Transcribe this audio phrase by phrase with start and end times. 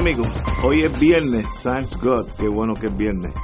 [0.00, 0.26] Amigos,
[0.64, 3.34] hoy es viernes, thanks God, qué bueno que es viernes.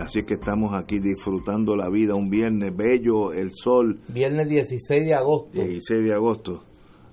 [0.00, 4.00] Así que estamos aquí disfrutando la vida, un viernes bello, el sol.
[4.08, 5.50] Viernes 16 de agosto.
[5.62, 6.64] 16 de agosto.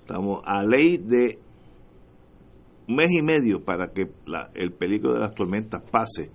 [0.02, 1.40] Estamos a ley de
[2.88, 6.30] un mes y medio para que la, el peligro de las tormentas pase.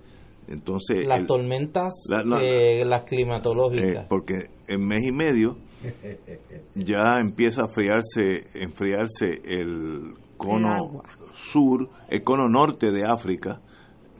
[0.47, 4.03] Entonces, las el- tormentas, la- no, eh, las climatológicas.
[4.03, 5.57] eh, porque en mes y medio
[6.75, 11.03] ya empieza a enfriarse, enfriarse el cono
[11.33, 13.59] sur, el cono norte de África,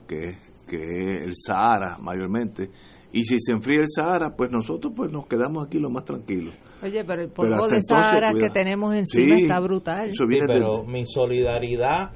[0.08, 2.70] que es, que es el Sahara mayormente.
[3.12, 6.52] Y si se enfría el Sahara, pues nosotros pues nos quedamos aquí lo más tranquilos.
[6.82, 10.08] Oye, pero el Pero polvo hasta de entonces, Sahara que tenemos encima Sí, está brutal.
[10.08, 12.10] eso Sí, de- pero mi solidaridad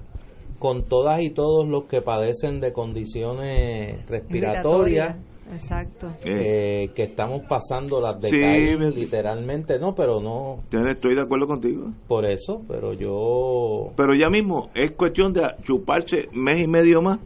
[0.59, 5.17] con todas y todos los que padecen de condiciones respiratorias,
[5.53, 6.09] Exacto.
[6.25, 10.59] eh, eh, que estamos pasando las de Sí, me- literalmente, no, pero no
[10.91, 11.87] estoy de acuerdo contigo.
[12.07, 17.19] por eso, pero yo Pero ya mismo es cuestión de chuparse mes y medio más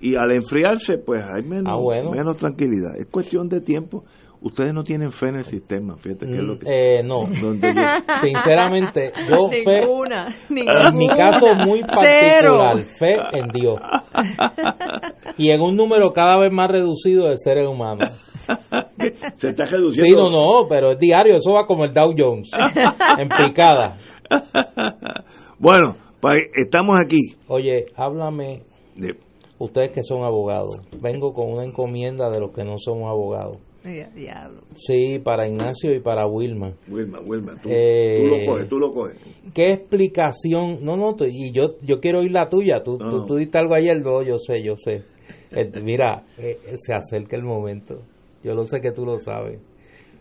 [0.00, 2.10] y al enfriarse pues hay menos, Ah, bueno.
[2.12, 2.96] menos tranquilidad.
[2.98, 4.04] Es cuestión de tiempo.
[4.42, 6.66] Ustedes no tienen fe en el sistema, fíjate que es lo que...
[6.98, 12.58] eh, no, donde yo- sinceramente, yo fe, ninguna, en mi caso muy Cero.
[12.60, 13.78] particular, fe en Dios.
[15.36, 18.08] Y en un número cada vez más reducido de seres humanos.
[19.36, 20.30] se está Sí, reduciendo.
[20.30, 22.50] no, no, pero es diario, eso va como el Dow Jones,
[23.18, 23.96] en picada.
[25.58, 27.20] Bueno, pues estamos aquí.
[27.48, 28.62] Oye, háblame,
[28.96, 29.16] De-
[29.58, 33.58] ustedes que son abogados, vengo con una encomienda de los que no somos abogados.
[33.84, 34.60] Ya, diablo.
[34.76, 36.74] Sí, para Ignacio y para Wilma.
[36.88, 39.16] Wilma, Wilma, tú, Eh, tú lo coges, tú lo coges.
[39.54, 40.78] ¿Qué explicación?
[40.82, 42.82] No, no, y yo yo quiero oír la tuya.
[42.82, 43.08] Tú, No.
[43.08, 45.02] tú, tú diste algo ayer, no, yo sé, yo sé.
[45.52, 48.02] Eh, mira, eh, eh, se acerca el momento.
[48.44, 49.58] Yo lo sé que tú lo sabes.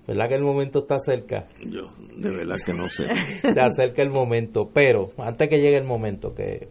[0.07, 1.47] ¿Verdad que el momento está cerca?
[1.61, 3.05] Yo, de verdad que no sé.
[3.53, 6.67] Se acerca el momento, pero antes que llegue el momento, que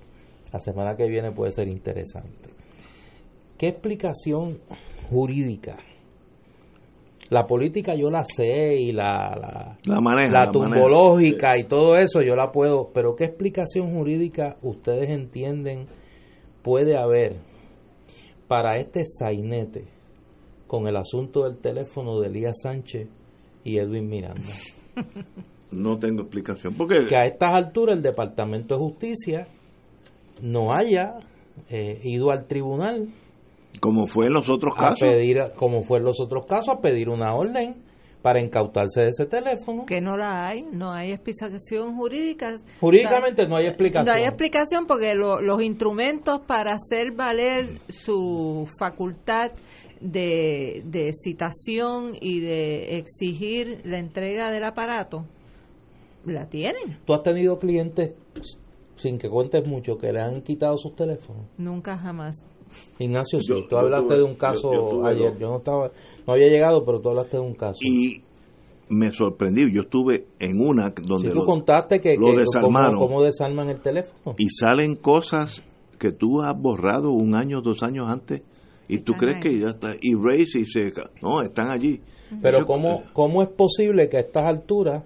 [0.53, 2.49] la semana que viene puede ser interesante.
[3.57, 4.59] ¿Qué explicación
[5.09, 5.77] jurídica?
[7.31, 10.47] La política yo la sé y la, la, La maneja.
[10.47, 15.87] la tumbológica y todo eso yo la puedo, pero ¿qué explicación jurídica ustedes entienden
[16.63, 17.37] puede haber
[18.47, 19.85] para este sainete
[20.67, 23.09] con el asunto del teléfono de Elías Sánchez
[23.65, 24.43] y Edwin Miranda?
[25.71, 26.73] No tengo explicación.
[26.79, 29.49] Porque Que a estas alturas el Departamento de Justicia
[30.41, 31.17] no haya
[31.69, 33.09] eh, ido al tribunal
[33.81, 36.81] como fue en los otros a casos, pedir, como fue en los otros casos, a
[36.81, 37.77] pedir una orden
[38.23, 39.87] para incautarse de ese teléfono.
[39.87, 42.57] Que no la hay, no hay explicación jurídica.
[42.81, 44.07] Jurídicamente no hay explicación.
[44.07, 49.53] No hay explicación porque lo- los instrumentos para hacer valer su facultad
[50.01, 55.25] de, de citación y de exigir la entrega del aparato
[56.25, 56.99] la tienen.
[57.05, 58.13] ¿Tú has tenido clientes,
[58.97, 61.47] sin que cuentes mucho, que le han quitado sus teléfonos?
[61.57, 62.45] Nunca jamás.
[62.99, 65.31] Ignacio, sí, Yo- tú hablaste tuve- de un caso yo- yo tuve ayer.
[65.33, 65.39] dos.
[65.41, 65.91] Yo no estaba,
[66.27, 67.79] no había llegado, pero tú hablaste de un caso.
[67.83, 68.23] y
[68.91, 69.67] me sorprendí.
[69.73, 72.95] Yo estuve en una donde tú lo- contaste que, lo que desarmaron.
[72.95, 74.35] cómo, cómo desarman el teléfono.
[74.39, 75.63] y salen cosas
[75.99, 78.41] que tú has borrado un año, dos años antes
[78.89, 79.41] y tú Están crees ahí.
[79.43, 82.01] que ya está erase y se no están allí.
[82.41, 85.05] Pero Yo- ¿cómo, ¿cómo es posible que a estas alturas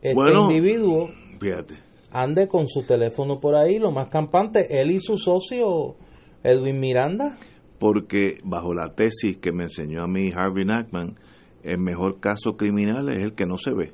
[0.00, 0.50] este Bueno.
[0.50, 1.08] individuo
[1.40, 1.74] Fíjate.
[2.12, 5.96] ande con su teléfono por ahí, lo más campante, él y su socio
[6.44, 7.36] Edwin Miranda?
[7.78, 11.16] Porque bajo la tesis que me enseñó a mí Harvey Nachman,
[11.62, 13.92] el mejor caso criminal es el que no se ve.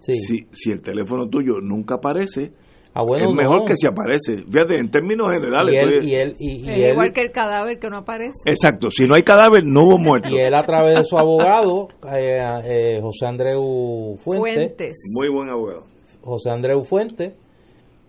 [0.00, 0.14] Sí.
[0.14, 2.52] Si, si el teléfono tuyo nunca aparece,
[2.94, 3.64] Ah, bueno, es mejor no.
[3.64, 4.38] que si aparece.
[4.50, 5.72] Fíjate, en términos generales.
[5.72, 7.98] y él, pues, y él, y, y Es él- igual que el cadáver que no
[7.98, 8.32] aparece.
[8.46, 10.30] Exacto, si no hay cadáver, no hubo muerto.
[10.32, 14.96] y él a través de su abogado, eh, eh, José Andreu Fuente, Fuentes.
[15.14, 15.84] Muy buen abogado.
[16.22, 17.34] José Andreu Fuente,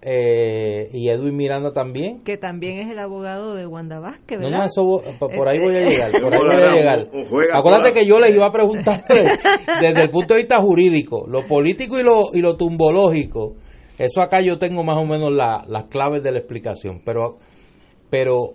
[0.01, 2.21] eh, y Edwin Miranda también.
[2.23, 4.59] Que también es el abogado de Wanda Vázquez, No, ¿verdad?
[4.59, 6.11] no, eso por por ahí voy a llegar.
[6.11, 6.99] Por ahí voy a llegar.
[7.53, 9.03] Acuérdate que yo les iba a preguntar
[9.81, 13.55] desde el punto de vista jurídico, lo político y lo, y lo tumbológico.
[13.97, 17.01] Eso acá yo tengo más o menos la- las claves de la explicación.
[17.03, 17.37] Pero,
[18.09, 18.53] pero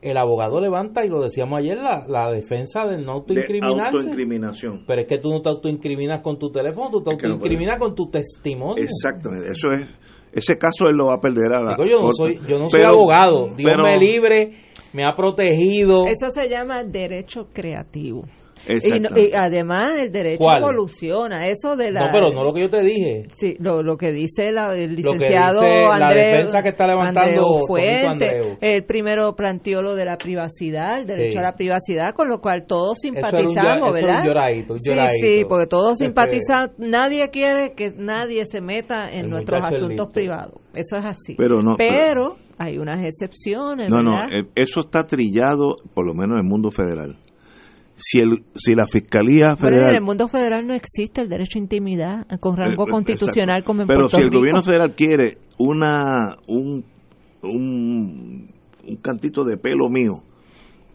[0.00, 3.96] el abogado levanta, y lo decíamos ayer, la, la defensa de no De autoincriminarse.
[3.98, 4.84] autoincriminación.
[4.86, 7.34] Pero es que tú no te autoincriminas con tu teléfono, tú te Es que no
[7.34, 8.82] autoincriminas con tu testimonio.
[8.82, 9.86] Exactamente, eso es.
[10.32, 11.76] Ese caso él lo va a perder a la.
[11.76, 13.48] Digo, yo no soy, yo no soy abogado.
[13.56, 14.52] Dios pero- me libre,
[14.92, 16.06] me ha protegido.
[16.06, 18.24] Eso se llama derecho creativo.
[18.66, 20.62] Y, no- y además el derecho ¿Cuál?
[20.62, 21.46] evoluciona.
[21.46, 22.06] Eso de la...
[22.06, 23.26] No, pero no lo que yo te dije.
[23.36, 26.86] Sí, lo, lo que dice la- el Lo que licenciado dice la defensa que está
[26.86, 31.38] levantando Fuente, el primero planteó lo de la privacidad, el derecho Sí.
[31.38, 34.20] a la privacidad, con lo cual todos Eso era un simpatizamos, eso era ¿verdad?
[34.20, 35.26] un lloradito, un Sí, lloradito.
[35.26, 39.88] sí, porque todos Este- simpatizamos, nadie quiere que nadie se meta en El nuestros asuntos
[39.88, 40.10] listo.
[40.10, 40.54] privados.
[40.74, 41.34] Eso es así.
[41.36, 44.28] Pero no- Pero hay unas excepciones, No, no, ¿verdad?
[44.32, 47.16] eh, eso está trillado, por lo menos en el mundo federal.
[48.00, 49.90] Si, el, si la Fiscalía Federal.
[49.90, 53.66] en el mundo federal no existe el derecho a intimidad con rango Eh, constitucional exacto.
[53.66, 54.38] como en Pero Puerto si el Rico.
[54.38, 56.84] gobierno federal quiere una un,
[57.42, 58.48] un,
[58.86, 60.22] un cantito de pelo mío,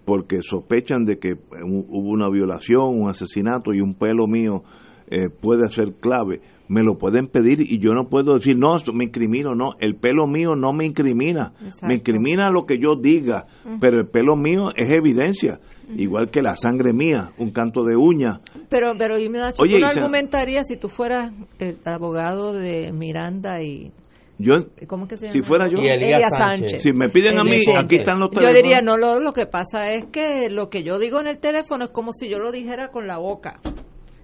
[0.05, 4.63] porque sospechan de que hu- hubo una violación, un asesinato y un pelo mío
[5.07, 8.93] eh, puede ser clave, me lo pueden pedir y yo no puedo decir, no, esto
[8.93, 11.85] me incrimino, no, el pelo mío no me incrimina, Exacto.
[11.87, 13.45] me incrimina lo que yo diga,
[13.79, 15.59] pero el pelo mío es evidencia,
[15.97, 19.79] igual que la sangre mía, un canto de uña, Pero, pero y me da Oye,
[19.79, 23.91] tú no argumentarías si tú fueras el abogado de Miranda y
[24.39, 24.53] yo,
[24.87, 25.33] ¿cómo que se llama?
[25.33, 26.81] si fuera yo, Elías Sánchez.
[26.81, 27.83] si me piden a mí, Sánchez.
[27.83, 28.63] aquí están los Yo teléfonos.
[28.63, 31.85] diría, no, lo, lo que pasa es que lo que yo digo en el teléfono
[31.85, 33.59] es como si yo lo dijera con la boca.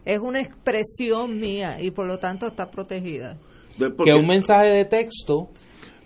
[0.05, 3.37] Es una expresión mía y por lo tanto está protegida.
[3.77, 5.49] Que un mensaje de texto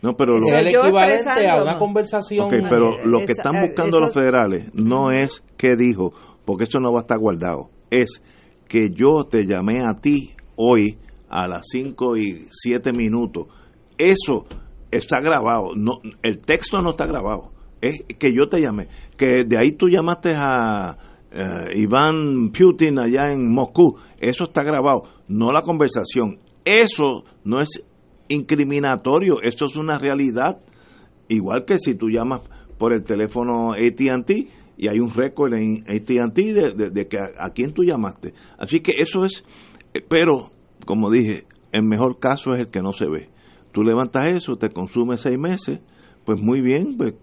[0.03, 2.45] no, pero lo, es el equivalente a una conversación.
[2.45, 6.11] Ok, pero lo que están eh, buscando eso- los federales no es qué dijo,
[6.45, 7.69] porque eso no va a estar guardado.
[7.89, 8.21] Es
[8.67, 10.97] que yo te llamé a ti hoy
[11.29, 13.47] a las 5 y 7 minutos.
[13.97, 14.45] Eso
[14.91, 15.69] está grabado.
[15.75, 17.51] No, el texto no está grabado.
[17.81, 18.87] Es que yo te llamé.
[19.17, 20.97] Que de ahí tú llamaste a
[21.31, 23.95] eh, Iván Putin allá en Moscú.
[24.19, 25.03] Eso está grabado.
[25.27, 26.39] No la conversación.
[26.65, 27.83] Eso no es
[28.29, 29.41] incriminatorio.
[29.41, 30.59] Eso es una realidad.
[31.27, 32.41] Igual que si tú llamas
[32.77, 34.31] por el teléfono ATT
[34.77, 38.33] y hay un récord en ATT de, de- de que a, a quién tú llamaste.
[38.57, 39.43] Así que eso es,
[39.93, 40.49] eh, pero
[40.85, 43.29] como dije, el mejor caso es el que no se ve.
[43.71, 45.79] Tú levantas eso, te consume seis meses,
[46.25, 47.13] pues muy bien, pues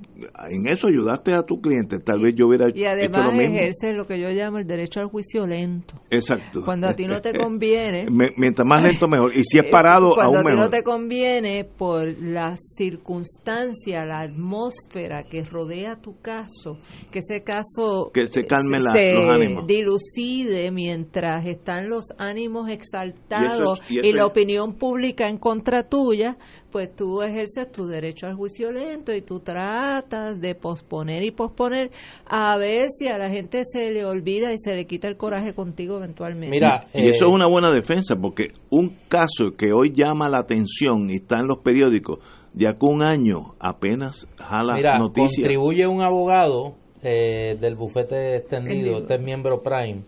[0.51, 1.99] en eso ayudaste a tu cliente.
[1.99, 3.57] Tal vez yo hubiera Y hecho lo además mismo.
[3.57, 5.95] ejerce lo que yo llamo el derecho al juicio lento.
[6.11, 6.63] Exacto.
[6.65, 8.07] Cuando a ti no te conviene,
[8.37, 9.35] Mientras más lento, mejor.
[9.35, 10.61] Y si es Eh, parado, cuando aún a ti mejor.
[10.65, 16.79] no te conviene por la circunstancia, la atmósfera que rodea tu caso,
[17.11, 19.67] que ese caso Que se calmen la- se los ánimos.
[19.67, 25.39] dilucide mientras están los ánimos exaltados Y es- y y, la es- opinión pública en
[25.39, 26.37] contra tuya,
[26.71, 31.91] pues tú ejerces tu derecho al juicio lento y tú tratas de posponer y posponer
[32.27, 35.55] a ver si a la gente se le olvida y se le quita el coraje
[35.55, 36.51] contigo eventualmente.
[36.51, 40.39] Mira, Y eso eh, es una buena defensa, porque un caso que hoy llama la
[40.39, 42.19] atención y está en los periódicos,
[42.53, 45.37] de acá un año apenas jala Mira, noticias.
[45.37, 50.03] contribuye un abogado eh, del bufete extendido, este es miembro Prime,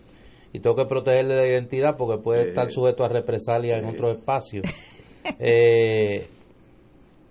[0.51, 4.65] y tengo que protegerle la identidad porque puede estar sujeto a represalia en otros espacios.
[5.39, 6.27] Eh,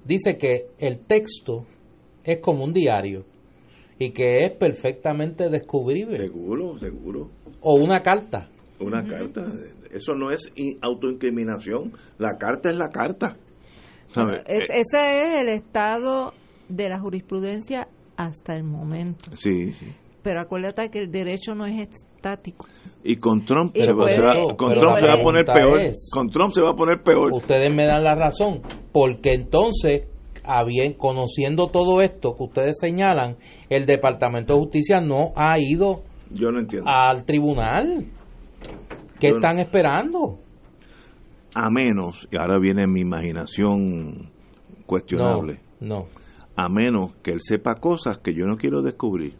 [0.04, 1.66] dice que el texto
[2.24, 3.24] es como un diario
[3.98, 7.30] y que es perfectamente descubrible, Seguro, seguro.
[7.60, 8.48] o una carta.
[8.80, 9.46] Una carta.
[9.92, 11.92] Eso no es in- autoincriminación.
[12.18, 13.36] La carta es la carta.
[14.10, 14.42] ¿Sabe?
[14.46, 16.32] Es- Eh, ese es el estado
[16.68, 19.30] de la jurisprudencia hasta el momento.
[19.36, 19.86] sí, sí.
[20.22, 21.80] Pero acuérdate que el derecho no es
[22.26, 22.66] estático.
[23.04, 25.14] Y con Trump, Y se, va, puede- se va- pero con y Trump se va
[25.14, 25.80] a poner peor.
[25.80, 27.32] es- Con Trump se va a poner peor.
[27.32, 28.62] Ustedes me dan la razón,
[28.92, 30.02] porque entonces,
[30.98, 33.36] conociendo todo esto que ustedes señalan,
[33.68, 36.88] el Departamento de Justicia no ha ido Yo no entiendo.
[36.88, 38.06] al tribunal.
[39.18, 40.38] ¿Qué Yo no- están esperando?
[41.54, 44.30] A menos, y ahora viene mi imaginación
[44.86, 46.06] cuestionable, No, no.
[46.56, 49.34] a menos que él sepa cosas que yo no quiero descubrir.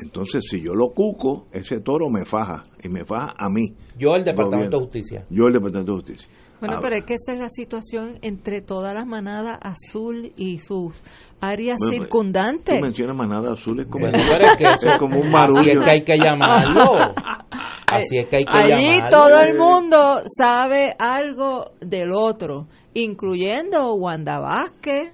[0.00, 3.74] Entonces, si yo lo cuco, ese toro me faja y me faja a mí.
[3.96, 5.24] Yo el Departamento de Justicia.
[5.30, 6.28] Yo el Departamento de Justicia.
[6.60, 11.02] Bueno, pero es que esa es la situación entre todas las manadas azul y sus
[11.40, 12.76] áreas Bueno, circundantes.
[12.76, 14.12] Tú mencionas manada azul, es como, es
[14.56, 15.80] que eso- es como un Así marullo.
[15.80, 17.14] es que hay que llamarlo.
[17.92, 19.16] Así es que hay que Allí llamarlo.
[19.16, 25.12] todo el mundo sabe algo del otro, incluyendo Wanda Vázquez,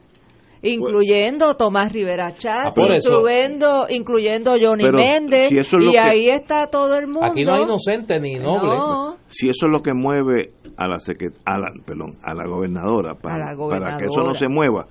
[0.63, 6.67] incluyendo Tomás Rivera Chat, Ah, incluyendo, incluyendo Johnny Méndez, si es y que- ahí está
[6.69, 7.25] todo el mundo.
[7.25, 8.69] Aquí no hay inocente ni noble.
[8.69, 9.17] No.
[9.29, 10.97] Si eso es lo que mueve a la,
[11.45, 14.39] a la, perdón, a la gobernadora para, A la para que eso no gobernadora.
[14.39, 14.87] se mueva,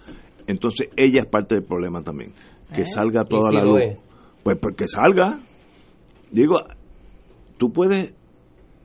[0.48, 2.34] entonces ella es parte del problema también.
[2.74, 2.86] Que ¿Eh?
[2.86, 3.82] salga ¿Y toda si la lo luz.
[3.84, 3.98] es?
[4.44, 5.40] Pues, pues que salga.
[6.32, 6.56] Digo,
[7.58, 8.14] tú puedes,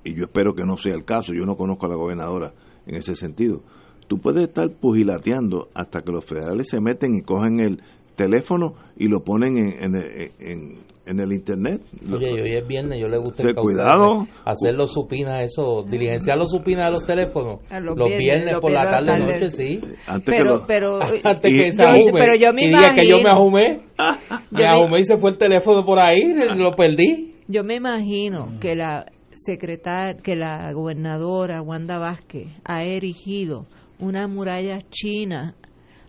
[0.05, 2.53] y yo espero que no sea el caso, yo no conozco a la gobernadora
[2.87, 3.63] en ese sentido,
[4.09, 7.81] tú puedes estar pugilateando hasta que los federales se meten y cogen el
[8.17, 9.97] teléfono y lo ponen en, en,
[10.39, 11.83] en- en el internet.
[12.11, 14.27] Oye, y hoy es viernes, yo le gusta encautarme, cuidado.
[14.47, 17.57] hacer los supinas, eso, diligenciar los supinas de los teléfonos.
[17.71, 19.51] A los, los viernes, viernes, los por la tarde, la noche, tarde.
[19.51, 19.81] sí.
[20.07, 22.13] Antes que Pero, lo- pero, Antes Y- que se yo- ajume.
[22.21, 23.81] pero yo me y diga que yo me imagino- ajumé.
[24.51, 26.23] Me ajumé y se fue el teléfono por ahí,
[26.57, 27.35] lo perdí.
[27.49, 33.67] Yo me imagino que la secretaria, que la gobernadora Wanda Vázquez ha erigido
[34.05, 35.55] una muralla china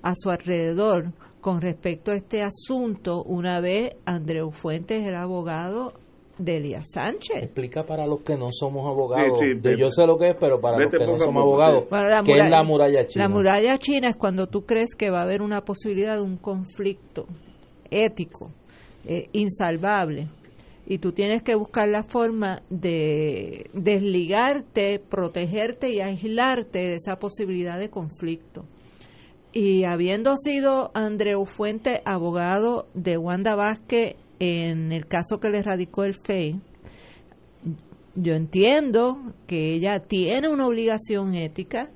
[0.01, 1.11] a su alrededor
[1.41, 5.93] con respecto a este asunto una vez Andreu Fuentes era abogado
[6.37, 7.43] de Elías Sánchez.
[7.43, 9.39] Explica para los que no somos abogados.
[9.39, 11.83] Sí, sí, Yo- yo sé lo que es, pero para los que no somos abogados,
[11.83, 11.87] sí.
[11.89, 13.23] Bueno, la ¿qué es muralla- la muralla china?
[13.23, 16.37] La muralla china es cuando tú crees que va a haber una posibilidad de un
[16.37, 17.25] conflicto
[17.89, 18.51] ético
[19.07, 20.27] eh, insalvable
[20.85, 27.79] y tú tienes que buscar la forma de desligarte, protegerte y aislarte de esa posibilidad
[27.79, 28.65] de conflicto.
[29.51, 36.03] Y habiendo sido Andreu Fuente abogado de Wanda Vázquez en el caso que le radicó
[36.03, 36.59] el FEI,
[38.15, 41.89] yo entiendo que ella tiene una obligación ética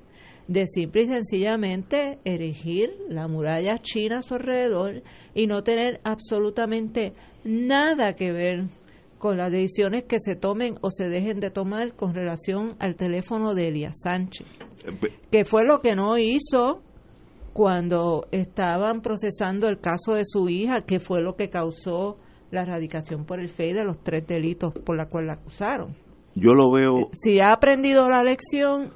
[0.48, 5.02] de simple y sencillamente erigir la muralla china a su alrededor
[5.34, 8.64] y no tener absolutamente nada que ver
[9.20, 13.54] con las decisiones que se tomen o se dejen de tomar con relación al teléfono
[13.54, 14.46] de Elías Sánchez,
[14.84, 16.82] eh, pe- que fue lo que no hizo
[17.52, 22.16] cuando estaban procesando el caso de su hija, que fue lo que causó
[22.50, 25.94] la erradicación por el FEI de los tres delitos por la cual la acusaron
[26.34, 28.92] yo lo veo si ha aprendido la lección,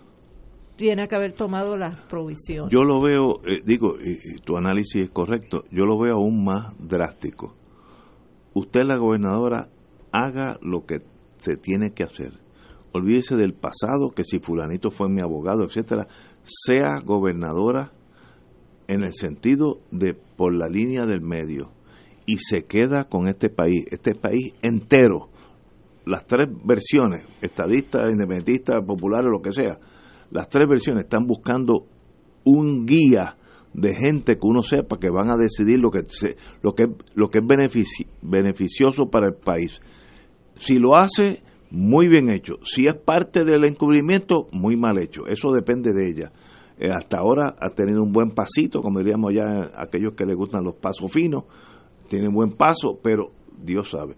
[0.76, 2.73] tiene que haber tomado las provisiones.
[2.73, 6.45] Yo lo veo, eh, digo, y, y tu análisis es correcto, yo lo veo aún
[6.45, 7.54] más drástico.
[8.54, 9.69] Usted, la gobernadora,
[10.14, 11.00] haga lo que
[11.38, 12.33] se tiene que hacer.
[12.92, 16.06] Olvídese del pasado, que si fulanito fue mi abogado, etcétera.
[16.44, 17.92] Sea gobernadora
[18.87, 21.73] en el sentido de por la línea del medio
[22.26, 25.28] y se queda con este país, este país entero,
[26.06, 29.78] las tres versiones, estadistas, independentistas, populares, lo que sea,
[30.30, 31.87] las tres versiones están buscando
[32.44, 33.37] un guía
[33.73, 37.28] de gente que uno sepa que van a decidir lo que se, lo que lo
[37.28, 39.80] que es benefici- beneficioso para el país.
[40.56, 45.26] Si lo hace muy bien hecho, si es parte del encubrimiento muy mal hecho.
[45.26, 46.32] Eso depende de ella.
[46.78, 50.64] Eh, hasta ahora ha tenido un buen pasito, como diríamos ya aquellos que les gustan
[50.64, 51.44] los pasos finos,
[52.08, 54.16] tiene buen paso, pero Dios sabe.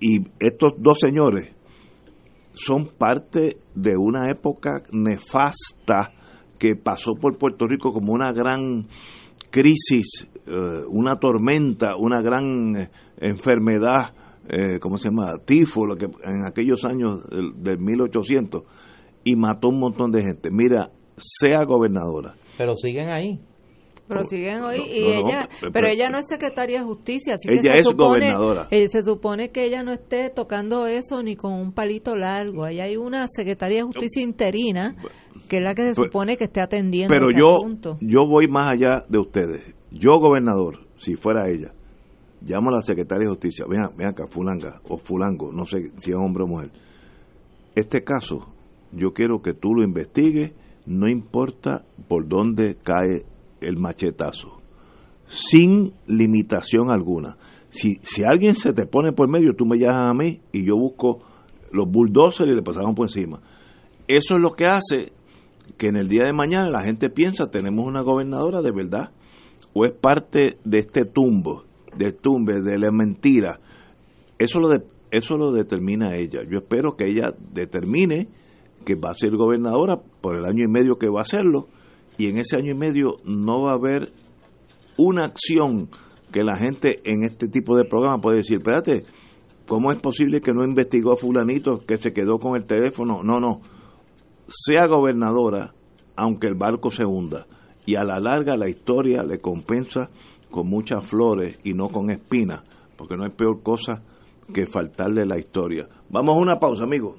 [0.00, 1.54] Y estos dos señores
[2.52, 6.12] son parte de una época nefasta
[6.58, 8.88] que pasó por Puerto Rico como una gran
[9.50, 14.14] crisis, eh, una tormenta, una gran eh, enfermedad,
[14.48, 15.34] eh, ¿cómo se llama?
[15.44, 18.62] Tifo, lo que en aquellos años del, del 1800,
[19.24, 20.50] y mató un montón de gente.
[20.50, 22.34] Mira, sea gobernadora.
[22.56, 23.40] Pero siguen ahí.
[24.08, 26.84] pero siguen hoy no, y no, no, ella, pero- pero, ella no es secretaria de
[26.86, 28.68] justicia, así Ella que se es supone, gobernadora.
[28.70, 32.64] eh, se supone que ella no esté tocando eso ni con un palito largo.
[32.64, 34.96] Ahí hay una secretaria de justicia interina
[35.48, 37.98] que es la que se Pues- supone que esté atendiendo Pero este yo, asunto.
[38.00, 39.74] yo voy más allá de ustedes.
[39.90, 41.72] Yo, gobernador, si fuera ella,
[42.40, 46.10] llamo a la secretaria de justicia, ven, ven acá, fulanga o fulango, no sé si
[46.10, 46.70] es hombre o mujer.
[47.74, 48.52] Este caso,
[48.92, 50.52] yo quiero que tú lo investigues,
[50.86, 53.24] no importa por dónde cae
[53.60, 54.60] el machetazo,
[55.26, 57.36] sin limitación alguna.
[57.70, 60.76] Si, si alguien se te pone por medio, tú me llamas a mí y yo
[60.76, 61.20] busco
[61.70, 63.40] los bulldozers y le pasamos por encima.
[64.06, 65.12] Eso es lo que hace
[65.76, 69.10] que en el día de mañana la gente piensa tenemos una gobernadora de verdad
[69.74, 71.64] o es parte de este tumbo,
[71.96, 73.60] del tumbe, de la mentira.
[74.38, 76.40] Eso lo de, eso lo determina ella.
[76.48, 78.28] Yo espero que ella determine
[78.84, 81.68] que va a ser gobernadora por el año y medio que va a hacerlo
[82.18, 84.12] y en ese año y medio no va a haber
[84.96, 85.88] una acción
[86.32, 89.04] que la gente en este tipo de programa puede decir, espérate,
[89.66, 93.22] ¿cómo es posible que no investigó a fulanito que se quedó con el teléfono?
[93.22, 93.60] No, no.
[94.48, 95.72] Sea gobernadora,
[96.16, 97.46] aunque el barco se hunda.
[97.86, 100.10] Y a la larga la historia le compensa
[100.50, 102.62] con muchas flores y no con espinas,
[102.96, 104.02] porque no hay peor cosa
[104.52, 105.88] que faltarle la historia.
[106.08, 107.16] Vamos a una pausa, amigos.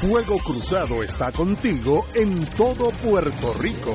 [0.00, 3.94] Fuego Cruzado está contigo en todo Puerto Rico.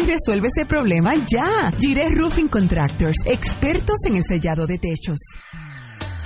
[0.00, 1.72] y resuelve ese problema ya.
[1.78, 5.18] Gire Roofing Contractors, expertos en el sellado de techos.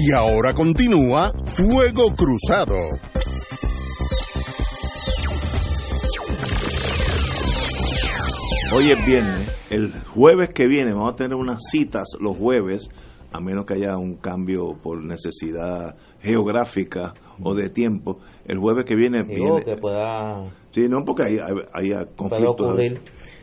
[0.00, 2.76] Y ahora continúa Fuego Cruzado.
[8.76, 12.88] Hoy es viernes, el jueves que viene vamos a tener unas citas los jueves,
[13.32, 18.20] a menos que haya un cambio por necesidad geográfica o de tiempo.
[18.46, 19.24] El jueves que viene...
[19.24, 21.38] Digo viene que pueda, sí, no, porque hay,
[21.72, 22.78] hay, hay conflictos.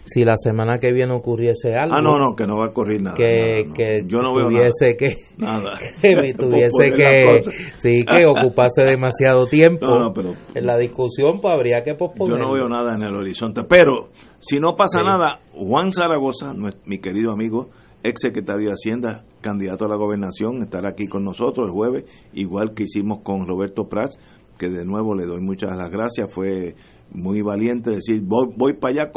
[0.05, 1.95] Si la semana que viene ocurriese algo.
[1.97, 3.15] Ah, no, no, que no va a ocurrir nada.
[3.17, 3.73] que, nada, no.
[3.73, 5.79] que Yo no veo tuviese que nada.
[6.01, 7.41] que tuviese que
[7.77, 12.37] sí que ocupase demasiado tiempo No, no, pero- en la discusión pues habría que posponer
[12.37, 13.63] Yo no veo nada en el horizonte.
[13.67, 15.05] Pero si no pasa Sí.
[15.05, 16.53] nada, Juan Zaragoza,
[16.85, 17.69] mi querido amigo,
[18.03, 22.73] ex secretario de Hacienda, candidato a la gobernación, estará aquí con nosotros el jueves, igual
[22.75, 24.19] que hicimos con Roberto Prats,
[24.59, 26.31] que de nuevo le doy muchas las gracias.
[26.31, 26.75] Fue
[27.11, 29.11] muy valiente decir, voy, voy para allá.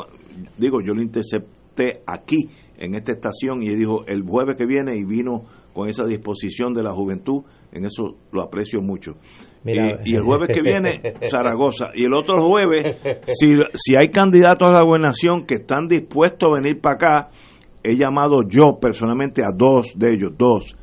[0.56, 2.48] Digo, yo lo intercepté aquí,
[2.78, 6.82] en esta estación, y dijo, el jueves que viene, y vino con esa disposición de
[6.82, 7.42] la juventud.
[7.72, 9.16] En eso lo aprecio mucho.
[9.64, 10.00] Mira.
[10.04, 10.90] y, y el jueves que viene,
[11.30, 11.90] Zaragoza.
[11.94, 12.96] Y el otro jueves,
[13.38, 17.30] si, si hay candidatos a la gobernación que están dispuestos a venir para acá,
[17.82, 20.76] he llamado yo personalmente a dos de ellos, dos.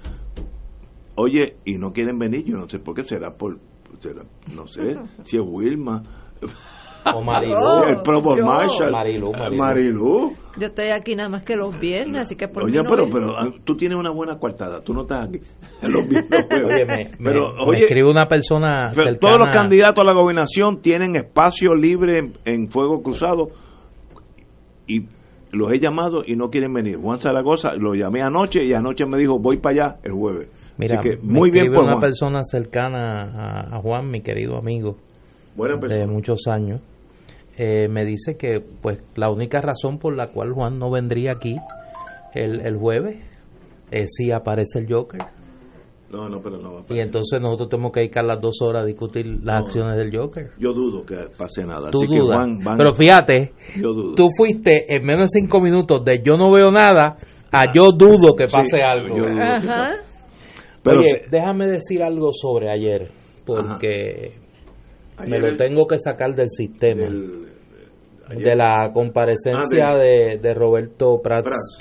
[1.16, 3.60] Oye, y no quieren venir, yo no sé por qué, será por,
[4.00, 6.04] será, no sé, si es Wilma,
[7.14, 8.46] o Marilú Oh, el Provo yo.
[8.46, 9.58] Marshall, Marilú, Marilú.
[9.64, 10.34] Marilú.
[10.58, 13.38] Yo estoy aquí nada más que los viernes, así que por Oye, no pero, pero
[13.38, 15.40] ah, tú tienes una buena coartada, tú no estás aquí.
[15.82, 20.02] Los viernes, oye me, pero, me- me escribe una persona Pero cercana todos los candidatos
[20.02, 23.50] a la gobernación tienen espacio libre en, en Fuego Cruzado
[24.88, 25.02] y
[25.52, 26.98] los he llamado y no quieren venir.
[26.98, 30.50] Juan Zaragoza lo llamé anoche y anoche me dijo voy para allá el jueves.
[30.78, 32.02] Mira, Así que me muy bien escribe por una Juan.
[32.02, 33.24] persona cercana
[33.72, 34.96] a, a Juan, mi querido amigo
[35.56, 36.08] Buena de persona.
[36.12, 36.82] muchos años,
[37.58, 41.56] eh, me dice que pues la única razón por la cual Juan no vendría aquí
[42.34, 43.18] el, el jueves
[43.92, 45.22] es si aparece el Joker.
[46.12, 46.86] No, no, pero no.
[46.90, 49.66] Y entonces nosotros tenemos que dedicar las dos horas a discutir las No.
[49.66, 50.52] acciones del Joker.
[50.60, 51.90] Yo dudo que pase nada.
[51.92, 52.38] Tú Así que dudas.
[52.38, 54.16] Juan, van- Pero fíjate, yo dudo.
[54.16, 57.18] tú fuiste en menos de cinco minutos de yo no veo nada
[57.52, 59.18] a yo dudo que pase Sí, algo.
[59.18, 59.68] yo dudo que.
[60.84, 63.10] Pero Oye, sí, déjame decir algo sobre ayer,
[63.46, 64.34] porque
[65.28, 67.06] me lo tengo que sacar del sistema.
[67.06, 71.78] de la comparecencia ah, de, Roberto Prats,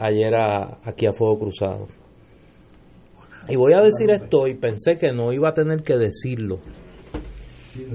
[0.00, 0.34] ayer
[0.84, 1.86] aquí a Fuego Cruzado.
[3.48, 6.58] Y voy a decir esto y pensé que no iba a tener que decirlo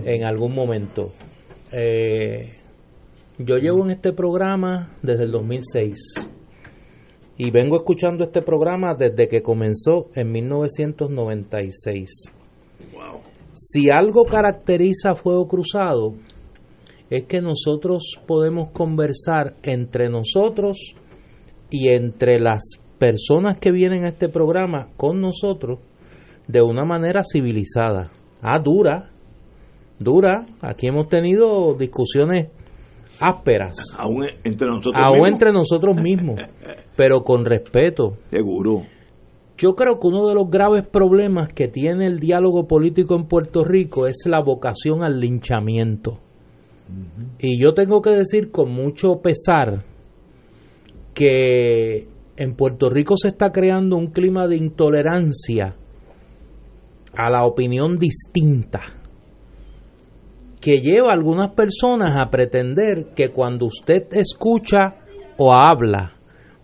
[0.06, 1.12] en algún momento.
[1.72, 2.54] Eh,
[3.38, 6.30] yo llevo en este programa desde el 2006
[7.38, 12.32] y vengo escuchando este programa desde que comenzó en 1996.
[13.56, 16.14] Si algo caracteriza a Fuego Cruzado
[17.10, 20.78] es que nosotros podemos conversar entre nosotros
[21.70, 25.80] y entre las personas que vienen a este programa con nosotros
[26.48, 28.12] de una manera civilizada.
[28.42, 29.10] Ah, dura,
[30.00, 30.46] dura.
[30.62, 32.50] Aquí hemos tenido discusiones
[33.22, 33.78] ásperas.
[33.98, 35.32] Aún entre nosotros Aún mismos.
[35.32, 36.42] entre nosotros mismos,
[36.98, 38.18] pero con respeto.
[38.30, 38.84] Seguro.
[39.58, 43.64] Yo creo que uno de los graves problemas que tiene el diálogo político en Puerto
[43.64, 46.20] Rico es la vocación al linchamiento.
[47.40, 49.86] Y yo tengo que decir con mucho pesar
[51.14, 55.76] que en Puerto Rico se está creando un clima de intolerancia
[57.18, 58.82] a la opinión distinta
[60.60, 64.96] que lleva a algunas personas a pretender que cuando usted escucha
[65.38, 66.14] o habla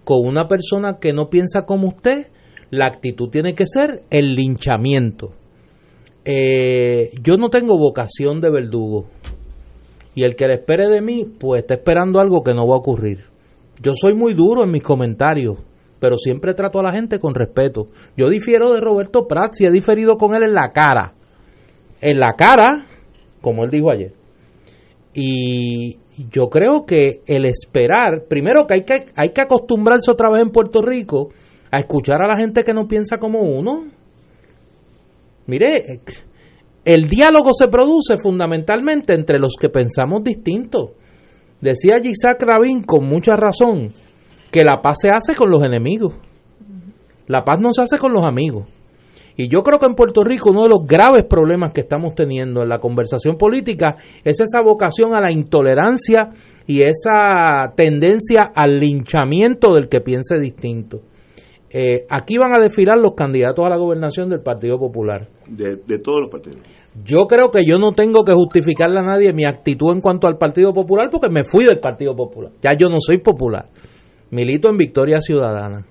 [0.04, 2.32] con una persona que no piensa como usted,
[2.72, 5.34] la actitud tiene que ser el linchamiento.
[6.24, 9.06] Eh, yo no tengo vocación de verdugo
[10.16, 12.80] y el que le espere de mí, pues está esperando algo que no va a
[12.80, 13.26] ocurrir.
[13.82, 15.58] Yo soy muy duro en mis comentarios,
[16.00, 17.88] pero siempre trato a la gente con respeto.
[18.16, 21.14] Yo difiero de Roberto Prats y he diferido con él en la cara.
[22.02, 22.86] En la cara,
[23.42, 24.14] como él dijo ayer.
[25.14, 25.98] Y
[26.32, 30.52] yo creo que el esperar, primero que hay que, hay que acostumbrarse otra vez en
[30.52, 31.30] Puerto Rico
[31.72, 33.86] a escuchar a la gente que no piensa como uno.
[35.48, 36.02] Mire,
[36.86, 40.92] el diálogo se produce fundamentalmente entre los que pensamos distintos.
[41.62, 43.94] Decía Isaac Rabin con mucha razón
[44.52, 46.14] que la paz se hace con los enemigos.
[47.28, 48.68] La paz no se hace con los amigos.
[49.38, 52.62] Y yo creo que en Puerto Rico uno de los graves problemas que estamos teniendo
[52.62, 56.30] en la conversación política es esa vocación a la intolerancia
[56.68, 61.02] y esa tendencia al linchamiento del que piense distinto.
[61.74, 65.30] Eh, aquí van a desfilar los candidatos a la gobernación del Partido Popular.
[65.48, 66.60] De, de, todos los partidos.
[67.06, 70.38] Yo creo que yo no tengo que justificarle a nadie mi actitud en cuanto al
[70.38, 72.52] Partido Popular porque me fui del Partido Popular.
[72.62, 73.70] Ya yo no soy popular.
[74.32, 75.86] Milito en Victoria Ciudadana.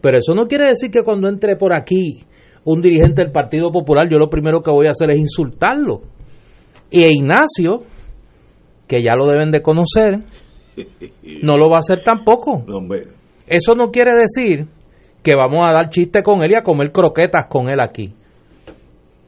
[0.00, 2.24] Pero eso no quiere decir que cuando entre por aquí
[2.64, 6.02] un dirigente del Partido Popular, yo lo primero que voy a hacer es insultarlo.
[6.90, 7.84] Y Ignacio,
[8.88, 10.24] que ya lo deben de conocer,
[11.42, 12.64] no lo va a hacer tampoco.
[13.46, 14.66] Eso no quiere decir
[15.22, 18.14] que vamos a dar chiste con él y a comer croquetas con él aquí.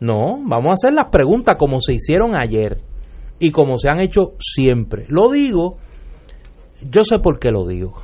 [0.00, 2.78] No, vamos a hacer las preguntas como se hicieron ayer
[3.38, 5.06] y como se han hecho siempre.
[5.08, 5.78] Lo digo,
[6.90, 7.94] yo sé por qué lo digo.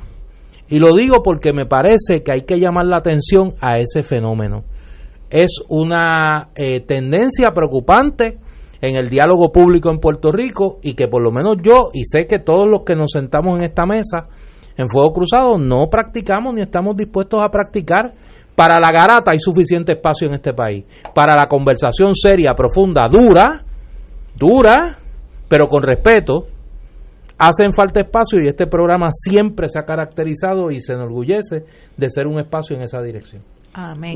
[0.67, 4.63] Y lo digo porque me parece que hay que llamar la atención a ese fenómeno
[5.29, 8.39] es una eh, tendencia preocupante
[8.81, 12.25] en el diálogo público en Puerto Rico y que por lo menos yo y sé
[12.27, 14.27] que todos los que nos sentamos en esta mesa
[14.79, 18.13] en Fuego Cruzado no practicamos ni estamos dispuestos a practicar.
[18.55, 20.85] Para la garata hay suficiente espacio en este país.
[21.13, 23.61] Para la conversación seria, profunda, dura,
[24.37, 24.97] dura,
[25.49, 26.45] pero con respeto,
[27.37, 31.65] hacen falta espacio y este programa siempre se ha caracterizado y se enorgullece
[31.97, 33.43] de ser un espacio en esa dirección.
[33.73, 34.15] Amén.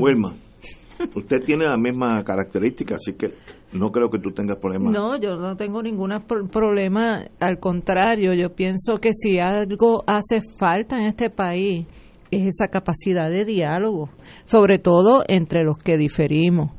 [1.14, 3.34] Usted tiene la misma característica, así que
[3.72, 4.92] no creo que tú tengas problemas.
[4.92, 6.12] No, yo no tengo ningún
[6.50, 7.24] problema.
[7.40, 11.86] Al contrario, yo pienso que si algo hace falta en este país
[12.30, 14.10] es esa capacidad de diálogo,
[14.44, 16.70] sobre todo entre los que diferimos.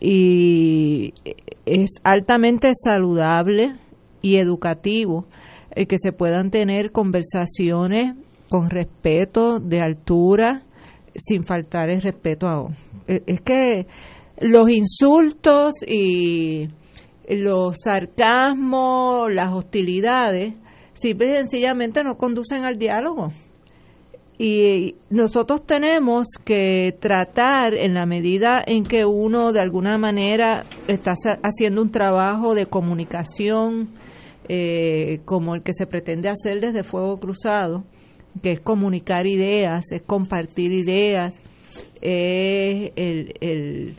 [0.00, 1.12] Y
[1.66, 3.74] es altamente saludable
[4.22, 5.26] y educativo
[5.70, 8.14] el que se puedan tener conversaciones
[8.48, 10.62] con respeto, de altura,
[11.14, 12.68] sin faltar el respeto a
[13.06, 13.86] es que
[14.40, 16.68] los insultos y
[17.28, 20.54] los sarcasmos, las hostilidades,
[20.92, 23.30] simple y sencillamente no conducen al diálogo.
[24.36, 31.12] Y nosotros tenemos que tratar, en la medida en que uno de alguna manera está
[31.42, 33.90] haciendo un trabajo de comunicación,
[34.48, 37.84] eh, como el que se pretende hacer desde Fuego Cruzado,
[38.42, 41.40] que es comunicar ideas, es compartir ideas,
[42.00, 43.96] es el,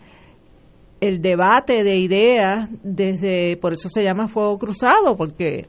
[1.02, 5.68] el, debate de ideas desde, por eso se llama fuego cruzado, porque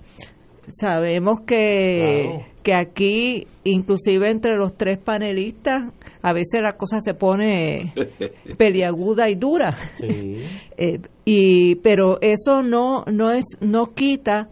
[0.67, 5.93] sabemos que, que aquí, inclusive entre los tres panelistas,
[6.23, 7.93] a veces la cosa se pone
[8.59, 9.77] peliaguda y dura.
[10.79, 14.51] Eh, y, pero eso no, no, es, no quita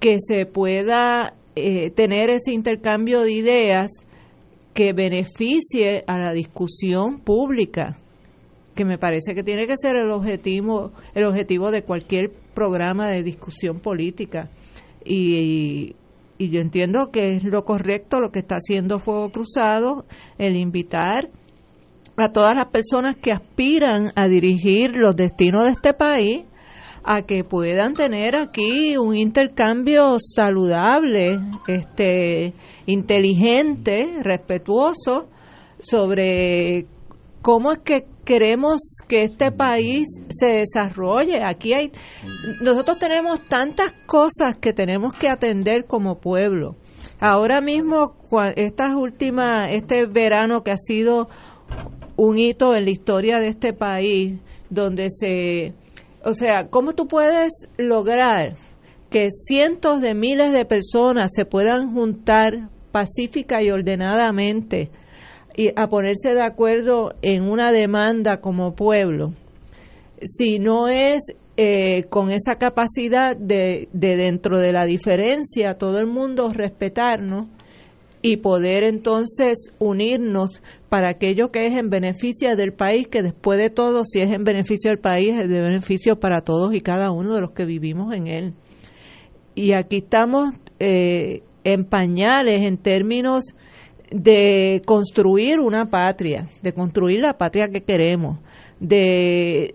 [0.00, 4.04] que se pueda eh, tener ese intercambio de ideas
[4.74, 7.96] que beneficie a la discusión pública
[8.74, 13.22] que me parece que tiene que ser el objetivo el objetivo de cualquier programa de
[13.22, 14.50] discusión política.
[15.04, 15.94] Y,
[16.38, 20.04] y yo entiendo que es lo correcto lo que está haciendo Fuego Cruzado
[20.38, 21.30] el invitar
[22.16, 26.44] a todas las personas que aspiran a dirigir los destinos de este país
[27.04, 31.38] a que puedan tener aquí un intercambio saludable,
[31.68, 32.54] este,
[32.86, 35.28] inteligente, respetuoso
[35.78, 36.86] sobre
[37.42, 41.44] cómo es que queremos que este país se desarrolle.
[41.44, 41.92] Aquí hay,
[42.62, 46.76] nosotros tenemos tantas cosas que tenemos que atender como pueblo.
[47.20, 48.16] Ahora mismo,
[48.56, 51.28] estas últimas, este verano que ha sido
[52.16, 54.40] un hito en la historia de este país,
[54.70, 55.74] donde se
[56.24, 58.54] o sea, ¿cómo tú puedes lograr
[59.10, 64.90] que cientos de miles de personas se puedan juntar pacífica y ordenadamente
[65.56, 69.34] y a ponerse de acuerdo en una demanda como pueblo,
[70.20, 71.22] si no es
[71.56, 77.46] eh, con esa capacidad de, de dentro de la diferencia todo el mundo respetarnos
[78.26, 83.68] y poder entonces unirnos para aquello que es en beneficio del país, que después de
[83.68, 87.34] todo, si es en beneficio del país, es de beneficio para todos y cada uno
[87.34, 88.54] de los que vivimos en él.
[89.54, 93.44] Y aquí estamos eh, en pañales en términos
[94.10, 98.38] de construir una patria, de construir la patria que queremos,
[98.80, 99.74] de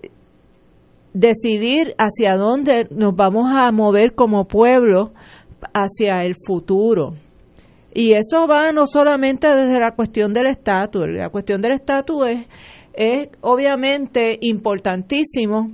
[1.13, 5.11] decidir hacia dónde nos vamos a mover como pueblo
[5.71, 7.13] hacia el futuro
[7.93, 12.47] y eso va no solamente desde la cuestión del estatus, la cuestión del estatus es,
[12.93, 15.71] es obviamente importantísimo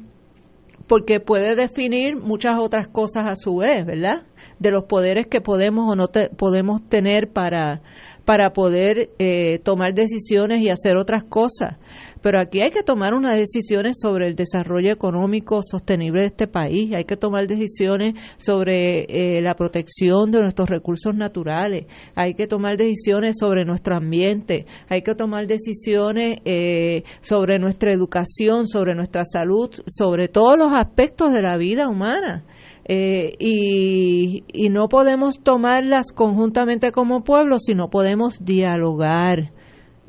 [0.88, 4.23] porque puede definir muchas otras cosas a su vez, ¿verdad?
[4.60, 7.82] De los poderes que podemos o no podemos tener para,
[8.23, 11.78] para poder eh, tomar decisiones y hacer otras cosas.
[12.26, 16.92] Pero aquí hay que tomar unas decisiones sobre el desarrollo económico sostenible de este país,
[16.96, 21.86] hay que tomar decisiones sobre eh, la protección de nuestros recursos naturales,
[22.16, 28.68] hay que tomar decisiones sobre nuestro ambiente, hay que tomar decisiones eh, sobre nuestra educación,
[28.70, 32.44] sobre nuestra salud, sobre todos los aspectos de la vida humana.
[32.88, 39.52] Eh, y, y no podemos tomarlas conjuntamente como pueblo, sino podemos dialogar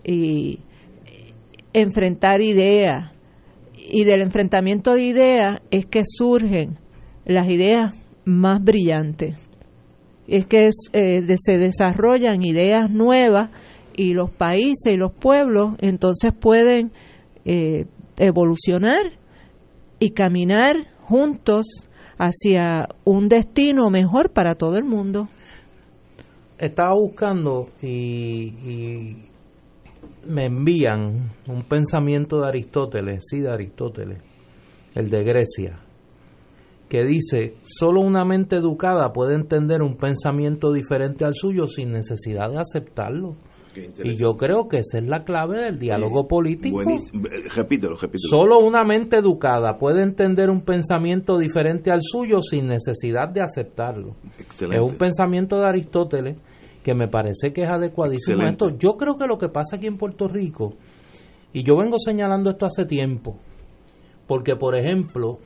[0.03, 0.61] y
[1.77, 3.13] enfrentar ideas.
[3.75, 6.79] Y del enfrentamiento de ideas es que surgen
[7.25, 9.39] las ideas más brillantes.
[10.27, 13.51] Es que eh, se desarrollan ideas nuevas
[13.95, 16.91] y los países y los pueblos entonces pueden
[17.45, 17.85] eh,
[18.19, 19.13] evolucionar
[20.01, 21.67] y caminar juntos
[22.19, 25.29] hacia un destino mejor para todo el mundo.
[26.59, 29.17] Estaba buscando y,
[30.29, 34.19] me envían un pensamiento de Aristóteles, sí, de Aristóteles,
[34.95, 35.81] el de Grecia,
[36.89, 42.51] que dice, solo una mente educada puede entender un pensamiento diferente al suyo sin necesidad
[42.51, 43.37] de aceptarlo.
[44.03, 46.79] Y yo creo que esa es la clave del diálogo político.
[47.55, 48.31] Repítelo, repítelo.
[48.31, 54.17] Solo una mente educada puede entender un pensamiento diferente al suyo sin necesidad de aceptarlo.
[54.73, 56.37] Es un pensamiento de Aristóteles
[56.87, 58.69] que me parece que es adecuadísimo esto.
[58.79, 60.75] Yo creo que lo que pasa aquí en Puerto Rico,
[61.53, 63.39] y yo vengo señalando esto hace tiempo,
[64.29, 65.41] porque por ejemplo,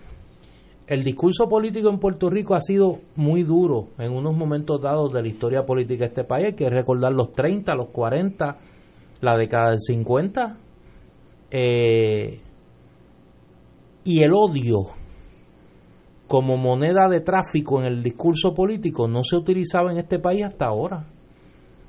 [0.87, 5.23] el discurso político en Puerto Rico ha sido muy duro en unos momentos dados de
[5.23, 6.45] la historia política de este país.
[6.45, 8.59] Hay que recordar los 30, los 40,
[9.23, 10.59] la década del 50.
[11.53, 12.41] Eh,
[14.05, 14.89] y el odio
[16.27, 20.67] como moneda de tráfico en el discurso político no se utilizaba en este país hasta
[20.67, 21.07] ahora.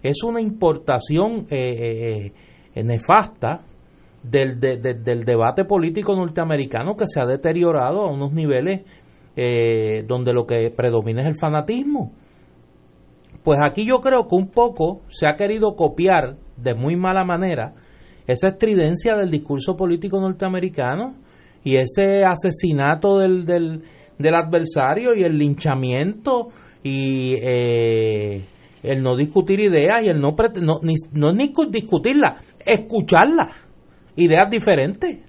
[0.03, 2.31] Es una importación eh,
[2.73, 3.61] eh, nefasta
[4.23, 8.81] del, del debate político norteamericano que se ha deteriorado a unos niveles
[9.35, 12.11] eh, donde lo que predomina es el fanatismo.
[13.43, 17.73] Pues aquí yo creo que un poco se ha querido copiar de muy mala manera
[18.27, 21.15] esa estridencia del discurso político norteamericano
[21.63, 23.83] y ese asesinato del, del,
[24.19, 26.49] del adversario y el linchamiento
[26.83, 28.43] y eh,
[28.83, 33.55] el no discutir ideas y el no, no, ni, no ni discutirlas, escucharlas
[34.15, 35.19] ideas diferentes.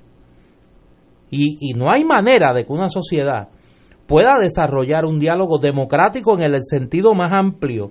[1.30, 3.48] Y, y no hay manera de que una sociedad
[4.06, 7.90] pueda desarrollar un diálogo democrático en el sentido más amplio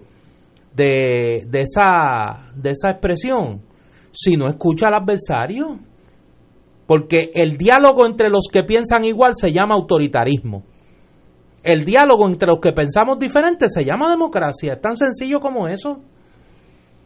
[0.76, 3.62] de, de, esa, de esa expresión
[4.12, 5.80] si no escucha al adversario.
[6.86, 10.63] Porque el diálogo entre los que piensan igual se llama autoritarismo.
[11.63, 14.74] El diálogo entre los que pensamos diferente se llama democracia.
[14.74, 16.02] Es tan sencillo como eso.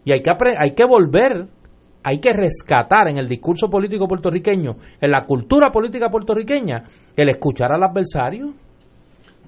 [0.05, 1.47] Y hay que, hay que volver,
[2.03, 6.83] hay que rescatar en el discurso político puertorriqueño, en la cultura política puertorriqueña,
[7.15, 8.53] el escuchar al adversario.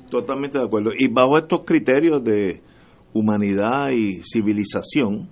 [0.10, 0.90] Totalmente de acuerdo.
[0.98, 2.62] Y bajo estos criterios de
[3.14, 5.30] humanidad y civilización,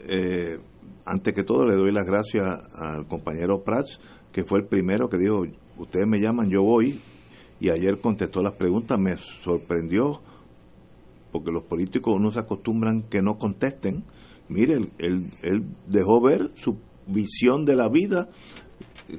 [0.00, 0.58] eh,
[1.06, 4.00] antes que todo le doy las gracias al compañero Prats,
[4.32, 5.42] que fue el primero que dijo,
[5.78, 7.00] ustedes me llaman, yo voy,
[7.60, 10.20] y ayer contestó las preguntas, me sorprendió,
[11.32, 14.04] porque los políticos no se acostumbran que no contesten.
[14.48, 18.28] Mire, él, él, dejó ver su visión de la vida,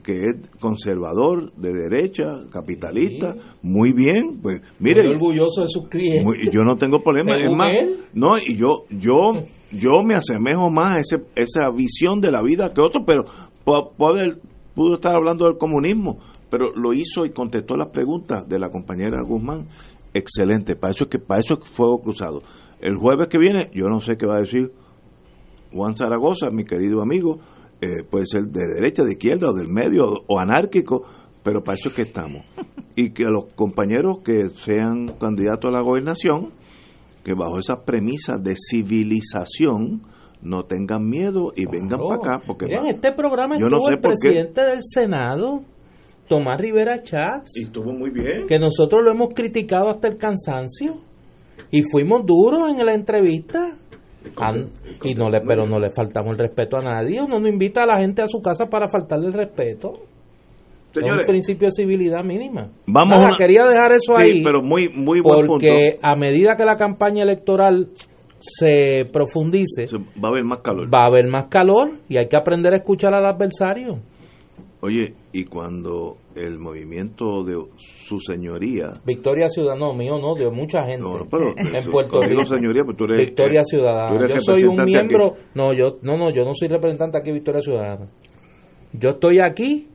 [0.04, 6.50] que es conservador, de derecha, capitalista, muy bien, pues mire, muy orgulloso de sus clientes.
[6.52, 7.74] yo no tengo problema, es más,
[8.14, 9.32] no, y yo yo
[9.72, 13.26] yo me asemejo más a ese, esa visión de la vida que otro, pero
[13.98, 14.38] puede,
[14.76, 16.20] pudo estar hablando del comunismo,
[16.50, 19.68] pero lo hizo y contestó las preguntas de la compañera Guzmán.
[20.14, 22.42] Excelente, para eso es que para eso es fuego cruzado.
[22.82, 24.72] El jueves que viene, yo no sé qué va a decir
[25.72, 27.40] Juan Zaragoza, mi querido amigo,
[27.82, 31.04] eh, puede ser de derecha, de izquierda, o del medio, o, anárquico,
[31.44, 32.44] pero para eso es que estamos.
[32.96, 36.52] Y que los compañeros que sean candidatos a la gobernación,
[37.24, 40.02] que bajo esas premisas de civilización
[40.42, 42.44] no tengan miedo y vengan para acá.
[42.46, 45.64] Porque en este programa estuvo el presidente del Senado,
[46.30, 47.58] Tomás Rivera Chats.
[47.58, 48.48] Y estuvo muy bien.
[48.48, 51.02] Que nosotros lo hemos criticado hasta el cansancio.
[51.72, 53.76] Y fuimos duros en la entrevista.
[55.04, 57.20] Y, no le, pero no le faltamos el respeto a nadie.
[57.22, 59.94] Uno no invita a la gente a su casa para faltarle el respeto.
[60.92, 62.70] Señores, es un principio de civilidad mínima.
[62.88, 64.42] Vamos quería dejar eso ahí.
[64.44, 67.90] pero muy, muy buen Porque a medida que la campaña electoral
[68.40, 69.86] se profundice,
[70.24, 70.94] va a haber más calor.
[70.94, 74.00] Va a haber más calor y hay que aprender a escuchar al adversario.
[74.82, 78.94] Oye, y cuando el movimiento de su señoría.
[79.06, 82.46] Victoria Ciudadana, mío no, de mucha gente pero, en Puerto Rico.
[82.46, 84.28] Señoría, pues tú eres, Victoria Ciudadana.
[84.28, 85.34] yo soy un miembro.
[85.54, 88.08] No, yo no, no, yo no soy representante aquí Victoria Ciudadana.
[88.94, 89.90] Yo estoy aquí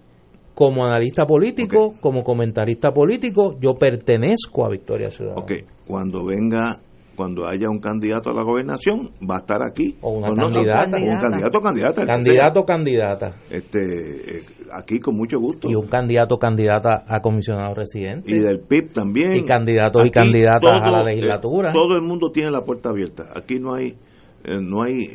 [0.55, 5.41] como analista político, como comentarista político, yo pertenezco a Victoria Ciudadana.
[5.41, 5.53] Ok,
[5.87, 6.81] cuando venga
[7.15, 9.97] cuando haya un candidato a la gobernación, va a estar aquí.
[10.01, 10.97] O una candidata.
[10.97, 12.05] un candidato o candidata.
[12.05, 13.35] Candidato o candidata.
[13.51, 14.43] Este, eh,
[14.75, 15.69] aquí con mucho gusto.
[15.71, 18.31] Y un candidato candidata a comisionado residente.
[18.31, 19.37] Y del PIB también.
[19.37, 21.73] Y candidatos y candidatas a la eh, legislatura.
[21.73, 23.27] todo el mundo tiene la puerta abierta.
[23.35, 23.95] Aquí no hay,
[24.45, 25.09] eh, no hay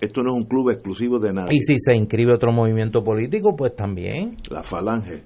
[0.00, 1.56] esto no es un club exclusivo de nadie.
[1.56, 4.36] Y si se inscribe otro movimiento político, pues también.
[4.50, 5.22] La Falange.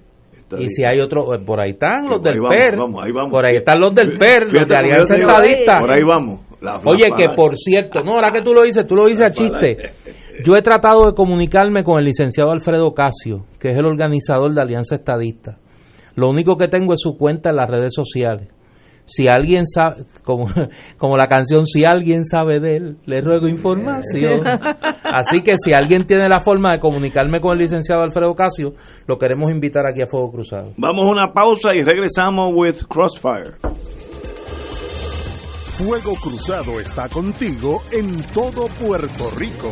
[0.59, 2.77] Y si hay otro, eh, por ahí están los del PER.
[3.29, 5.79] Por ahí están los del PER, los de Alianza Estadista.
[5.79, 6.41] Por ahí vamos.
[6.85, 9.77] Oye, que por cierto, no, ahora que tú lo dices, tú lo dices a chiste.
[10.43, 14.61] Yo he tratado de comunicarme con el licenciado Alfredo Casio, que es el organizador de
[14.61, 15.57] Alianza Estadista.
[16.15, 18.49] Lo único que tengo es su cuenta en las redes sociales
[19.05, 20.47] si alguien sabe, como,
[20.97, 24.41] como la canción, si alguien sabe de él, le ruego información.
[25.03, 28.73] Así que si alguien tiene la forma de comunicarme con el licenciado Alfredo Casio,
[29.07, 30.73] lo queremos invitar aquí a Fuego Cruzado.
[30.77, 33.55] Vamos a una pausa y regresamos with Crossfire.
[35.75, 39.71] Fuego Cruzado está contigo en todo Puerto Rico.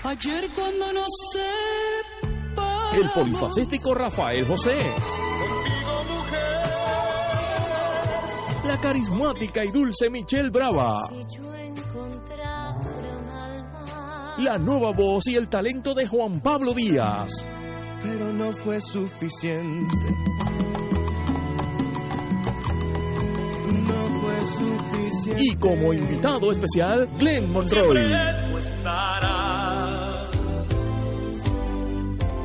[0.05, 2.99] Ayer cuando no sé.
[2.99, 4.77] El polifacético Rafael José.
[8.67, 10.95] La carismática y dulce Michelle Brava.
[14.39, 17.47] la nueva voz y el talento de Juan Pablo Díaz.
[18.03, 19.97] Pero no fue suficiente.
[25.27, 28.13] Y como invitado especial, Glenn Monroy.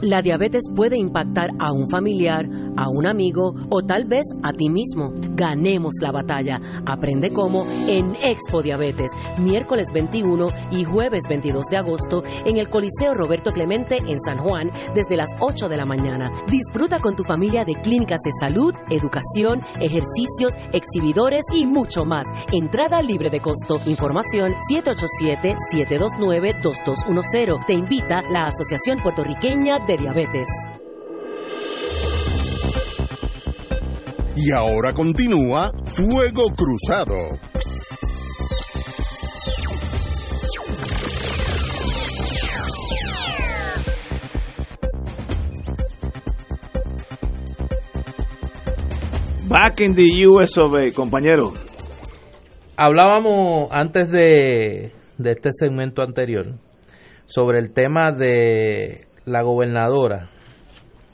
[0.00, 4.70] La diabetes puede impactar a un familiar, a un amigo o tal vez a ti
[4.70, 5.12] mismo.
[5.34, 6.60] Ganemos la batalla.
[6.86, 13.14] Aprende cómo en Expo Diabetes, miércoles 21 y jueves 22 de agosto en el Coliseo
[13.14, 16.30] Roberto Clemente en San Juan desde las 8 de la mañana.
[16.48, 22.28] Disfruta con tu familia de clínicas de salud, educación, ejercicios, exhibidores y mucho más.
[22.52, 23.80] Entrada libre de costo.
[23.86, 27.66] Información 787-729-2210.
[27.66, 30.48] Te invita la Asociación Puertorriqueña de Diabetes.
[34.36, 37.14] Y ahora continúa Fuego Cruzado.
[49.48, 51.54] Back in the US of A, compañero.
[52.76, 56.58] Hablábamos antes de, de este segmento anterior
[57.24, 60.30] sobre el tema de la gobernadora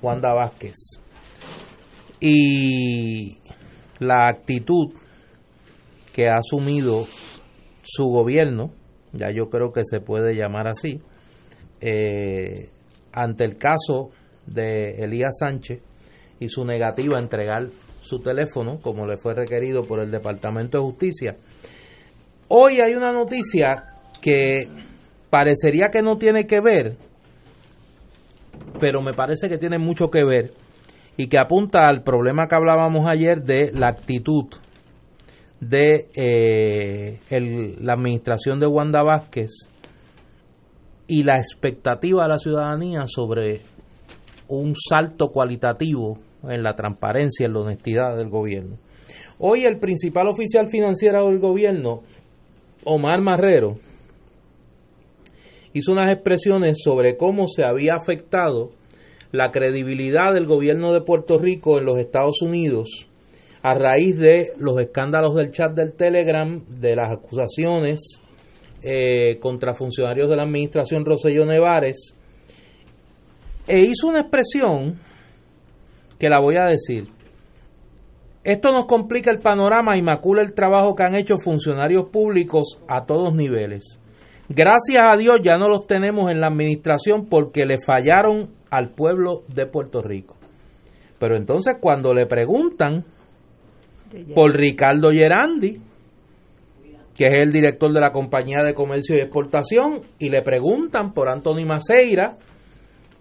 [0.00, 0.76] Wanda Vázquez
[2.20, 3.38] y
[3.98, 4.92] la actitud
[6.12, 7.06] que ha asumido
[7.82, 8.70] su gobierno,
[9.12, 11.00] ya yo creo que se puede llamar así,
[11.80, 12.70] eh,
[13.12, 14.10] ante el caso
[14.46, 15.80] de Elías Sánchez
[16.38, 17.68] y su negativa a entregar
[18.00, 21.36] su teléfono, como le fue requerido por el Departamento de Justicia.
[22.48, 23.84] Hoy hay una noticia
[24.20, 24.68] que
[25.30, 26.96] parecería que no tiene que ver,
[28.80, 30.52] pero me parece que tiene mucho que ver
[31.16, 34.46] y que apunta al problema que hablábamos ayer de la actitud
[35.60, 37.20] de eh,
[37.80, 39.50] la administración de Wanda Vázquez
[41.06, 43.62] y la expectativa de la ciudadanía sobre
[44.48, 48.76] un salto cualitativo en la transparencia, en la honestidad del gobierno.
[49.38, 52.02] Hoy el principal oficial financiero del gobierno,
[52.84, 53.78] Omar Marrero,
[55.74, 58.70] hizo unas expresiones sobre cómo se había afectado
[59.32, 63.08] la credibilidad del gobierno de Puerto Rico en los Estados Unidos
[63.64, 68.20] a raíz de los escándalos del chat del Telegram, de las acusaciones
[68.82, 72.14] eh, contra funcionarios de la administración Roselló Nevares,
[73.66, 75.00] e hizo una expresión
[76.18, 77.08] que la voy a decir.
[78.44, 83.06] Esto nos complica el panorama y macula el trabajo que han hecho funcionarios públicos a
[83.06, 83.98] todos niveles.
[84.54, 89.42] Gracias a Dios ya no los tenemos en la administración porque le fallaron al pueblo
[89.48, 90.36] de Puerto Rico.
[91.18, 93.04] Pero entonces cuando le preguntan
[94.32, 95.80] por Ricardo Gerandi,
[97.16, 101.28] que es el director de la Compañía de Comercio y Exportación, y le preguntan por
[101.28, 102.36] Anthony Maceira,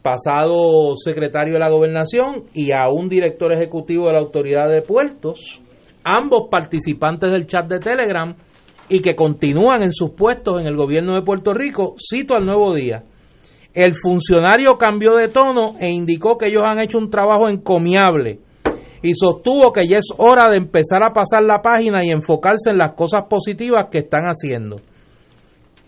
[0.04, 5.62] pasado secretario de la Gobernación, y a un director ejecutivo de la Autoridad de Puertos,
[6.04, 8.36] ambos participantes del chat de Telegram,
[8.90, 12.74] y que continúan en sus puestos en el gobierno de Puerto Rico, cito al nuevo
[12.74, 13.04] día.
[13.74, 18.40] El funcionario cambió de tono e indicó que ellos han hecho un trabajo encomiable
[19.04, 22.78] y sostuvo que ya es hora de empezar a pasar la página y enfocarse en
[22.78, 24.80] las cosas positivas que están haciendo.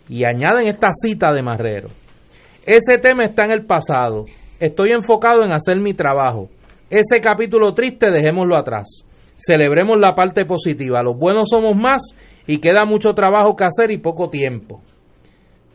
[0.09, 1.89] Y añaden esta cita de Marrero.
[2.65, 4.25] Ese tema está en el pasado.
[4.59, 6.49] Estoy enfocado en hacer mi trabajo.
[6.89, 9.05] Ese capítulo triste dejémoslo atrás.
[9.37, 11.01] Celebremos la parte positiva.
[11.01, 12.01] Los buenos somos más
[12.47, 14.81] y queda mucho trabajo que hacer y poco tiempo.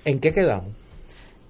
[0.05, 0.75] ¿En qué quedamos?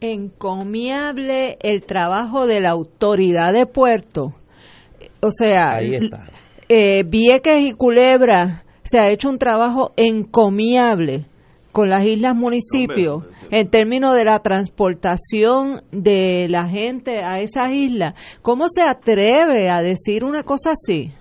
[0.00, 4.34] Encomiable el trabajo de la autoridad de puerto.
[5.20, 6.24] O sea, Ahí está.
[6.68, 11.26] eh, Vieques y Culebra se ha hecho un trabajo encomiable
[11.72, 18.14] con las islas municipios en términos de la transportación de la gente a esas islas.
[18.42, 21.12] ¿Cómo se atreve a decir una cosa así?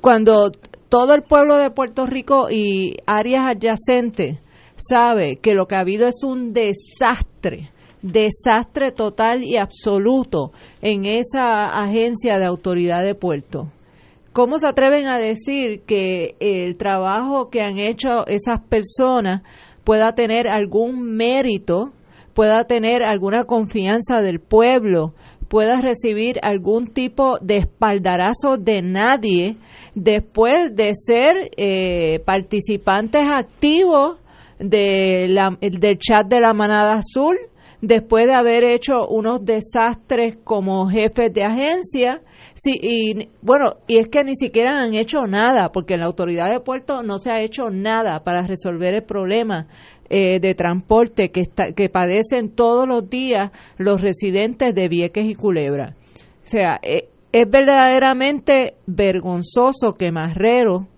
[0.00, 0.50] Cuando
[0.92, 4.40] todo el pueblo de Puerto Rico y áreas adyacentes
[4.76, 7.70] sabe que lo que ha habido es un desastre,
[8.02, 13.72] desastre total y absoluto en esa agencia de autoridad de puerto.
[14.34, 19.40] ¿Cómo se atreven a decir que el trabajo que han hecho esas personas
[19.84, 21.92] pueda tener algún mérito,
[22.34, 25.14] pueda tener alguna confianza del pueblo,
[25.52, 29.56] pueda recibir algún tipo de espaldarazo de nadie
[29.94, 34.16] después de ser eh, participantes activos
[34.58, 35.36] del
[35.98, 37.36] chat de la manada azul,
[37.82, 42.22] después de haber hecho unos desastres como jefes de agencia.
[42.54, 46.50] Sí, y bueno, y es que ni siquiera han hecho nada, porque en la autoridad
[46.50, 49.66] de puerto no se ha hecho nada para resolver el problema
[50.08, 55.34] eh, de transporte que, está, que padecen todos los días los residentes de Vieques y
[55.34, 55.94] Culebra.
[56.44, 60.88] O sea, eh, es verdaderamente vergonzoso que Marrero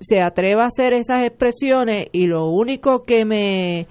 [0.00, 3.86] se atreva a hacer esas expresiones y lo único que me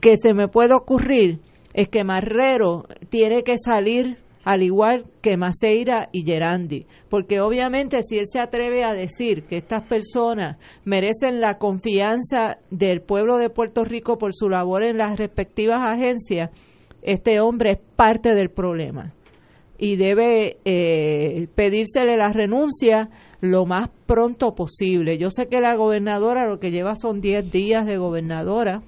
[0.00, 1.40] que se me puede ocurrir
[1.74, 8.16] es que Marrero tiene que salir al igual que Maceira y Gerandi, porque obviamente si
[8.18, 13.84] él se atreve a decir que estas personas merecen la confianza del pueblo de Puerto
[13.84, 16.50] Rico por su labor en las respectivas agencias,
[17.02, 19.12] este hombre es parte del problema
[19.78, 25.18] y debe eh, pedírsele la renuncia lo más pronto posible.
[25.18, 28.82] Yo sé que la gobernadora lo que lleva son 10 días de gobernadora,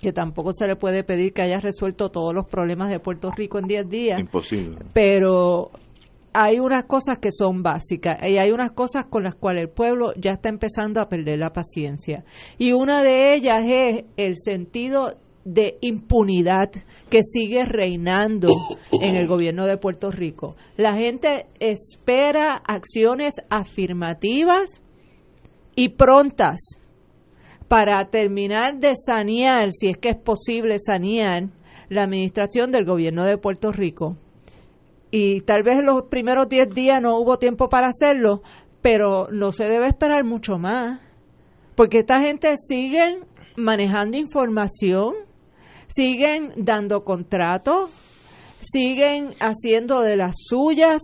[0.00, 3.58] que tampoco se le puede pedir que haya resuelto todos los problemas de Puerto Rico
[3.58, 4.78] en 10 días, Imposible.
[4.92, 5.70] pero
[6.38, 10.12] hay unas cosas que son básicas y hay unas cosas con las cuales el pueblo
[10.16, 12.24] ya está empezando a perder la paciencia.
[12.58, 15.14] Y una de ellas es el sentido
[15.46, 16.70] de impunidad
[17.08, 18.48] que sigue reinando
[18.90, 20.56] en el gobierno de Puerto Rico.
[20.76, 24.82] La gente espera acciones afirmativas
[25.74, 26.58] y prontas
[27.68, 31.48] para terminar de sanear, si es que es posible sanear,
[31.88, 34.16] la administración del gobierno de Puerto Rico.
[35.10, 38.42] Y tal vez los primeros 10 días no hubo tiempo para hacerlo,
[38.82, 41.00] pero no se debe esperar mucho más,
[41.74, 43.20] porque esta gente sigue
[43.56, 45.14] manejando información,
[45.86, 47.90] siguen dando contratos,
[48.60, 51.00] siguen haciendo de las suyas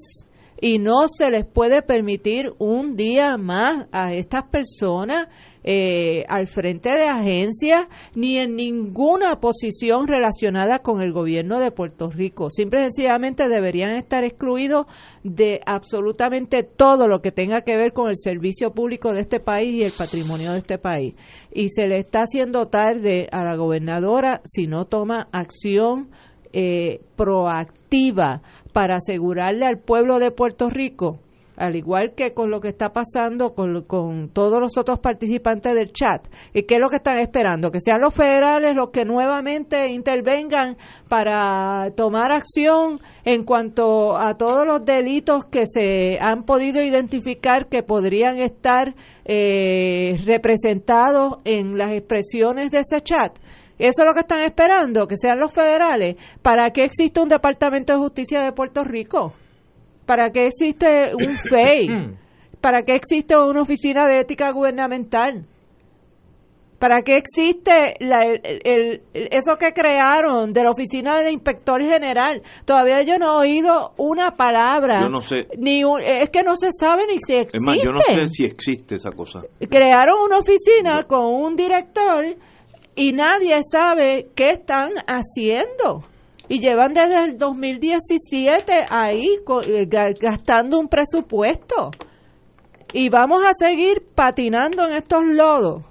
[0.62, 5.26] y no se les puede permitir un día más a estas personas
[5.64, 12.10] eh, al frente de agencias ni en ninguna posición relacionada con el gobierno de Puerto
[12.10, 12.48] Rico.
[12.48, 14.86] Simple y sencillamente deberían estar excluidos
[15.24, 19.74] de absolutamente todo lo que tenga que ver con el servicio público de este país
[19.74, 21.16] y el patrimonio de este país.
[21.52, 26.10] Y se le está haciendo tarde a la gobernadora si no toma acción
[26.52, 28.42] eh, proactiva
[28.72, 31.18] para asegurarle al pueblo de Puerto Rico,
[31.56, 36.26] al igual que con lo que está pasando con, todos los otros participantes del chat,
[36.52, 40.76] y qué es lo que están esperando, que sean los federales los que nuevamente intervengan
[41.08, 47.82] para tomar acción en cuanto a todos los delitos que se han podido identificar que
[47.82, 48.94] podrían estar
[49.24, 53.38] eh, representados en las expresiones de ese chat.
[53.88, 56.16] Eso es lo que están esperando, que sean los federales.
[56.40, 59.32] ¿Para qué existe un Departamento de Justicia de Puerto Rico?
[60.06, 62.16] ¿Para qué existe un FEI?
[62.60, 65.40] ¿Para qué existe una oficina de ética gubernamental?
[66.78, 72.42] ¿Para qué existe la- el- eso que crearon de la oficina del inspector general?
[72.64, 75.00] Todavía yo no he oído una palabra.
[75.00, 75.46] Yo no sé.
[75.58, 77.58] Ni un- es que no se sabe ni si existe.
[77.58, 79.42] Es más, yo no sé si existe esa cosa.
[79.70, 82.34] Crearon una oficina con un director
[82.94, 86.02] y nadie sabe qué están haciendo.
[86.48, 89.26] Y llevan desde el 2017 ahí
[89.66, 91.90] eh, ga- gastando un presupuesto.
[92.92, 95.82] Y vamos a seguir patinando en estos lodos.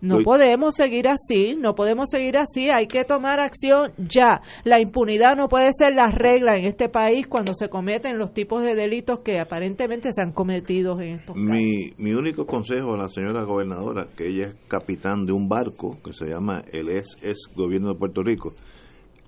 [0.00, 4.40] No podemos seguir así, no podemos seguir así, hay que tomar acción ya.
[4.64, 8.62] La impunidad no puede ser la regla en este país cuando se cometen los tipos
[8.62, 13.08] de delitos que aparentemente se han cometido en estos mi, Mi único consejo a la
[13.08, 17.92] señora gobernadora, que ella es capitán de un barco que se llama el es Gobierno
[17.92, 18.54] de Puerto Rico,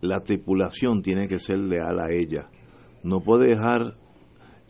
[0.00, 2.48] la tripulación tiene que ser leal a ella.
[3.04, 3.94] No puede dejar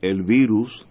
[0.00, 0.86] el virus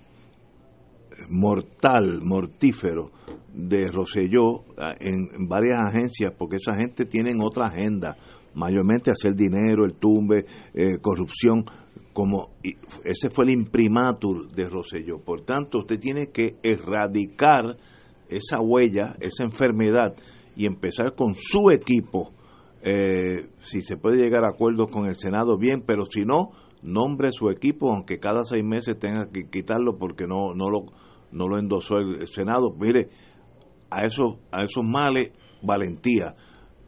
[1.30, 3.12] mortal, mortífero,
[3.54, 4.64] de Roselló
[5.00, 8.18] en, varias agencias, porque esa gente tiene otra agenda,
[8.54, 11.66] mayormente hacer dinero, el tumbe, eh, corrupción,
[12.14, 12.50] como
[13.04, 15.20] ese fue el imprimatur de Roselló.
[15.20, 17.78] Por tanto, usted tiene que erradicar
[18.30, 20.16] esa huella, esa enfermedad
[20.56, 22.32] y empezar con su equipo.
[22.84, 27.32] Eh, si se puede llegar a acuerdos con el Senado, bien, pero si no, nombre
[27.32, 30.86] su equipo, aunque cada seis meses tenga que quitarlo porque no, no, lo,
[31.32, 32.74] no lo endosó el Senado.
[32.78, 33.10] Mire,
[33.92, 35.32] a esos, a esos males
[35.62, 36.36] valentía,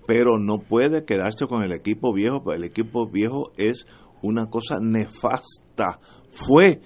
[0.07, 3.85] pero no puede quedarse con el equipo viejo, porque el equipo viejo es
[4.21, 5.99] una cosa nefasta,
[6.29, 6.81] fue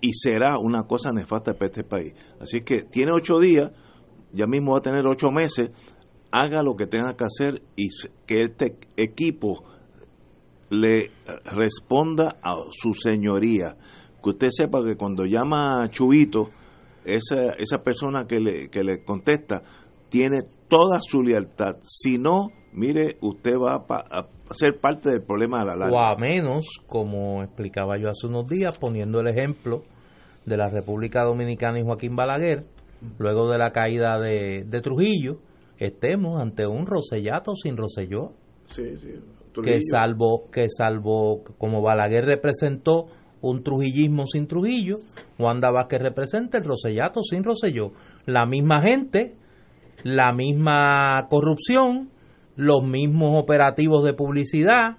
[0.00, 2.14] y será una cosa nefasta para este país.
[2.40, 3.72] Así que tiene ocho días,
[4.32, 5.70] ya mismo va a tener ocho meses,
[6.30, 7.88] haga lo que tenga que hacer y
[8.26, 9.64] que este equipo
[10.70, 11.10] le
[11.44, 13.76] responda a su señoría.
[14.22, 16.50] Que usted sepa que cuando llama a Chubito,
[17.06, 19.62] esa, esa persona que le, que le contesta
[20.08, 21.76] tiene toda su lealtad.
[21.82, 25.96] Si no, mire, usted va a, ser parte del problema de la larga.
[25.96, 29.82] O a menos, como explicaba yo hace unos días, poniendo el ejemplo
[30.44, 32.64] de la República Dominicana y Joaquín Balaguer,
[33.18, 35.38] luego de la caída de, de Trujillo,
[35.78, 38.32] estemos ante un Rosellato sin Roselló.
[38.66, 39.14] Sí, sí.
[39.62, 43.06] Que salvo, que salvo, como Balaguer representó
[43.40, 44.98] un trujillismo sin Trujillo,
[45.38, 47.92] Wanda Vázquez representa el Rosellato sin Roselló.
[48.24, 49.34] La misma gente,
[50.02, 52.10] la misma corrupción,
[52.56, 54.96] los mismos operativos de publicidad,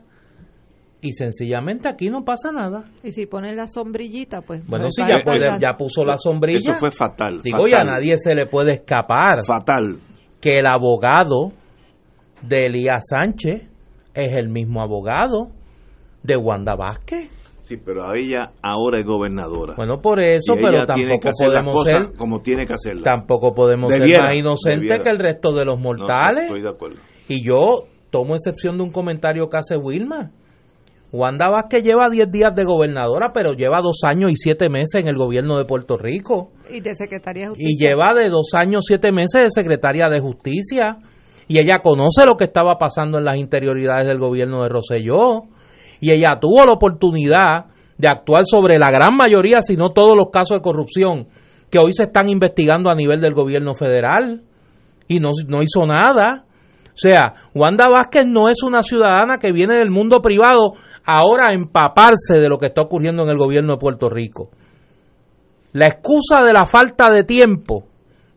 [1.01, 2.85] y sencillamente aquí no pasa nada.
[3.03, 4.65] Y si ponen la sombrillita, pues...
[4.65, 6.71] Bueno, si ya, ya, puso la sombrilla.
[6.71, 7.41] Eso fue fatal.
[7.43, 9.45] Digo, ya a nadie se le puede escapar.
[9.45, 9.97] Fatal.
[10.41, 11.51] Que el abogado
[12.41, 13.69] de Elías Sánchez
[14.13, 15.51] es el mismo abogado
[16.23, 17.29] de Wanda Vázquez.
[17.68, 19.74] Sí, pero ella ahora es gobernadora.
[19.76, 23.03] Bueno, por eso, pero tampoco podemos ser como tiene que hacerla.
[23.03, 26.45] Tampoco podemos ser más inocentes que el resto de los mortales.
[26.45, 26.95] estoy de acuerdo.
[27.28, 30.32] Y yo tomo excepción de un comentario que hace Wilma.
[31.11, 35.09] Wanda Vázquez lleva 10 días de gobernadora, pero lleva dos años y siete meses en
[35.09, 36.51] el gobierno de Puerto Rico.
[36.70, 37.70] Y de secretaria de justicia.
[37.70, 40.95] Y lleva de dos años siete meses de secretaria de justicia.
[41.49, 45.43] Y ella conoce lo que estaba pasando en las interioridades del gobierno de Roselló
[45.99, 47.65] y ella tuvo la oportunidad
[47.97, 51.27] de actuar sobre la gran mayoría, si no todos los casos de corrupción
[51.69, 54.43] que hoy se están investigando a nivel del gobierno federal
[55.07, 56.45] y no, no hizo nada.
[56.85, 60.73] O sea, Wanda Vázquez no es una ciudadana que viene del mundo privado
[61.05, 64.49] ahora a empaparse de lo que está ocurriendo en el gobierno de Puerto Rico.
[65.73, 67.85] La excusa de la falta de tiempo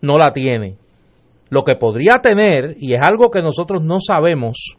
[0.02, 0.76] no la tiene.
[1.48, 4.76] Lo que podría tener, y es algo que nosotros no sabemos,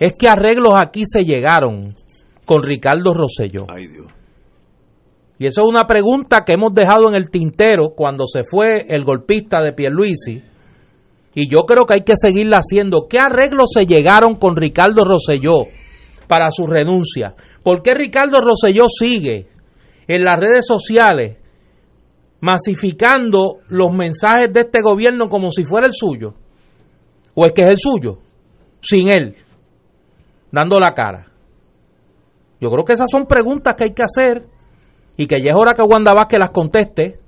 [0.00, 1.94] es que arreglos aquí se llegaron
[2.46, 3.66] con Ricardo Rosselló.
[3.68, 4.06] Ay, Dios.
[5.38, 9.04] Y eso es una pregunta que hemos dejado en el tintero cuando se fue el
[9.04, 10.42] golpista de Pierluisi.
[11.34, 13.06] Y yo creo que hay que seguirla haciendo.
[13.08, 15.66] ¿Qué arreglos se llegaron con Ricardo Rosselló
[16.26, 17.34] para su renuncia?
[17.62, 19.48] ¿Por qué Ricardo Rosselló sigue
[20.08, 21.36] en las redes sociales
[22.40, 26.34] masificando los mensajes de este gobierno como si fuera el suyo?
[27.34, 28.18] ¿O el que es el suyo?
[28.80, 29.36] Sin él
[30.50, 31.26] dando la cara?
[32.60, 34.46] Yo creo que esas son preguntas que hay que hacer
[35.16, 37.18] y que ya es hora que Wanda Vázquez las conteste.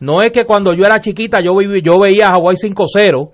[0.00, 3.30] No es que cuando yo era chiquita yo, yo veía a Hawaii 5-0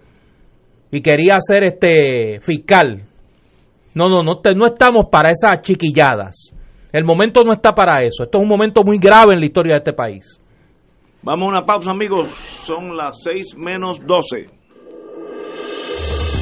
[0.91, 3.05] y quería ser este fiscal.
[3.95, 6.55] No, no, no, no estamos para esas chiquilladas.
[6.93, 8.23] El momento no está para eso.
[8.23, 10.41] Esto es un momento muy grave en la historia de este país.
[11.23, 12.29] Vamos a una pausa, amigos.
[12.65, 14.47] Son las 6 menos 12.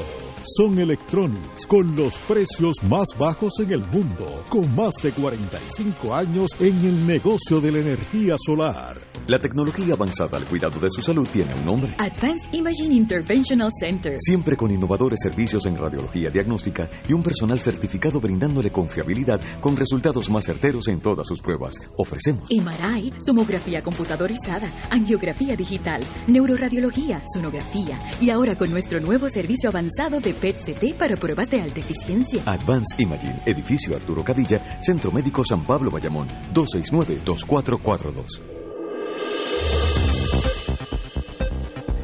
[0.48, 6.50] Son Electronics con los precios más bajos en el mundo, con más de 45 años
[6.60, 9.16] en el negocio de la energía solar.
[9.28, 11.92] La tecnología avanzada al cuidado de su salud tiene un nombre.
[11.98, 14.14] Advanced Imaging Interventional Center.
[14.20, 20.30] Siempre con innovadores servicios en radiología diagnóstica y un personal certificado brindándole confiabilidad con resultados
[20.30, 21.74] más certeros en todas sus pruebas.
[21.96, 30.20] Ofrecemos MRI, tomografía computadorizada, angiografía digital, neuroradiología, sonografía y ahora con nuestro nuevo servicio avanzado
[30.20, 32.42] de PET-CT para pruebas de alta eficiencia.
[32.46, 38.40] Advanced Imaging, edificio Arturo Cadilla, Centro Médico San Pablo Bayamón, 269-2442.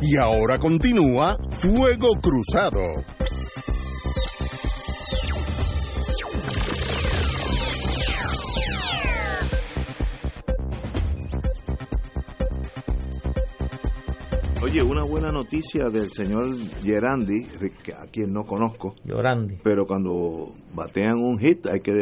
[0.02, 2.80] Y ahora continúa Fuego Cruzado.
[14.64, 16.44] Oye, una buena noticia del señor
[16.82, 17.46] Gerandi,
[17.98, 18.94] a quien no conozco.
[19.04, 19.56] Gerandi.
[19.64, 21.92] Pero cuando batean un hit hay que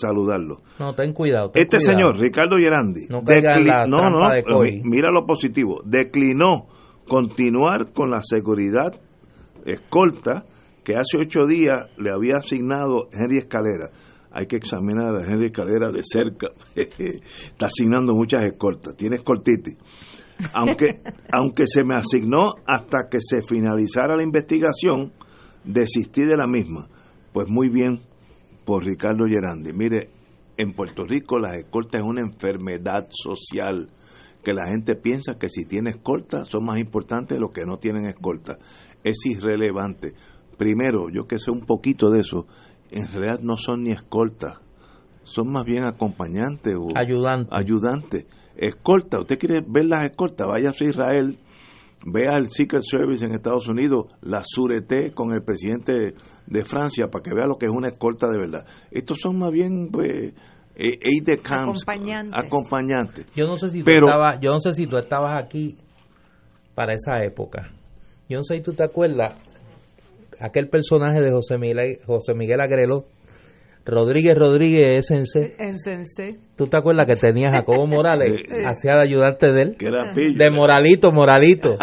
[0.00, 0.62] saludarlo.
[0.78, 1.50] No, ten cuidado.
[1.50, 1.92] ten este cuidado.
[1.92, 4.80] señor, Ricardo Gerandi, No la no, no, de Coy.
[4.82, 6.68] mira lo positivo, declinó
[7.06, 8.94] continuar con la seguridad
[9.66, 10.46] escolta
[10.84, 13.90] que hace ocho días le había asignado Henry Escalera.
[14.30, 16.48] Hay que examinar a Henry Escalera de cerca.
[16.74, 19.76] Está asignando muchas escoltas, tiene escoltitis.
[20.52, 21.00] Aunque,
[21.32, 25.12] aunque se me asignó hasta que se finalizara la investigación,
[25.64, 26.88] desistí de la misma.
[27.32, 28.02] Pues muy bien
[28.64, 29.72] por Ricardo Gerandi.
[29.72, 30.10] Mire,
[30.56, 33.90] en Puerto Rico las escoltas es una enfermedad social
[34.42, 37.78] que la gente piensa que si tiene escolta son más importantes de los que no
[37.78, 38.58] tienen escolta.
[39.02, 40.14] Es irrelevante.
[40.56, 42.46] Primero, yo que sé un poquito de eso,
[42.90, 44.58] en realidad no son ni escoltas,
[45.24, 47.50] son más bien acompañantes o Ayudante.
[47.54, 48.26] ayudantes.
[48.56, 51.38] Escolta, usted quiere ver las escoltas, vaya a Israel,
[52.06, 56.14] vea el Secret Service en Estados Unidos, la Sureté con el presidente
[56.46, 58.66] de Francia, para que vea lo que es una escolta de verdad.
[58.90, 60.32] Estos son más bien, pues,
[60.76, 62.34] eh, aide de camp, Acompañantes.
[62.38, 63.26] acompañantes.
[63.34, 65.76] Yo no sé si tú Pero- estabas, yo no sé si tú estabas aquí
[66.74, 67.70] para esa época.
[68.28, 69.34] Yo no sé si tú te acuerdas
[70.40, 73.06] aquel personaje de José Miguel, José Miguel Agrelo,
[73.86, 75.54] Rodríguez Rodríguez SNC.
[75.58, 76.36] En Sensei.
[76.56, 78.42] ¿Tú te acuerdas que tenía Jacobo Morales?
[78.66, 79.76] Hacía de ayudarte de él.
[79.78, 80.36] Que era pillo.
[80.36, 81.76] De moralito, moralito.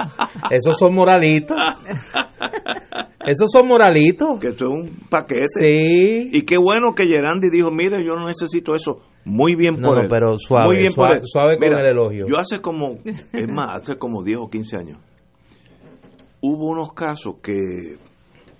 [0.51, 1.57] Esos son moralitos.
[3.25, 4.37] Esos son moralitos.
[4.39, 5.45] Que son un paquete.
[5.47, 6.29] Sí.
[6.33, 8.99] Y qué bueno que Gerandi dijo, mire, yo no necesito eso.
[9.23, 10.07] Muy bien No, por no, él.
[10.09, 11.21] pero suave, Muy bien por suave- él.
[11.23, 12.25] suave con Mira, el elogio.
[12.27, 14.97] Yo hace como, es más, hace como 10 o 15 años,
[16.41, 17.53] hubo unos casos que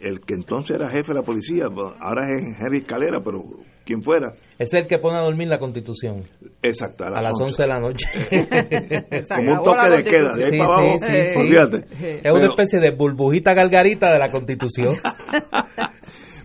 [0.04, 3.43] el que entonces era jefe de la policía, bueno, ahora es Henry Escalera, pero
[3.86, 6.22] quien fuera, Es el que pone a dormir la constitución.
[6.62, 8.08] exacto, A las 11 de la noche.
[9.36, 11.39] Como un toque de queda, de ahí Sí, para abajo, sí, sí, sí.
[11.39, 12.20] olvídate.
[12.28, 14.95] Es una especie de burbujita gargarita de la constitución.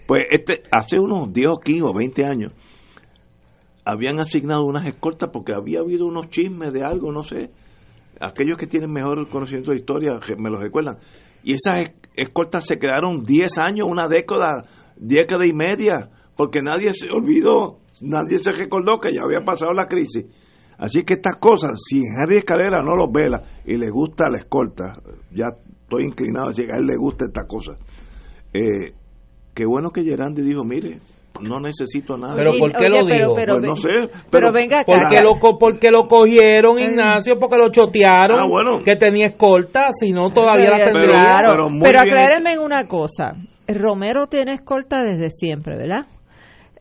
[0.07, 2.53] Pues este, hace unos 10 o 15 o 20 años,
[3.85, 7.51] habían asignado unas escoltas porque había habido unos chismes de algo, no sé.
[8.21, 10.99] Aquellos que tienen mejor conocimiento de historia me lo recuerdan.
[11.43, 14.63] Y esas es- escoltas se quedaron 10 años, una década,
[14.97, 19.87] década y media, porque nadie se olvidó, nadie se recordó que ya había pasado la
[19.87, 20.25] crisis.
[20.79, 24.93] Así que estas cosas, si Henry Escalera no los vela y le gusta la escolta,
[25.33, 25.47] ya
[25.83, 27.73] estoy inclinado a decir que a él le gusta esta cosa.
[28.53, 28.93] Eh,
[29.55, 30.99] qué bueno que Gerandi dijo, mire,
[31.41, 32.35] no necesito nada.
[32.37, 33.35] Pero ¿por qué lo dijo?
[33.35, 34.93] Pues no sé, pero, pero, venga acá.
[34.93, 38.39] Porque lo, co- porque lo cogieron, Ignacio, porque lo chotearon.
[38.41, 38.83] Ah, bueno.
[38.85, 41.13] Que tenía escolta, si no todavía la Pero- tendría.
[41.15, 43.35] Claro, pero pero aclárenme en una cosa.
[43.67, 46.07] Romero tiene escolta desde siempre, ¿verdad?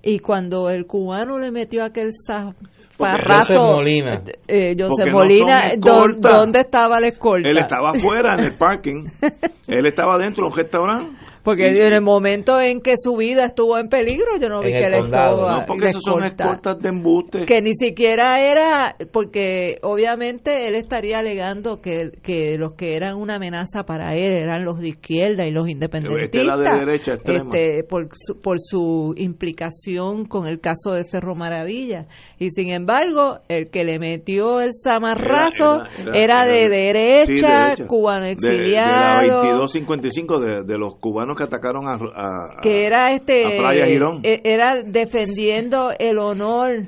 [0.01, 3.53] Y cuando el cubano le metió aquel zaparrazo...
[3.53, 4.21] Joseph Molina.
[4.47, 6.33] Eh, Porque no Molina, son ¿dó- escoltas.
[6.33, 7.49] ¿dónde estaba la escolta?
[7.49, 9.05] Él estaba afuera en el parking,
[9.67, 11.17] él estaba dentro de un restaurante.
[11.47, 14.89] Porque en el momento en que su vida estuvo en peligro, yo no vi que
[14.89, 17.45] la escoba- No, porque la esas son escolta- escoltas de embuste.
[17.45, 23.35] que ni siquiera era, porque obviamente él estaría alegando que, que los que eran una
[23.35, 26.25] amenaza para él eran los de izquierda y los independentistas.
[26.25, 27.45] Este era de derecha extrema.
[27.45, 32.07] este, por, su, por su implicación con el caso de Cerro Maravilla.
[32.39, 37.25] Y sin embargo, el que le metió el zamarrazo era, Era- era- de era- derecha,
[37.25, 37.87] sí, derecha.
[37.87, 39.43] cubano De- De, exiliado.
[39.43, 43.85] la 2255 de, de los cubanos que atacaron a, a- que era este a Playa
[43.85, 44.19] Girón.
[44.23, 46.87] e- era defendiendo el honor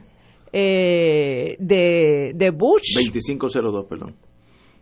[0.52, 4.16] eh, de, de Bush 2502, perdón.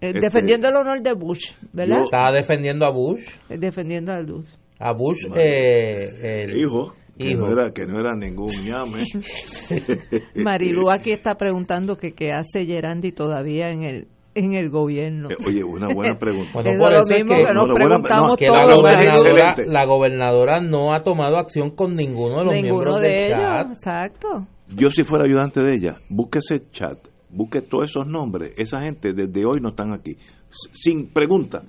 [0.01, 2.01] eh, este- defendiendo el honor de Bush ¿verdad?
[2.03, 3.21] Estaba defendiendo a Bush.
[3.49, 4.47] Eh, defendiendo a Bush
[4.79, 7.39] A Bush, eh, el hijo, que hijo.
[7.47, 9.03] no era que no era ningún ñame.
[10.35, 14.07] Marilu aquí está preguntando que qué hace Gerandi todavía en el
[14.37, 16.51] en el gobierno Eh, Oye, una buena pregunta.
[16.53, 18.45] Bueno, Eso por es eso lo es mismo que- que, nos no, preguntamos no, que
[18.47, 19.03] la gobernadora,
[19.49, 19.65] excelente.
[19.67, 23.39] la gobernadora no ha tomado acción con ninguno de los ninguno miembros de del ellos
[23.39, 23.67] chat.
[23.71, 26.97] exacto Yo si fuera ayudante de ella, busque ese chat,
[27.29, 28.53] busque todos esos nombres.
[28.57, 30.15] Esa gente desde hoy no están aquí.
[30.49, 31.63] Sin pregunta.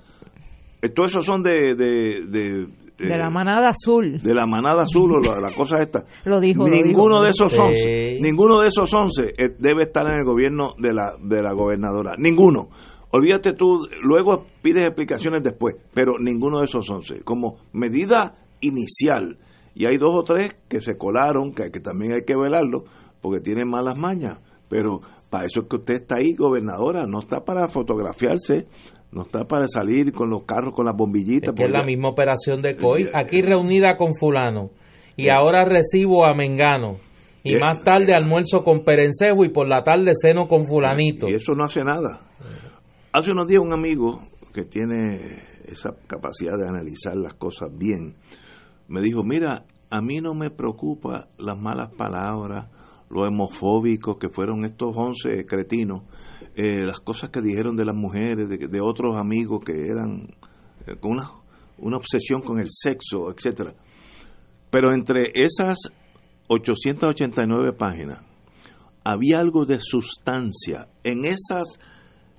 [0.81, 1.75] Eh, Todos esos son de...
[1.75, 2.67] De, de,
[2.99, 6.03] de la manada azul de la manada azul o la, la cosa esta.
[6.25, 7.23] Lo dijo, lo Ninguno dijo.
[7.23, 7.59] de esos Sí.
[7.59, 11.53] 11, ninguno de esos 11 eh, debe estar en el gobierno de la, de la
[11.53, 12.13] gobernadora.
[12.17, 12.69] Ninguno.
[13.11, 17.21] Olvídate tú, luego pides explicaciones después, pero ninguno de esos 11.
[17.23, 19.37] Como medida inicial.
[19.73, 22.83] Y hay dos o tres que se colaron, que, que también hay que velarlo,
[23.21, 24.39] porque tienen malas mañas.
[24.67, 28.67] Pero para eso es que usted está ahí, gobernadora, no está para fotografiarse,
[29.11, 31.53] no está para salir con los carros, con las bombillitas.
[31.55, 34.71] que es la misma operación de COI, aquí reunida con fulano,
[35.15, 36.97] y ahora recibo a Mengano,
[37.43, 41.27] y Eh, más tarde almuerzo con Perencejo y por la tarde ceno con fulanito.
[41.29, 42.21] Y eso no hace nada.
[43.11, 44.19] Hace unos días un amigo
[44.53, 48.15] que tiene esa capacidad de analizar las cosas bien,
[48.87, 52.67] me dijo, mira, a mí no me preocupa las malas palabras,
[53.09, 56.03] lo homofóbicos que fueron estos 11 cretinos,
[56.55, 60.27] eh, las cosas que dijeron de las mujeres, de, otros amigos que eran
[60.87, 61.31] eh, con una,
[61.77, 63.73] una obsesión con el sexo, etcétera.
[64.69, 65.77] Pero entre esas
[66.47, 68.23] 889 páginas
[69.05, 71.79] había algo de sustancia en esas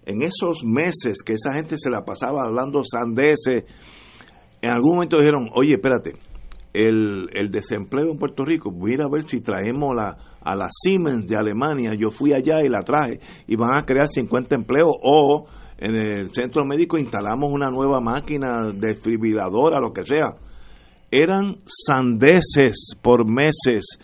[0.06, 3.64] en esos meses que esa gente se la pasaba hablando sandeces
[4.60, 6.16] en algún momento dijeron oye espérate
[6.72, 8.70] el, el desempleo en Puerto Rico.
[8.70, 11.94] Mira a ver si traemos la, a la Siemens de Alemania.
[11.94, 13.20] Yo fui allá y la traje.
[13.46, 14.94] Y van a crear 50 empleos.
[15.02, 15.46] O
[15.78, 20.34] en el centro médico instalamos una nueva máquina desfibriladora lo que sea.
[21.10, 23.98] Eran sandeces por meses.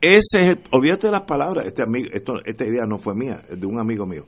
[0.00, 3.58] Ese es el, olvídate las palabras, este amigo, esto, esta idea no fue mía, es
[3.58, 4.26] de un amigo mío.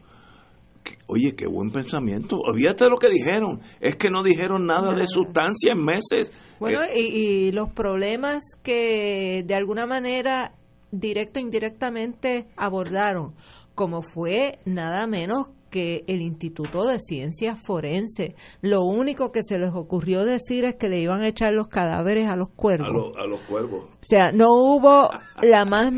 [1.06, 2.38] Oye, qué buen pensamiento.
[2.38, 3.60] Olvídate de lo que dijeron.
[3.80, 6.32] Es que no dijeron nada de sustancia en meses.
[6.58, 7.16] Bueno, Eh, y,
[7.48, 10.54] y los problemas que de alguna manera,
[10.90, 13.34] directo o indirectamente, abordaron,
[13.74, 18.34] como fue nada menos que el Instituto de Ciencias Forenses.
[18.62, 22.28] Lo único que se les ocurrió decir es que le iban a echar los cadáveres
[22.28, 22.88] a los cuervos.
[22.88, 23.84] a, los- a los cuervos.
[23.84, 25.08] O sea, no hubo
[25.42, 25.92] la más...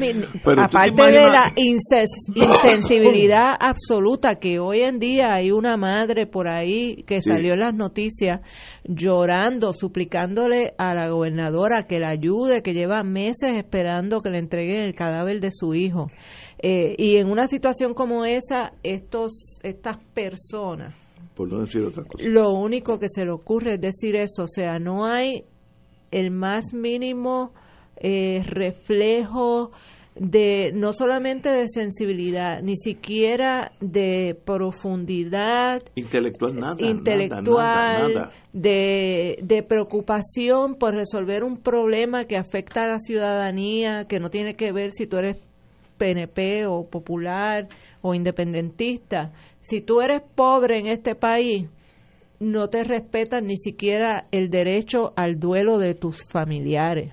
[0.44, 7.02] Pero aparte de la insensibilidad absoluta que hoy en día hay una madre por ahí
[7.06, 7.28] que Sí.
[7.30, 8.40] salió en las noticias
[8.84, 14.84] llorando, suplicándole a la gobernadora que la ayude, que lleva meses esperando que le entreguen
[14.84, 16.08] el cadáver de su hijo.
[16.62, 20.94] Eh, y en una situación como esa, estos estas personas
[21.34, 22.22] Por no decir otra cosa.
[22.22, 25.44] lo único que se le ocurre es decir eso, o sea, no hay
[26.10, 27.52] el más mínimo
[27.96, 29.70] eh, reflejo
[30.16, 36.76] de no solamente de sensibilidad, ni siquiera de profundidad Intelectual nada.
[36.80, 38.32] intelectual, Nada, nada, nada.
[38.52, 44.56] De, de preocupación por resolver un problema que afecta a la ciudadanía, que no tiene
[44.56, 45.36] que ver si tú eres
[46.00, 47.68] PNP o popular
[48.00, 49.32] o independentista.
[49.60, 51.66] Si tú eres pobre en este país,
[52.38, 57.12] no te respetan ni siquiera el derecho al duelo de tus familiares.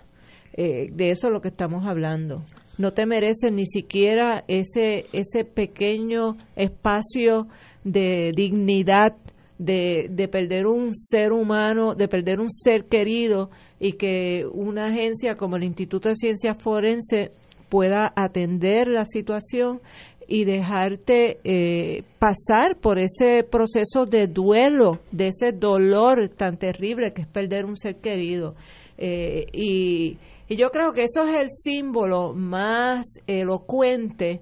[0.54, 2.44] Eh, de eso es lo que estamos hablando.
[2.78, 7.48] No te merecen ni siquiera ese, ese pequeño espacio
[7.84, 9.18] de dignidad,
[9.58, 15.36] de, de perder un ser humano, de perder un ser querido y que una agencia
[15.36, 17.32] como el Instituto de Ciencias Forenses
[17.70, 19.82] pueda atender la situación
[20.28, 27.22] y dejarte eh, pasar por ese proceso de duelo, de ese dolor tan terrible que
[27.22, 28.56] es perder un ser querido.
[28.98, 30.18] Eh, y,
[30.50, 34.42] y yo creo que eso es el símbolo más elocuente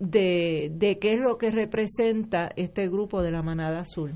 [0.00, 4.12] de, de qué es lo que representa este grupo de la manada azul.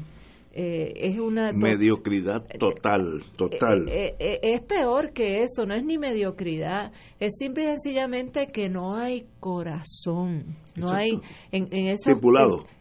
[0.54, 3.88] Eh, es una mediocridad total, total.
[3.88, 8.68] Eh, eh, es peor que eso, no es ni mediocridad, es simple y sencillamente que
[8.68, 11.12] no hay corazón, no hay
[11.52, 12.18] en, en, esos,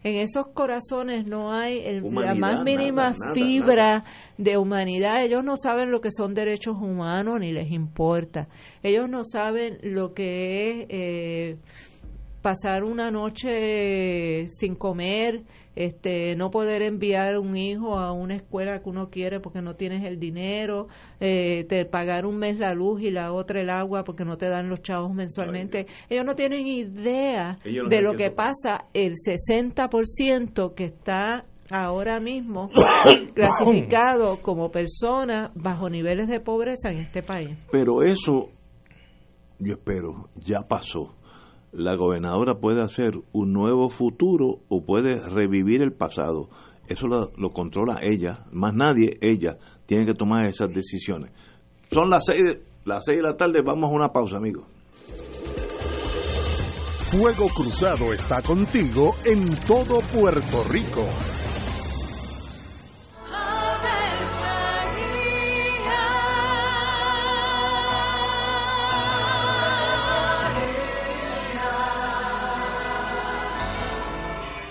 [0.03, 4.03] en, esos corazones no hay la más mínima fibra
[4.37, 5.23] de humanidad.
[5.23, 8.49] Ellos no saben lo que son derechos humanos ni les importa.
[8.83, 11.57] Ellos no saben lo que es
[12.41, 15.43] pasar una noche sin comer
[15.75, 20.03] este no poder enviar un hijo a una escuela que uno quiere porque no tienes
[20.03, 20.87] el dinero,
[21.19, 24.49] eh, te pagar un mes la luz y la otra el agua porque no te
[24.49, 25.87] dan los chavos mensualmente.
[26.09, 28.85] Ellos no tienen idea de lo que pasa.
[28.93, 32.69] el 60% que está ahora mismo
[33.33, 37.57] clasificado como persona bajo niveles de pobreza en este país.
[37.71, 38.49] Pero eso,
[39.59, 41.15] yo espero, ya pasó
[41.71, 46.49] la gobernadora puede hacer un nuevo futuro o puede revivir el pasado.
[46.87, 51.31] Eso lo, controla ella, más nadie, ella tiene que tomar esas decisiones.
[51.91, 54.65] Son las seis, las seis de la tarde, vamos a una pausa, amigos.
[57.11, 61.05] Fuego Cruzado está contigo en todo Puerto Rico.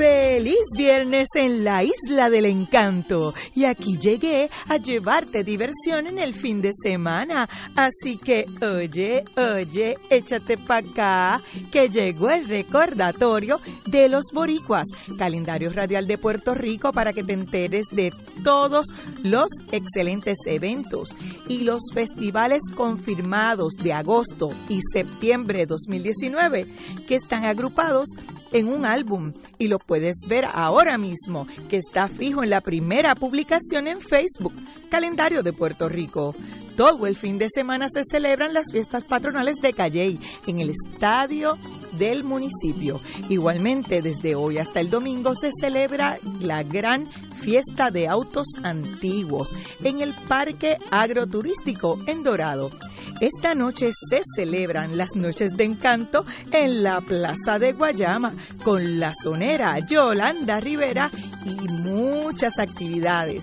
[0.00, 3.34] Feliz viernes en la Isla del Encanto.
[3.54, 7.46] Y aquí llegué a llevarte diversión en el fin de semana.
[7.76, 14.86] Así que, oye, oye, échate pa' acá, que llegó el recordatorio de los boricuas,
[15.18, 18.10] calendario radial de Puerto Rico para que te enteres de
[18.42, 18.86] todos
[19.22, 21.14] los excelentes eventos
[21.46, 26.66] y los festivales confirmados de agosto y septiembre de 2019
[27.06, 28.08] que están agrupados
[28.52, 33.14] en un álbum y lo puedes ver ahora mismo, que está fijo en la primera
[33.14, 34.54] publicación en Facebook,
[34.90, 36.34] Calendario de Puerto Rico.
[36.76, 41.58] Todo el fin de semana se celebran las fiestas patronales de Calley en el estadio
[41.98, 43.00] del municipio.
[43.28, 47.06] Igualmente, desde hoy hasta el domingo se celebra la gran
[47.42, 52.70] fiesta de autos antiguos en el Parque Agroturístico en Dorado.
[53.20, 58.32] Esta noche se celebran las noches de encanto en la Plaza de Guayama
[58.64, 61.10] con la sonera Yolanda Rivera
[61.44, 63.42] y muchas actividades.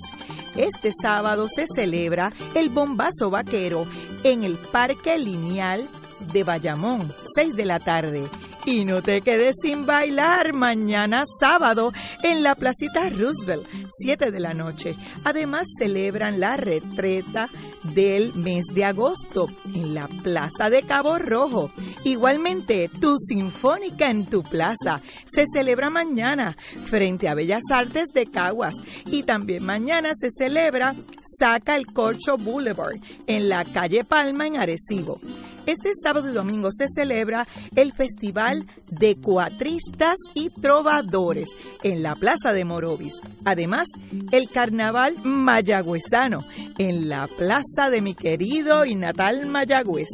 [0.56, 3.86] Este sábado se celebra el bombazo vaquero
[4.24, 5.88] en el Parque Lineal
[6.34, 8.24] de Bayamón, 6 de la tarde.
[8.68, 13.66] Y no te quedes sin bailar mañana sábado en la Placita Roosevelt,
[13.98, 14.94] 7 de la noche.
[15.24, 17.48] Además celebran la retreta
[17.96, 21.72] del mes de agosto en la Plaza de Cabo Rojo.
[22.04, 26.54] Igualmente, tu Sinfónica en tu plaza se celebra mañana
[26.88, 28.76] frente a Bellas Artes de Caguas.
[29.06, 30.94] Y también mañana se celebra
[31.38, 32.96] Saca el Corcho Boulevard
[33.28, 35.20] en la calle Palma en Arecibo.
[35.68, 41.50] Este sábado y domingo se celebra el Festival de Cuatristas y Trovadores
[41.84, 43.14] en la Plaza de Morovis.
[43.46, 43.86] Además,
[44.32, 46.40] el Carnaval Mayagüezano
[46.80, 50.08] en la Plaza de mi querido y natal Mayagüez.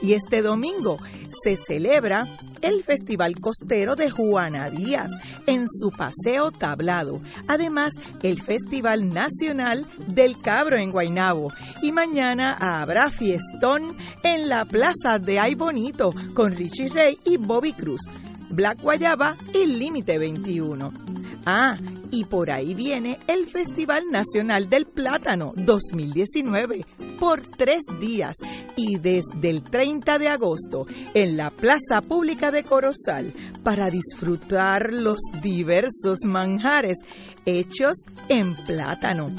[0.00, 0.98] Y este domingo
[1.42, 2.24] se celebra
[2.62, 5.10] el Festival Costero de Juana Díaz
[5.46, 7.20] en su paseo tablado.
[7.48, 7.92] Además,
[8.22, 11.52] el Festival Nacional del Cabro en Guaynabo.
[11.82, 17.72] Y mañana habrá fiestón en la Plaza de Ay Bonito con Richie Rey y Bobby
[17.72, 18.00] Cruz.
[18.50, 20.92] Black Guayaba y Límite 21.
[21.46, 21.76] Ah,
[22.12, 26.84] y por ahí viene el Festival Nacional del Plátano 2019
[27.18, 28.36] por tres días
[28.76, 33.32] y desde el 30 de agosto en la Plaza Pública de Corozal
[33.64, 36.98] para disfrutar los diversos manjares
[37.46, 37.96] hechos
[38.28, 39.30] en plátano.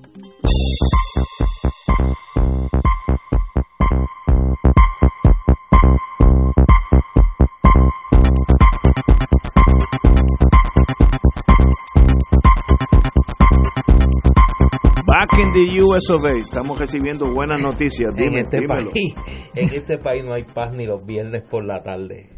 [15.21, 16.31] Back in the US of A.
[16.31, 18.09] Estamos recibiendo buenas noticias.
[18.17, 18.91] en este dímelo.
[18.91, 19.15] país,
[19.55, 22.31] en este país no hay paz ni los viernes por la tarde.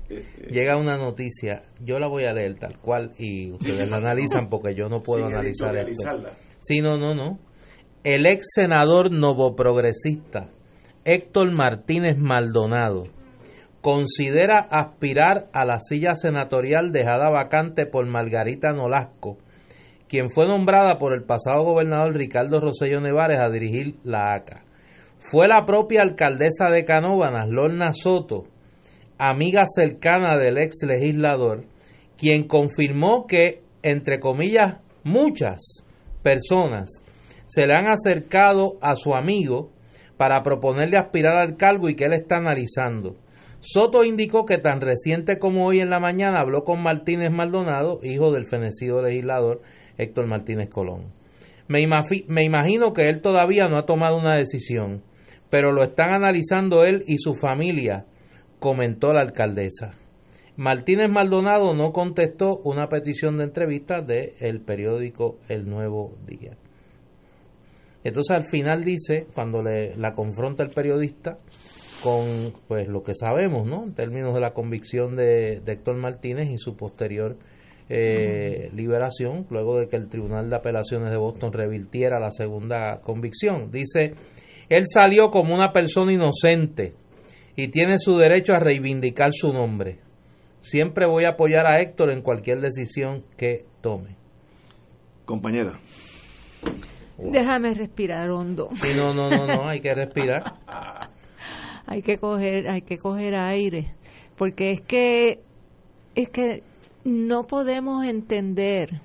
[0.50, 4.74] Llega una noticia, yo la voy a leer tal cual y ustedes la analizan porque
[4.74, 6.10] yo no puedo Sin analizar esto.
[6.58, 7.38] Sí, no, no, no.
[8.02, 10.48] El ex senador novoprogresista
[11.04, 13.04] Héctor Martínez Maldonado
[13.80, 19.38] considera aspirar a la silla senatorial dejada vacante por Margarita Nolasco,
[20.12, 24.62] quien fue nombrada por el pasado gobernador Ricardo Rosselló Nevares a dirigir la ACA.
[25.16, 28.44] Fue la propia alcaldesa de Canóvanas, Lorna Soto,
[29.16, 31.64] amiga cercana del ex legislador,
[32.18, 35.82] quien confirmó que, entre comillas, muchas
[36.22, 37.02] personas
[37.46, 39.70] se le han acercado a su amigo
[40.18, 43.16] para proponerle aspirar al cargo y que él está analizando.
[43.60, 48.30] Soto indicó que tan reciente como hoy en la mañana habló con Martínez Maldonado, hijo
[48.30, 49.62] del fenecido legislador
[49.98, 51.12] Héctor Martínez Colón.
[51.68, 55.02] Me, imagino que él todavía no ha tomado una decisión,
[55.48, 58.04] pero lo están analizando él y su familia,
[58.58, 59.94] comentó la alcaldesa.
[60.56, 66.58] Martínez Maldonado no contestó una petición de entrevista del periódico El Nuevo Día.
[68.04, 71.38] Entonces al final dice, cuando le, la confronta el periodista
[72.02, 73.84] con pues lo que sabemos, ¿no?
[73.84, 77.38] En términos de la convicción de, de Héctor Martínez y su posterior
[77.88, 83.70] eh, liberación, luego de que el Tribunal de Apelaciones de Boston revirtiera la segunda convicción.
[83.70, 84.14] Dice,
[84.68, 86.94] él salió como una persona inocente
[87.56, 89.98] y tiene su derecho a reivindicar su nombre.
[90.60, 94.16] Siempre voy a apoyar a Héctor en cualquier decisión que tome.
[95.24, 95.78] Compañera.
[97.18, 98.70] Déjame respirar hondo.
[98.74, 100.54] Sí, no, no, no, no, hay que respirar.
[101.86, 103.94] hay que coger, hay que coger aire,
[104.36, 105.40] porque es que
[106.14, 106.62] es que
[107.04, 109.00] no podemos entender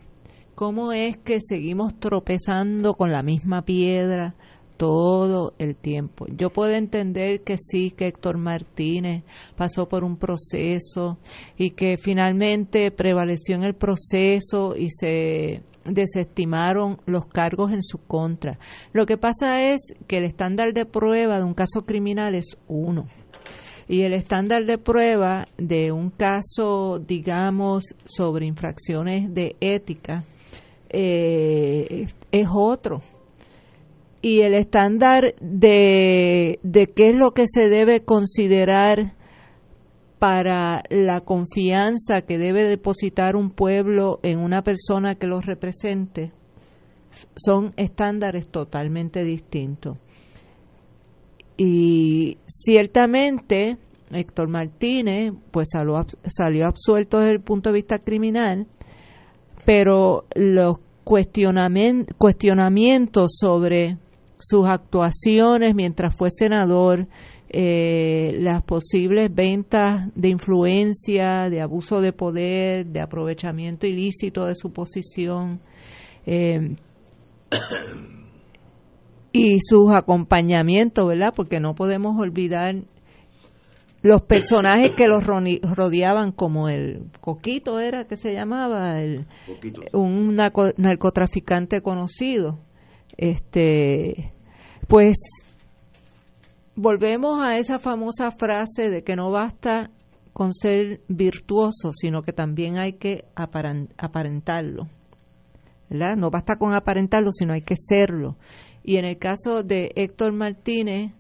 [0.55, 4.35] cómo es que seguimos tropezando con la misma piedra
[4.77, 6.26] todo el tiempo.
[6.30, 9.23] Yo puedo entender que sí, que Héctor Martínez
[9.55, 11.17] pasó por un proceso
[11.57, 18.59] y que finalmente prevaleció en el proceso y se desestimaron los cargos en su contra.
[18.93, 23.07] Lo que pasa es que el estándar de prueba de un caso criminal es uno.
[23.88, 30.26] Y el estándar de prueba de un caso, digamos, sobre infracciones de ética
[30.89, 32.99] eh, es otro.
[34.22, 39.14] Y el estándar de, de qué es lo que se debe considerar
[40.19, 46.31] para la confianza que debe depositar un pueblo en una persona que lo represente
[47.35, 49.97] son estándares totalmente distintos.
[51.57, 53.77] Y ciertamente
[54.11, 58.67] Héctor Martínez pues salió, salió absuelto desde el punto de vista criminal,
[59.65, 63.97] pero los cuestionamientos sobre
[64.38, 67.07] sus actuaciones mientras fue senador,
[67.49, 74.71] eh, las posibles ventas de influencia, de abuso de poder, de aprovechamiento ilícito de su
[74.71, 75.61] posición
[76.25, 76.75] eh,
[79.38, 81.34] y sus acompañamientos, ¿verdad?
[81.35, 82.76] Porque no podemos olvidar
[84.01, 89.26] los personajes que los rodeaban como el Coquito era que se llamaba el
[89.91, 92.59] un narcotraficante conocido
[93.18, 94.34] este
[94.88, 95.18] pues
[96.76, 99.89] volvemos a esa famosa frase de que no basta
[100.31, 104.88] con ser virtuoso, sino que también hay que aparentarlo.
[105.89, 106.15] ¿verdad?
[106.15, 108.38] No basta con aparentarlo, sino hay que serlo.
[108.88, 111.11] Y en el caso de Héctor Martínez,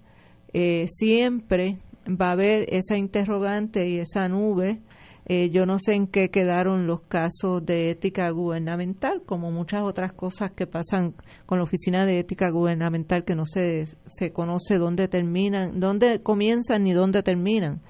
[0.53, 4.79] eh, siempre va a haber esa interrogante y esa nube.
[5.25, 10.13] Eh, yo no sé en qué quedaron los casos de ética gubernamental, como muchas otras
[10.13, 11.13] cosas que pasan
[11.45, 16.83] con la Oficina de Ética Gubernamental que no se, se conoce dónde terminan, dónde comienzan
[16.83, 17.81] ni dónde terminan.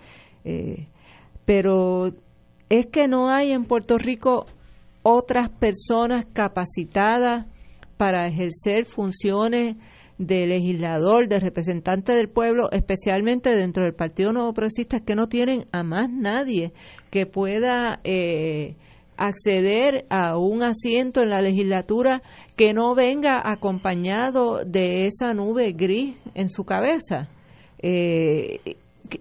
[0.44, 0.88] Eh,
[1.46, 2.16] pero
[2.70, 4.48] es que no hay en Puerto Rico
[5.04, 7.46] otras personas capacitadas
[7.98, 9.76] para ejercer funciones
[10.18, 15.68] de legislador, de representante del pueblo, especialmente dentro del Partido Nuevo Progresista, que no tienen
[15.72, 16.74] a más nadie
[17.12, 18.76] que pueda eh,
[19.16, 22.22] acceder a un asiento en la legislatura
[22.56, 27.30] que no venga acompañado de esa nube gris en su cabeza.
[27.80, 28.60] Eh,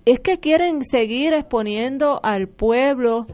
[0.05, 3.27] es que quieren seguir exponiendo al pueblo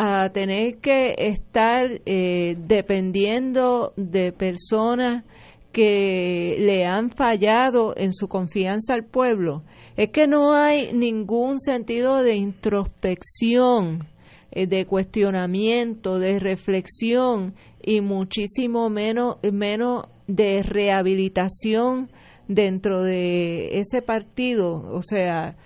[0.00, 5.24] a tener que estar eh, dependiendo de personas
[5.72, 9.64] que le han fallado en su confianza al pueblo
[9.96, 14.06] es que no hay ningún sentido de introspección,
[14.52, 22.08] eh, de cuestionamiento, de reflexión y muchísimo menos, menos de rehabilitación
[22.46, 24.76] dentro de ese partido.
[24.92, 25.56] O sea,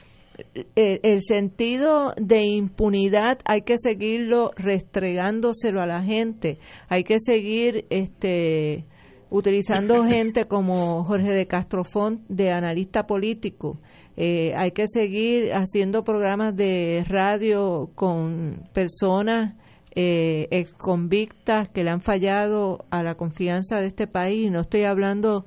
[0.75, 6.59] el, el, sentido de impunidad hay que seguirlo restregándoselo a la gente,
[6.89, 8.87] hay que seguir este
[9.33, 13.81] utilizando gente como Jorge de Castrofont de analista político.
[14.17, 19.55] Eh, hay que seguir haciendo programas de radio con personas
[19.95, 24.51] eh, ex convictas que le han fallado a la confianza de este país.
[24.51, 25.47] No estoy hablando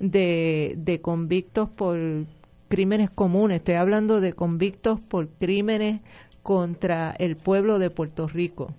[0.00, 2.26] de, de convictos por
[2.68, 6.00] crímenes comunes, estoy hablando de convictos por crímenes
[6.42, 8.74] contra el pueblo de Puerto Rico.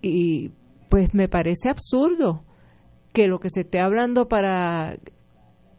[0.00, 0.50] Y
[0.88, 2.44] pues me parece absurdo
[3.12, 4.96] que lo que se esté hablando para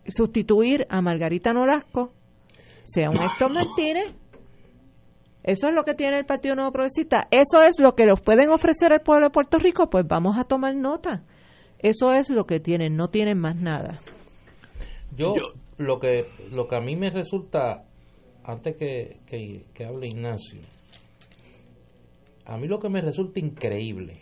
[0.08, 2.14] sustituir a Margarita Nolasco
[2.84, 4.16] sea un Héctor Martínez.
[5.44, 7.28] Eso es lo que tiene el Partido Nuevo Progresista.
[7.30, 9.90] Eso es lo que los pueden ofrecer al pueblo de Puerto Rico.
[9.90, 11.24] Pues vamos a tomar nota.
[11.80, 12.96] Eso es lo que tienen.
[12.96, 14.00] No tienen más nada.
[15.18, 15.34] Yo,
[15.84, 17.86] lo que lo que a mí me resulta
[18.44, 19.20] antes que,
[19.74, 20.62] que hable Ignacio,
[22.46, 24.22] a mí lo que me resulta increíble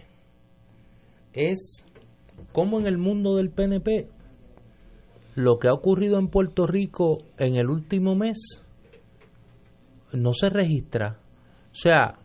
[1.34, 1.86] es
[2.52, 4.10] cómo en el mundo del PNP
[5.36, 8.64] lo que ha ocurrido en Puerto Rico en el último mes
[10.14, 11.20] no se registra.
[11.72, 12.20] O sea,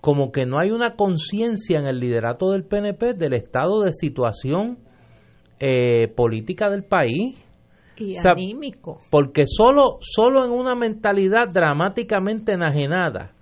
[0.00, 4.78] como que no hay una conciencia en el liderato del PNP del estado de situación
[5.58, 7.44] eh, política del país.
[7.98, 9.00] Y anímico.
[9.10, 13.32] Porque solo, solo en una mentalidad dramáticamente enajenada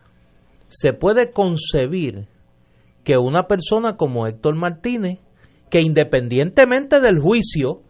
[0.69, 2.27] se puede concebir
[3.05, 5.21] que una persona como Héctor Martínez
[5.71, 7.83] que independientemente del juicio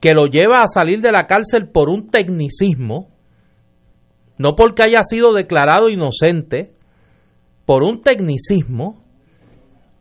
[0.00, 3.08] que lo lleva a salir de la cárcel por un tecnicismo,
[4.36, 6.72] no porque haya sido declarado inocente,
[7.64, 9.04] por un tecnicismo,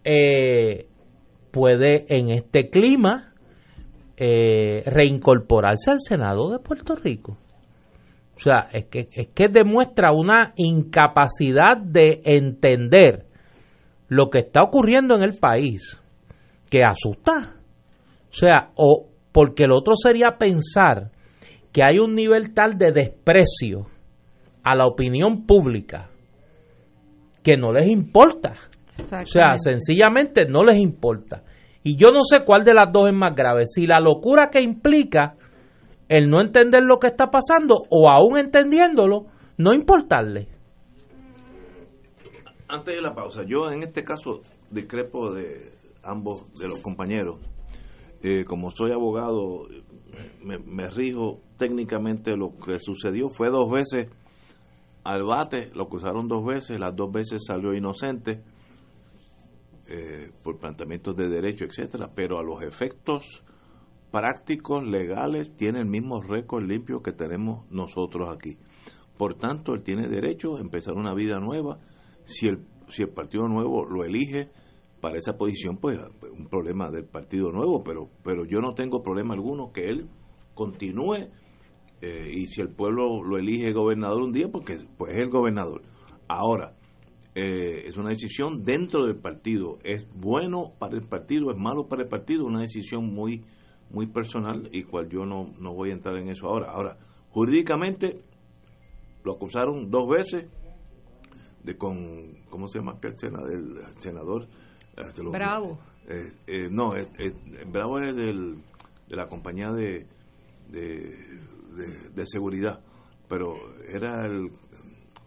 [0.04, 0.88] eh,
[1.52, 3.31] puede en este clima
[4.24, 7.40] eh, reincorporarse al Senado de Puerto Rico.
[8.36, 13.26] O sea, es que, es que demuestra una incapacidad de entender
[14.10, 16.00] lo que está ocurriendo en el país
[16.70, 17.56] que asusta.
[18.30, 21.10] O sea, o porque el otro sería pensar
[21.72, 23.88] que hay un nivel tal de desprecio
[24.62, 26.12] a la opinión pública
[27.42, 28.54] que no les importa.
[29.00, 31.42] O sea, sencillamente no les importa.
[31.84, 34.62] Y yo no sé cuál de las dos es más grave, si la locura que
[34.62, 35.36] implica
[36.08, 39.28] el no entender lo que está pasando o aún entendiéndolo,
[39.58, 40.48] no importarle.
[42.68, 47.40] Antes de la pausa, yo en este caso discrepo de ambos de los compañeros.
[48.24, 49.68] Eh, como soy abogado,
[50.44, 53.30] me, me rijo técnicamente lo que sucedió.
[53.30, 54.08] Fue dos veces
[55.04, 58.42] al bate, lo acusaron dos veces, las dos veces salió inocente
[59.94, 63.44] eh, por planteamientos de derecho, etcétera, pero a los efectos
[64.10, 68.58] prácticos, legales, tiene el mismo récord limpio que tenemos nosotros aquí.
[69.18, 71.80] Por tanto, él tiene derecho a empezar una vida nueva.
[72.24, 74.50] Si el, si el Partido Nuevo lo elige
[75.02, 76.00] para esa posición, pues
[76.38, 80.08] un problema del Partido Nuevo, pero, pero yo no tengo problema alguno que él
[80.54, 81.28] continúe
[82.02, 85.82] eh, y si el pueblo lo elige gobernador un día, porque pues es el gobernador.
[86.30, 86.78] Ahora,
[87.36, 89.80] eh, es una decisión dentro del partido.
[89.84, 93.44] Es bueno para el partido, es malo para el partido, una decisión muy
[93.90, 96.72] muy personal y cual yo no, no voy a entrar en eso ahora.
[96.72, 96.98] Ahora,
[97.32, 98.22] jurídicamente
[99.26, 100.50] lo acusaron dos veces
[101.62, 103.52] de con, ¿cómo se llama aquel senador?
[103.52, 104.48] El senador
[105.30, 105.78] Bravo.
[106.08, 106.94] Eh, no,
[107.70, 108.60] Bravo es del,
[109.10, 110.08] de la compañía de
[110.72, 112.80] de, seguridad,
[113.28, 113.56] pero
[113.88, 114.52] era el,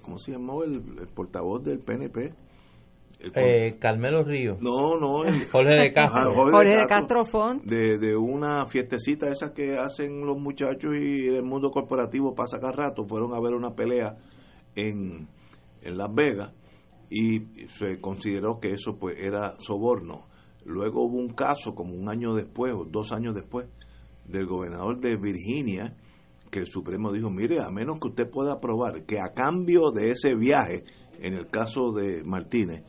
[0.04, 0.62] ¿cómo se llamó?
[0.62, 0.80] El,
[1.14, 2.32] portavoz del PNP.
[3.34, 4.58] Eh, Carmelo Río.
[4.60, 5.22] No, no.
[5.50, 6.34] Jorge de Castro.
[6.34, 7.24] Jorge, de Castro,
[7.62, 12.76] de, de, una fiestecita esa que hacen los muchachos y el mundo corporativo para sacar
[12.76, 13.04] rato.
[13.06, 14.16] Fueron a ver una pelea
[14.74, 15.26] en,
[15.80, 16.52] en Las Vegas
[17.08, 17.40] y
[17.78, 20.26] se consideró que eso pues era soborno.
[20.64, 23.68] Luego hubo un caso como un año después o dos años después
[24.26, 25.94] del gobernador de Virginia
[26.54, 30.10] que el Supremo dijo, mire, a menos que usted pueda probar que a cambio de
[30.10, 30.84] ese viaje,
[31.18, 32.84] en el caso de Martínez,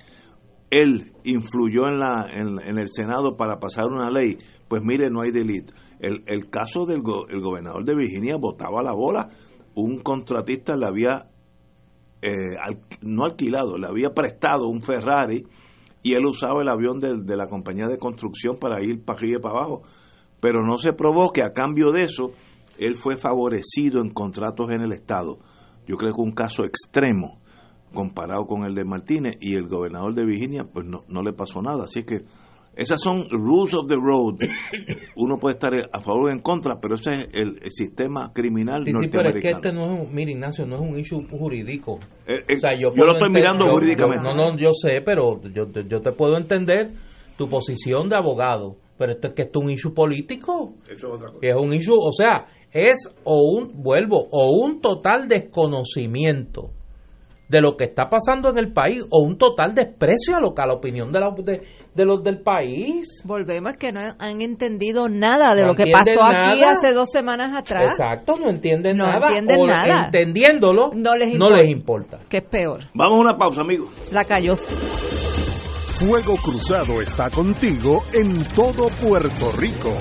[0.70, 4.38] él influyó en, la, en, el Senado para pasar una ley,
[4.68, 5.74] pues mire, no hay delito.
[6.00, 9.30] El, el caso del el gobernador de Virginia votaba la bola,
[9.74, 11.26] un contratista le había,
[12.22, 12.30] eh,
[13.02, 15.44] no alquilado, le había prestado un Ferrari
[16.04, 19.40] y él usaba el avión de, de la compañía de construcción para ir para arriba
[19.40, 19.82] y para abajo.
[20.40, 22.32] Pero no se probó que a cambio de eso
[22.80, 25.40] él fue favorecido en contratos en el Estado.
[25.88, 27.40] Yo creo que un caso extremo
[27.94, 31.62] comparado con el de Martínez y el gobernador de Virginia, pues no, no le pasó
[31.62, 31.86] nada.
[31.86, 32.24] Así que
[32.76, 34.36] esas son rules of the road.
[35.16, 38.92] Uno puede estar a favor o en contra, pero ese es el, sistema criminal sí,
[38.92, 42.00] Sí, pero es que este no es un, mira Ignacio, no es un issue jurídico.
[42.28, 44.24] Eh, eh, yo, lo estoy mirando jurídicamente.
[44.24, 46.92] no, no, yo sé, pero yo, yo te puedo entender
[47.38, 48.76] tu posición de abogado.
[48.98, 50.74] Pero esto es que esto es un issue político.
[50.84, 51.40] Eso es otra cosa.
[51.42, 56.72] Que es un issue, o sea, es o un, vuelvo, o un total desconocimiento
[57.48, 60.66] de lo que está pasando en el país o un total desprecio a, lo, a
[60.66, 61.34] la opinión de, la,
[61.94, 63.22] de, los del país.
[63.24, 67.92] Volvemos que no han entendido nada de lo que pasó aquí hace dos semanas atrás.
[67.92, 69.28] Exacto, no entienden nada.
[69.28, 70.06] Entienden nada.
[70.06, 72.20] Entendiéndolo, no les, no les importa.
[72.28, 72.80] Que es peor.
[72.94, 73.90] Vamos a una pausa, amigos.
[74.12, 74.56] La cayó.
[74.58, 79.94] Fuego Cruzado está contigo en todo Puerto Rico.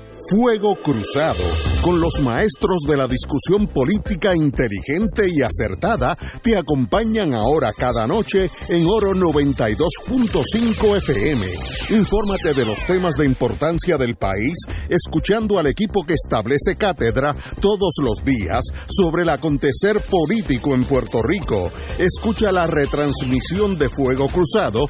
[0.29, 1.43] Fuego Cruzado,
[1.81, 8.49] con los maestros de la discusión política inteligente y acertada, te acompañan ahora cada noche
[8.69, 11.45] en Oro 92.5 FM.
[11.89, 14.53] Infórmate de los temas de importancia del país,
[14.89, 21.21] escuchando al equipo que establece cátedra todos los días sobre el acontecer político en Puerto
[21.21, 21.71] Rico.
[21.97, 24.89] Escucha la retransmisión de Fuego Cruzado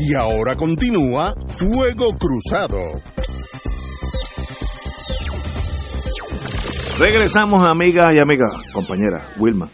[0.00, 2.78] Y ahora continúa Fuego Cruzado.
[6.98, 9.68] Regresamos, amigas y amigas, compañera Wilma.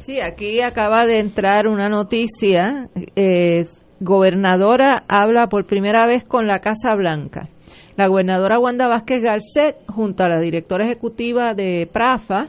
[0.00, 2.88] Sí, aquí acaba de entrar una noticia.
[3.14, 3.66] Eh,
[4.00, 7.48] gobernadora habla por primera vez con la Casa Blanca.
[7.96, 12.48] La gobernadora Wanda Vázquez Garcet, junto a la directora ejecutiva de PRAFA,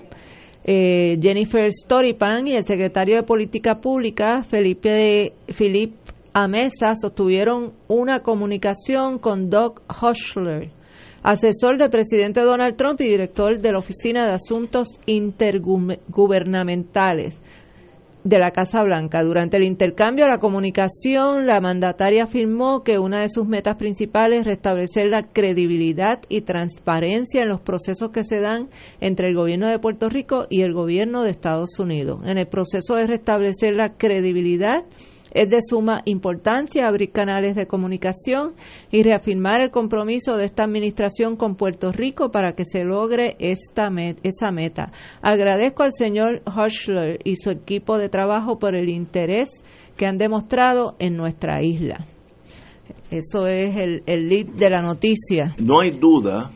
[0.63, 5.33] eh, Jennifer Storipan, y el secretario de Política Pública, Felipe
[6.33, 10.71] Amesa, sostuvieron una comunicación con Doug Hushler,
[11.21, 17.39] asesor del presidente Donald Trump y director de la Oficina de Asuntos Intergubernamentales
[18.25, 19.21] de la Casa Blanca.
[19.21, 24.41] Durante el intercambio de la comunicación, la mandataria afirmó que una de sus metas principales
[24.41, 28.69] es restablecer la credibilidad y transparencia en los procesos que se dan
[28.99, 32.21] entre el gobierno de Puerto Rico y el gobierno de Estados Unidos.
[32.25, 34.85] En el proceso de restablecer la credibilidad,
[35.35, 38.53] es de suma importancia abrir canales de comunicación
[38.89, 43.91] y reafirmar el compromiso de esta administración con Puerto Rico para que se logre esta
[44.23, 44.91] esa meta.
[45.21, 49.49] Agradezco al señor Hushler y su equipo de trabajo por el interés
[49.97, 52.05] que han demostrado en nuestra isla.
[53.11, 55.53] Eso es el, el lead de la noticia.
[55.61, 56.49] No hay duda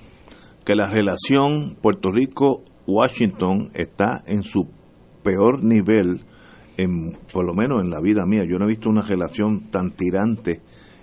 [0.65, 4.69] que la relación Puerto Rico-Washington está en su
[5.21, 6.21] peor nivel
[7.33, 10.61] por lo menos en la vida mía, yo no he visto una relación tan tirante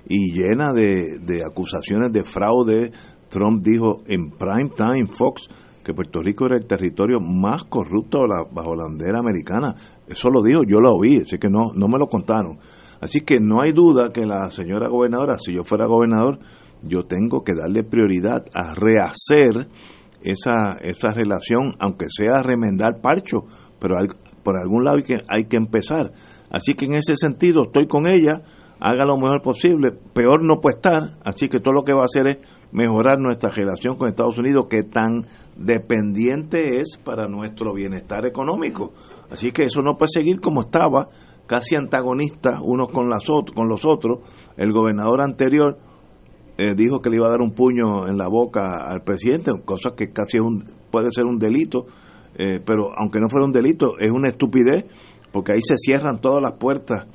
[0.09, 2.93] y llena de, acusaciones de fraude.
[3.29, 5.49] Trump dijo en prime time Fox
[5.85, 9.75] que Puerto Rico era el territorio más corrupto bajo la bandera americana.
[10.07, 12.59] Eso lo dijo, yo lo oí, así que no, no me lo contaron.
[13.01, 16.39] Así que no hay duda que la señora gobernadora, si yo fuera gobernador,
[16.83, 19.69] yo tengo que darle prioridad a rehacer
[20.23, 23.45] esa, esa relación, aunque sea remendar parcho,
[23.79, 23.97] pero
[24.47, 26.13] por algún lado hay que, hay que empezar.
[26.51, 28.43] Así que en ese sentido estoy con ella,
[28.79, 32.05] haga lo mejor posible, peor no puede estar, así que todo lo que va a
[32.05, 32.37] hacer es
[32.71, 38.93] mejorar nuestra relación con Estados Unidos, que tan dependiente es para nuestro bienestar económico.
[39.33, 41.09] Así que eso no puede seguir como estaba,
[41.49, 44.21] casi antagonistas unos con, las, con los otros.
[44.57, 45.77] El gobernador anterior
[46.57, 49.97] eh, dijo que le iba a dar un puño en la boca al presidente, cosa
[49.97, 51.87] que casi un, puede ser un delito
[52.39, 54.85] eh, pero aunque no fuera un delito, es una estupidez,
[55.33, 57.07] porque ahí se cierran todas las puertas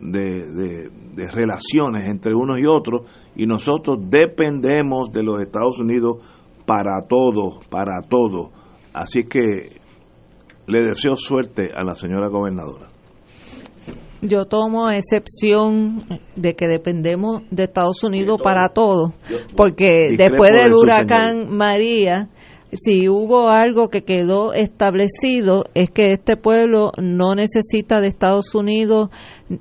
[0.00, 3.02] de, de, relaciones entre unos y otros,
[3.36, 6.16] y nosotros dependemos de los Estados Unidos
[6.66, 8.50] para todo, para todo.
[8.92, 9.80] Así que
[10.66, 12.88] le deseo suerte a la señora gobernadora.
[14.20, 16.02] Yo tomo excepción
[16.34, 19.12] de que dependemos de Estados Unidos para todo,
[19.54, 22.30] porque después del huracán María,
[22.74, 29.10] si hubo algo que quedó establecido es que este pueblo no necesita de Estados Unidos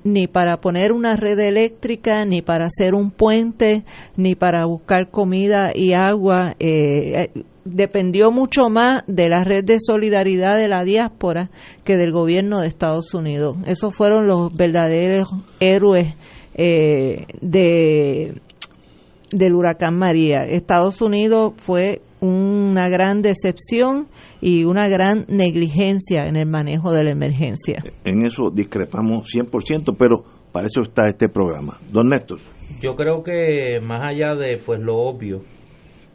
[0.03, 3.83] ni para poner una red eléctrica, ni para hacer un puente,
[4.15, 6.55] ni para buscar comida y agua.
[6.59, 7.29] Eh,
[7.65, 11.49] dependió mucho más de la red de solidaridad de la diáspora
[11.83, 13.57] que del gobierno de Estados Unidos.
[13.65, 15.29] Esos fueron los verdaderos
[15.59, 16.15] héroes
[16.55, 18.41] eh, de
[19.31, 20.43] del huracán María.
[20.43, 24.07] Estados Unidos fue una gran decepción
[24.39, 27.83] y una gran negligencia en el manejo de la emergencia.
[28.05, 31.77] En eso discrepamos 100%, pero para eso está este programa.
[31.91, 32.39] Don Néstor.
[32.81, 35.41] Yo creo que más allá de pues lo obvio,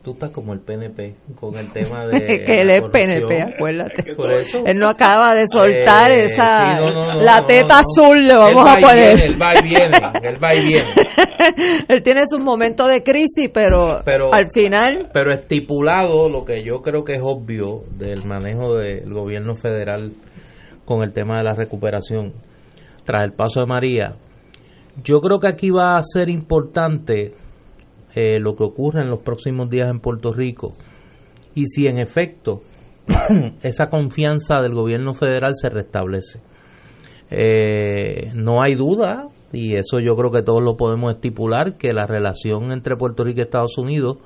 [0.09, 2.43] tú estás como el PNP con el tema de.
[2.43, 4.15] que él es PNP, acuérdate.
[4.15, 4.63] Por eso.
[4.65, 6.81] Él no acaba de soltar eh, esa.
[6.81, 9.21] la teta azul le vamos a poner.
[9.21, 10.95] él va y viene, él va y viene.
[11.89, 15.11] él tiene su momento de crisis, pero, pero al final.
[15.13, 20.13] Pero estipulado lo que yo creo que es obvio del manejo del gobierno federal
[20.87, 22.33] con el tema de la recuperación
[23.05, 24.17] tras el paso de María,
[25.05, 27.35] yo creo que aquí va a ser importante
[28.21, 30.73] eh, lo que ocurre en los próximos días en Puerto Rico
[31.55, 32.63] y si en efecto
[33.63, 36.41] esa confianza del gobierno federal se restablece.
[37.31, 42.09] Eh, no hay duda, y eso yo creo que todos lo podemos estipular, que la
[42.09, 44.17] relación entre Puerto Rico y Estados Unidos,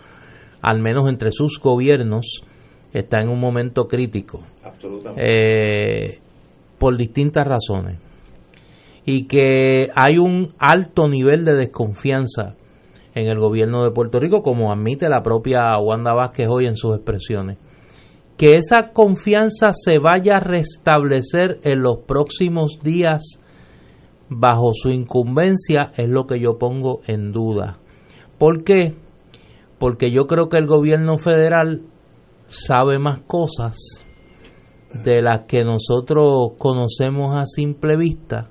[0.62, 2.44] al menos entre sus gobiernos,
[2.94, 4.40] está en un momento crítico.
[5.18, 6.18] Eh,
[6.78, 7.98] por distintas razones.
[9.04, 12.56] Y que hay un alto nivel de desconfianza
[13.14, 16.96] en el gobierno de Puerto Rico, como admite la propia Wanda Vázquez hoy en sus
[16.96, 17.58] expresiones.
[18.36, 23.38] Que esa confianza se vaya a restablecer en los próximos días
[24.28, 27.78] bajo su incumbencia es lo que yo pongo en duda.
[28.38, 28.94] ¿Por qué?
[29.78, 31.82] Porque yo creo que el gobierno federal
[32.46, 33.76] sabe más cosas
[35.04, 38.50] de las que nosotros conocemos a simple vista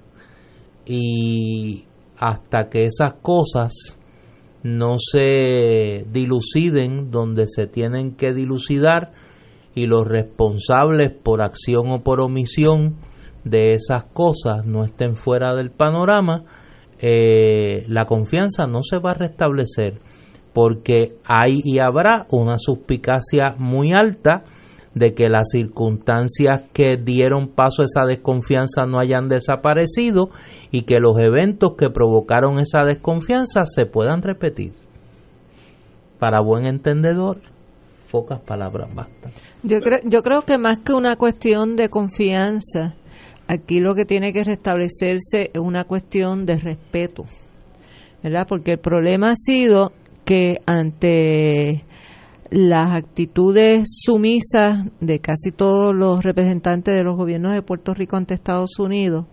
[0.85, 1.85] y
[2.17, 3.97] hasta que esas cosas
[4.63, 9.11] no se diluciden donde se tienen que dilucidar
[9.73, 12.97] y los responsables por acción o por omisión
[13.43, 16.43] de esas cosas no estén fuera del panorama,
[16.99, 19.99] eh, la confianza no se va a restablecer
[20.53, 24.43] porque hay y habrá una suspicacia muy alta
[24.93, 30.29] de que las circunstancias que dieron paso a esa desconfianza no hayan desaparecido
[30.69, 34.73] y que los eventos que provocaron esa desconfianza se puedan repetir.
[36.19, 37.39] Para buen entendedor,
[38.11, 39.31] pocas palabras bastan.
[39.63, 42.95] Yo creo, yo creo que más que una cuestión de confianza,
[43.47, 47.23] aquí lo que tiene que restablecerse es una cuestión de respeto,
[48.21, 48.45] ¿verdad?
[48.47, 49.93] Porque el problema ha sido
[50.25, 51.85] que ante
[52.51, 58.33] las actitudes sumisas de casi todos los representantes de los gobiernos de Puerto Rico ante
[58.33, 59.25] Estados Unidos,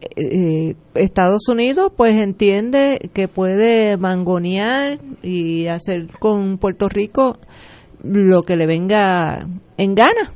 [0.00, 7.38] eh, Estados Unidos pues entiende que puede mangonear y hacer con Puerto Rico
[8.02, 10.32] lo que le venga en gana.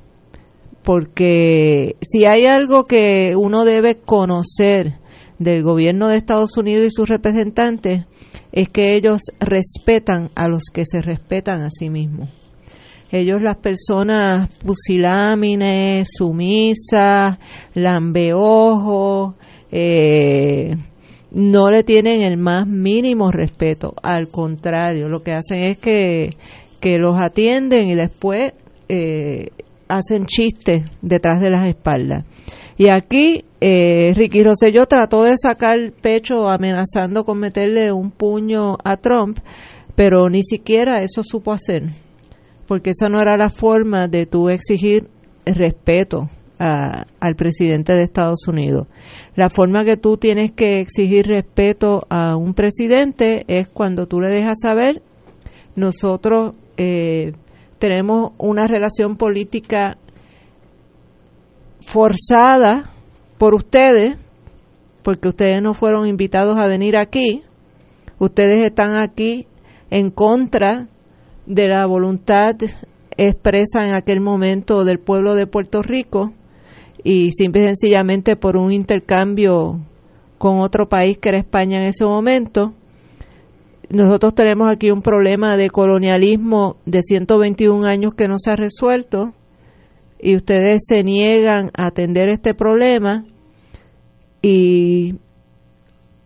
[0.82, 4.99] Porque si hay algo que uno debe conocer
[5.40, 8.04] del gobierno de Estados Unidos y sus representantes,
[8.52, 12.28] es que ellos respetan a los que se respetan a sí mismos.
[13.10, 17.38] Ellos, las personas pusilámines, sumisas,
[17.74, 19.34] lambeojos,
[19.72, 20.76] eh,
[21.32, 23.94] no le tienen el más mínimo respeto.
[24.02, 26.30] Al contrario, lo que hacen es que,
[26.80, 28.52] que los atienden y después
[28.88, 29.48] eh,
[29.88, 32.26] hacen chistes detrás de las espaldas.
[32.80, 38.78] Y aquí eh, Ricky Rosselló trató de sacar el pecho amenazando con meterle un puño
[38.82, 39.36] a Trump,
[39.94, 41.82] pero ni siquiera eso supo hacer,
[42.66, 45.10] porque esa no era la forma de tú exigir
[45.44, 48.86] respeto al presidente de Estados Unidos.
[49.36, 54.32] La forma que tú tienes que exigir respeto a un presidente es cuando tú le
[54.32, 55.02] dejas saber,
[55.76, 57.32] nosotros eh,
[57.78, 59.98] tenemos una relación política
[61.80, 62.90] forzada
[63.38, 64.16] por ustedes,
[65.02, 67.42] porque ustedes no fueron invitados a venir aquí,
[68.18, 69.46] ustedes están aquí
[69.90, 70.88] en contra
[71.46, 72.54] de la voluntad
[73.16, 76.32] expresa en aquel momento del pueblo de Puerto Rico
[77.02, 79.80] y simple y sencillamente por un intercambio
[80.38, 82.72] con otro país que era España en ese momento.
[83.90, 89.32] Nosotros tenemos aquí un problema de colonialismo de 121 años que no se ha resuelto
[90.22, 93.24] y ustedes se niegan a atender este problema
[94.42, 95.14] y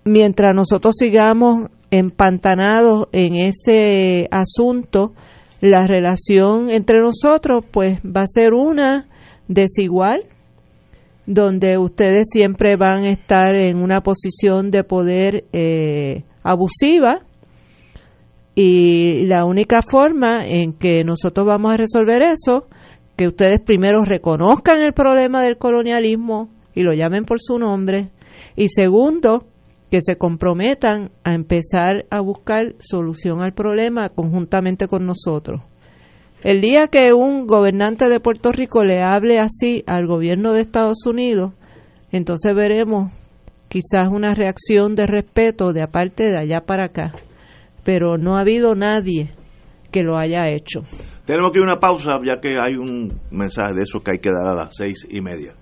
[0.05, 5.12] mientras nosotros sigamos empantanados en ese asunto,
[5.61, 9.09] la relación entre nosotros pues va a ser una
[9.49, 10.25] desigual,
[11.27, 17.21] donde ustedes siempre van a estar en una posición de poder eh, abusiva
[18.55, 22.66] y la única forma en que nosotros vamos a resolver eso
[23.16, 28.11] que ustedes primero reconozcan el problema del colonialismo y lo llamen por su nombre,
[28.57, 29.47] y segundo,
[29.91, 35.62] que se comprometan a empezar a buscar solución al problema conjuntamente con nosotros.
[36.43, 41.07] El día que un gobernante de Puerto Rico le hable así al gobierno de Estados
[41.07, 41.53] Unidos,
[42.11, 43.12] entonces veremos
[43.69, 47.12] quizás una reacción de respeto de aparte de allá para acá.
[47.82, 49.31] Pero no ha habido nadie
[49.95, 50.83] que lo haya hecho.
[51.25, 54.19] Tenemos que ir a una pausa, ya que hay un mensaje de eso que hay
[54.19, 55.55] que dar a las seis y media.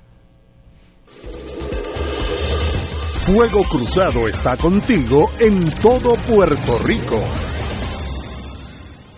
[3.27, 7.21] Fuego Cruzado está contigo en todo Puerto Rico.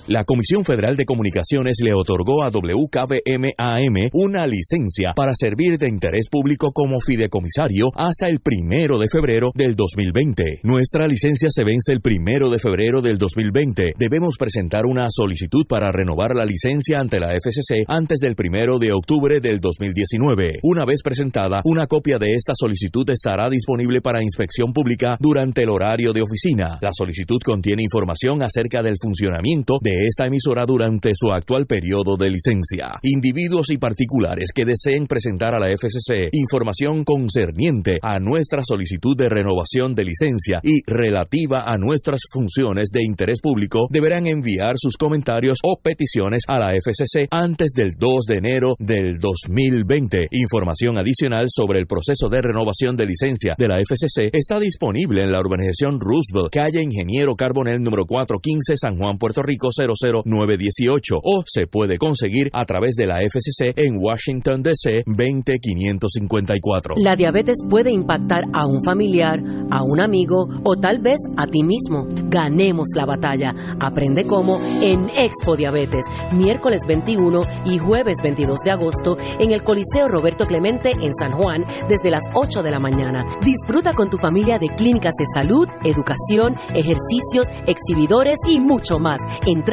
[0.07, 6.29] La Comisión Federal de Comunicaciones le otorgó a WKBM-AM una licencia para servir de interés
[6.29, 10.61] público como fideicomisario hasta el primero de febrero del 2020.
[10.63, 13.95] Nuestra licencia se vence el primero de febrero del 2020.
[13.97, 18.93] Debemos presentar una solicitud para renovar la licencia ante la FCC antes del primero de
[18.93, 20.59] octubre del 2019.
[20.65, 25.71] Una vez presentada, una copia de esta solicitud estará disponible para inspección pública durante el
[25.71, 26.77] horario de oficina.
[26.83, 32.31] La solicitud contiene información acerca del funcionamiento de esta emisora durante su actual periodo de
[32.31, 32.99] licencia.
[33.03, 39.29] Individuos y particulares que deseen presentar a la FCC información concerniente a nuestra solicitud de
[39.29, 45.59] renovación de licencia y relativa a nuestras funciones de interés público deberán enviar sus comentarios
[45.63, 50.29] o peticiones a la FCC antes del 2 de enero del 2020.
[50.31, 55.33] Información adicional sobre el proceso de renovación de licencia de la FCC está disponible en
[55.33, 61.67] la urbanización Roosevelt, calle Ingeniero Carbonel número 415, San Juan, Puerto Rico 00918 o se
[61.67, 66.95] puede conseguir a través de la FCC en Washington DC 20554.
[66.99, 69.41] La diabetes puede impactar a un familiar,
[69.71, 72.07] a un amigo o tal vez a ti mismo.
[72.29, 73.55] Ganemos la batalla.
[73.81, 80.09] Aprende cómo en Expo Diabetes, miércoles 21 y jueves 22 de agosto en el Coliseo
[80.09, 83.25] Roberto Clemente en San Juan desde las 8 de la mañana.
[83.43, 89.21] Disfruta con tu familia de clínicas de salud, educación, ejercicios, exhibidores y mucho más.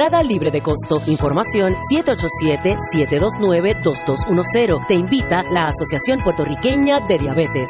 [0.01, 0.99] Entrada libre de costo.
[1.05, 4.87] Información 787-729-2210.
[4.87, 7.69] Te invita la Asociación Puertorriqueña de Diabetes.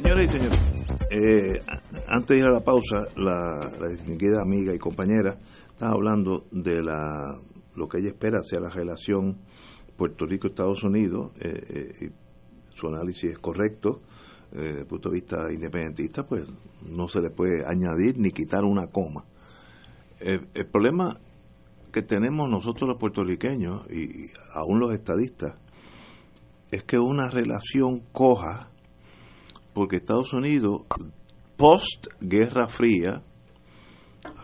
[0.00, 0.60] Señoras y señores,
[1.10, 1.60] eh,
[2.06, 5.36] antes de ir a la pausa, la, distinguida amiga y compañera
[5.72, 7.36] estaba hablando de la
[7.74, 9.38] lo que ella espera sea la relación
[9.96, 11.32] Puerto Rico-Estados Unidos.
[11.40, 12.10] Eh, eh,
[12.68, 14.02] su análisis es correcto.
[14.52, 16.46] Desde el punto de vista independentista, pues
[16.88, 19.24] no se le puede añadir ni quitar una coma.
[20.20, 21.18] el problema
[21.92, 25.56] que tenemos nosotros los puertorriqueños y aún los estadistas
[26.70, 28.67] es que una relación coja
[29.78, 30.86] porque Estados Unidos,
[31.56, 33.22] post Guerra Fría,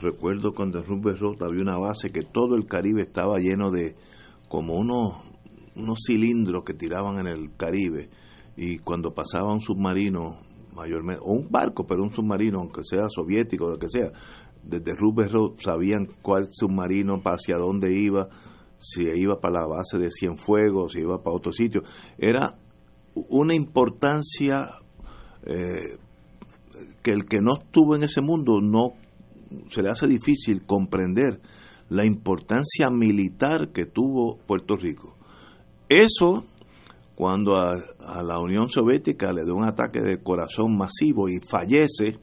[0.00, 3.96] recuerdo cuando en Roosevelt había una base que todo el Caribe estaba lleno de
[4.48, 5.24] como unos,
[5.74, 8.10] unos cilindros que tiraban en el Caribe
[8.56, 10.38] y cuando pasaba un submarino,
[10.72, 14.12] mayormente, o un barco, pero un submarino, aunque sea soviético o lo que sea,
[14.62, 18.28] desde Roosevelt sabían cuál submarino, hacia dónde iba,
[18.78, 21.82] si iba para la base de Cienfuegos, si iba para otro sitio.
[22.18, 22.56] Era
[23.16, 24.78] una importancia
[25.46, 25.98] eh,
[27.02, 28.94] que el que no estuvo en ese mundo no
[29.68, 31.40] se le hace difícil comprender
[31.88, 35.16] la importancia militar que tuvo Puerto Rico.
[35.88, 36.44] Eso,
[37.14, 37.76] cuando a,
[38.22, 42.18] la Unión Soviética le dio un ataque de corazón masivo y fallece,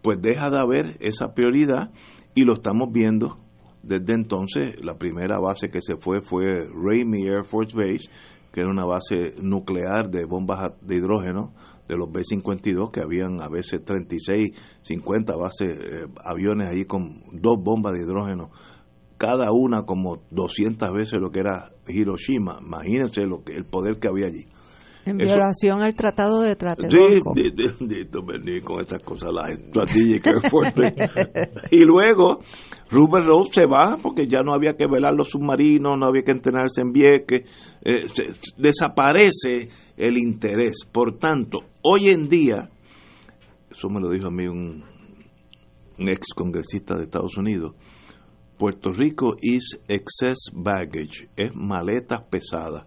[0.00, 1.90] pues deja de haber esa prioridad
[2.34, 3.36] y lo estamos viendo
[3.82, 4.82] desde entonces.
[4.82, 8.08] La primera base que se fue fue Ramey Air Force Base,
[8.52, 11.52] que era una base nuclear de bombas de hidrógeno
[11.88, 14.52] de los B-52, que habían a veces 36,
[14.82, 18.50] 50 bases, eh, aviones ahí con dos bombas de hidrógeno,
[19.16, 22.58] cada una como 200 veces lo que era Hiroshima.
[22.60, 24.46] Imagínense lo que, el poder que había allí.
[25.06, 27.34] En violación al tratado de Tlatelolco.
[27.36, 29.52] Sí, con esas cosas, la
[31.70, 32.40] y luego,
[32.90, 36.32] Rupert Rose se va porque ya no había que velar los submarinos, no había que
[36.32, 37.42] entrenarse en Vieques,
[37.84, 38.06] eh,
[38.56, 40.84] desaparece el interés.
[40.90, 42.70] Por tanto, hoy en día,
[43.70, 44.84] eso me lo dijo a mí un,
[45.98, 47.74] ex congresista de Estados Unidos,
[48.58, 52.86] Puerto Rico is excess baggage, es maletas pesadas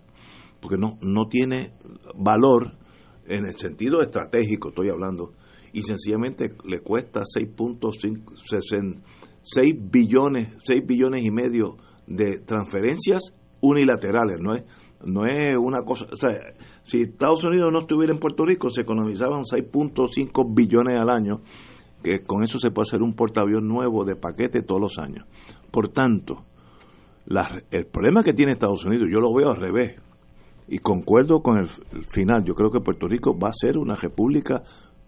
[0.59, 1.73] porque no, no tiene
[2.15, 2.77] valor
[3.25, 5.33] en el sentido estratégico, estoy hablando,
[5.73, 11.77] y sencillamente le cuesta 6.6 billones, 6 billones y medio
[12.07, 14.63] de transferencias unilaterales, no es
[15.05, 16.31] No es una cosa, o sea,
[16.87, 21.41] si Estados Unidos no estuviera en Puerto Rico, se economizaban 6.5 billones al año,
[22.01, 25.25] que con eso se puede hacer un portaavión nuevo de paquete todos los años.
[25.69, 26.45] Por tanto,
[27.71, 29.99] el problema que tiene Estados Unidos, yo lo veo al revés,
[30.69, 31.67] y concuerdo con el,
[32.07, 34.63] final, yo creo que Puerto Rico va a ser una república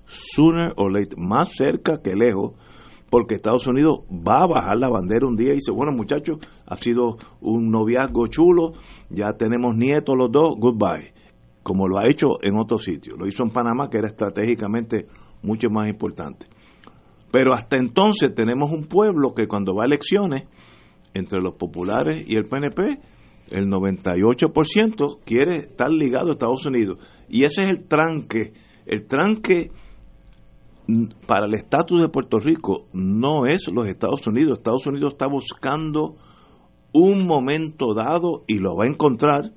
[0.05, 2.55] sooner or later, más cerca que lejos,
[3.09, 6.75] porque Estados Unidos va a bajar la bandera un día y dice, bueno muchachos, ha
[6.75, 8.73] sido un noviazgo chulo,
[9.09, 11.13] ya tenemos nietos los dos, goodbye,
[11.63, 15.05] como lo ha hecho en otros sitios, lo hizo en Panamá, que era estratégicamente
[15.43, 16.47] mucho más importante.
[17.31, 20.43] Pero hasta entonces tenemos un pueblo que cuando va a elecciones,
[21.13, 22.99] entre los populares y el PNP,
[23.49, 26.99] el 98% quiere estar ligado a Estados Unidos.
[27.29, 28.53] Y ese es el tranque.
[28.85, 29.71] El tranque
[31.27, 34.59] para el estatus de Puerto Rico no es los Estados Unidos.
[34.59, 36.15] Estados Unidos está buscando
[36.93, 39.51] un momento dado y lo va a encontrar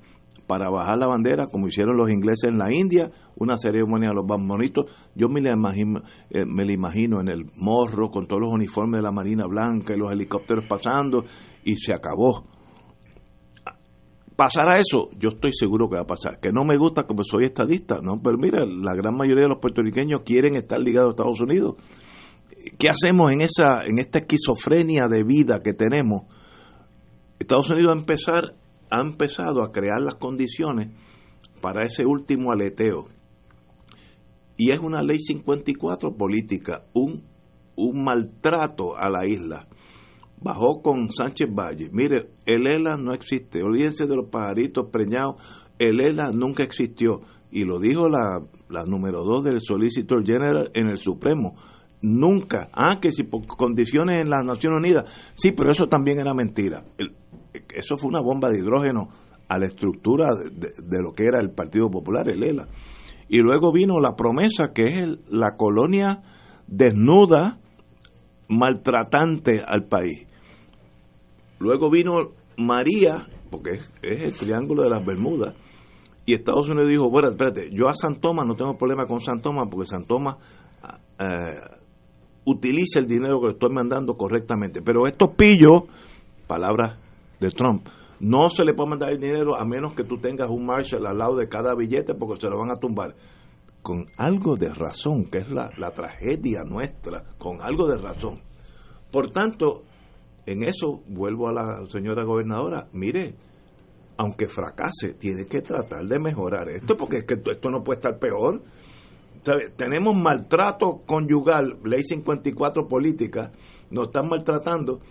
[0.53, 4.27] para bajar la bandera, como hicieron los ingleses en la India, una ceremonia de los
[4.27, 4.85] bonitos.
[5.15, 8.99] Yo me la imagino, eh, me la imagino en el morro con todos los uniformes
[8.99, 11.23] de la Marina Blanca y los helicópteros pasando
[11.63, 12.45] y se acabó.
[14.35, 15.09] ¿Pasará eso?
[15.17, 16.39] Yo estoy seguro que va a pasar.
[16.39, 18.21] Que no me gusta como soy estadista, ¿no?
[18.21, 21.77] Pero mira, la gran mayoría de los puertorriqueños quieren estar ligados a Estados Unidos.
[22.77, 26.25] ¿Qué hacemos en, esa, en esta esquizofrenia de vida que tenemos?
[27.39, 28.62] Estados Unidos a empezar
[28.93, 30.89] ha empezado a crear las condiciones
[31.61, 33.05] para ese último aleteo.
[34.55, 37.23] Y es una ley 54 política, un,
[37.75, 39.67] un maltrato a la isla.
[40.39, 41.89] Bajó con Sánchez Valle.
[41.91, 43.63] Mire, el ELA no existe.
[43.63, 45.37] Olvídense de los pajaritos preñados.
[45.79, 47.21] El ELA nunca existió.
[47.49, 51.55] Y lo dijo la, la número dos del Solicitor General en el Supremo.
[52.03, 52.69] Nunca.
[52.73, 55.33] Ah, que si por condiciones en las Naciones Unidas.
[55.33, 56.83] Sí, pero eso también era mentira.
[56.97, 57.15] El,
[57.73, 59.09] eso fue una bomba de hidrógeno
[59.47, 62.67] a la estructura de, lo que era el Partido Popular, el ELA.
[63.29, 66.21] Y luego vino la promesa que es la colonia
[66.67, 67.59] desnuda,
[68.49, 70.27] maltratante al país.
[71.59, 75.55] Luego vino María, porque es, el triángulo de las Bermudas,
[76.25, 79.41] y Estados Unidos dijo, bueno, espérate, yo a San Tomás no tengo problema con San
[79.41, 80.37] Tomás, porque San Tomás
[81.19, 81.59] eh,
[82.45, 84.81] utiliza el dinero que le estoy mandando correctamente.
[84.81, 85.83] Pero estos pillos,
[86.47, 87.02] palabras
[87.43, 87.87] de Trump.
[88.19, 91.17] No se le puede mandar el dinero a menos que tú tengas un Marshall al
[91.17, 93.15] lado de cada billete porque se lo van a tumbar.
[93.81, 98.41] Con algo de razón, que es la, la tragedia nuestra, con algo de razón.
[99.11, 99.83] Por tanto,
[100.45, 103.35] en eso vuelvo a la señora gobernadora, mire,
[104.17, 108.19] aunque fracase, tiene que tratar de mejorar esto, porque es que esto no puede estar
[108.19, 108.61] peor.
[109.75, 113.51] Tenemos maltrato conyugal, ley 54 política,
[113.89, 115.01] nos están maltratando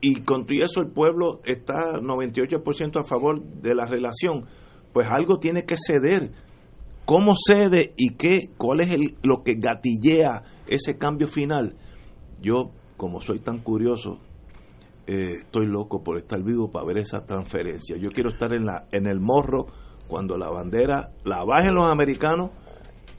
[0.00, 4.46] y con eso el pueblo está 98% a favor de la relación,
[4.92, 6.32] pues algo tiene que ceder.
[7.04, 11.76] ¿Cómo cede y qué, cuál es el, lo que gatillea ese cambio final?
[12.40, 14.18] Yo, como soy tan curioso,
[15.06, 17.96] eh, estoy loco por estar vivo para ver esa transferencia.
[17.96, 19.66] Yo quiero estar en, la, en el morro
[20.06, 22.50] cuando la bandera la bajen los americanos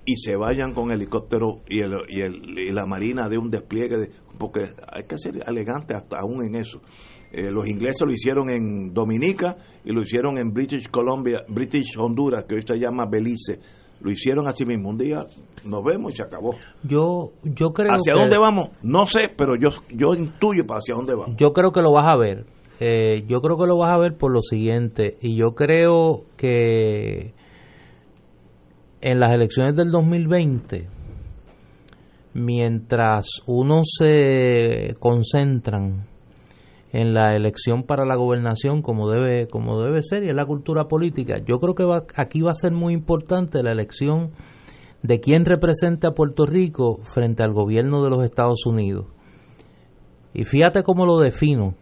[0.05, 3.97] y se vayan con helicóptero y, el, y, el, y la marina de un despliegue,
[3.97, 6.81] de, porque hay que ser elegante hasta aún en eso.
[7.31, 9.55] Eh, los ingleses lo hicieron en Dominica
[9.85, 13.59] y lo hicieron en British Columbia, British Honduras, que hoy se llama Belice.
[14.01, 14.89] Lo hicieron así mismo.
[14.89, 15.25] Un día
[15.65, 16.55] nos vemos y se acabó.
[16.83, 18.69] Yo, yo creo ¿Hacia dónde vamos?
[18.81, 21.35] No sé, pero yo, yo intuyo para hacia dónde vamos.
[21.37, 22.45] Yo creo que lo vas a ver.
[22.79, 25.17] Eh, yo creo que lo vas a ver por lo siguiente.
[25.21, 27.33] Y yo creo que
[29.01, 30.87] en las elecciones del 2020,
[32.33, 36.07] mientras uno se concentran
[36.91, 40.85] en la elección para la gobernación como debe como debe ser y en la cultura
[40.87, 41.85] política, yo creo que
[42.15, 44.31] aquí va a ser muy importante la elección
[45.03, 49.05] de quién represente a Puerto Rico frente al gobierno de los Estados Unidos.
[50.33, 51.75] Y fíjate cómo lo defino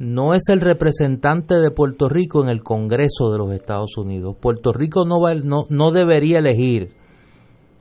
[0.00, 4.34] no es el representante de Puerto Rico en el Congreso de los Estados Unidos.
[4.40, 6.94] Puerto Rico no, va, no, no debería elegir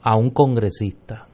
[0.04, 1.28] a un congresista.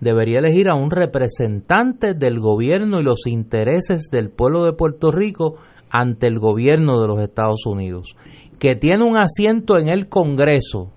[0.00, 5.54] Debería elegir a un representante del gobierno y los intereses del pueblo de Puerto Rico
[5.88, 8.16] ante el gobierno de los Estados Unidos,
[8.58, 10.90] que tiene un asiento en el Congreso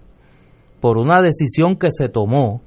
[0.79, 2.63] por una decisión que se tomó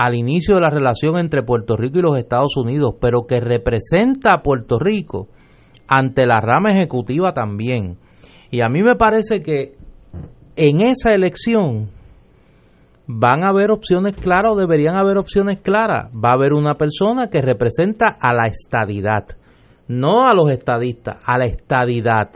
[0.00, 4.32] al inicio de la relación entre Puerto Rico y los Estados Unidos, pero que representa
[4.32, 5.28] a Puerto Rico
[5.88, 7.98] ante la rama ejecutiva también.
[8.50, 9.74] Y a mí me parece que
[10.56, 11.90] en esa elección
[13.06, 16.06] van a haber opciones claras o deberían haber opciones claras.
[16.14, 19.26] Va a haber una persona que representa a la estadidad,
[19.86, 22.30] no a los estadistas, a la estadidad.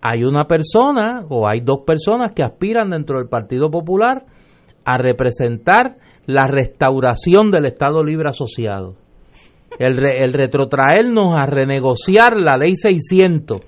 [0.00, 4.24] hay una persona o hay dos personas que aspiran dentro del Partido Popular
[4.84, 8.96] a representar la restauración del Estado Libre Asociado.
[9.78, 13.60] El, el retrotraernos a renegociar la ley 600.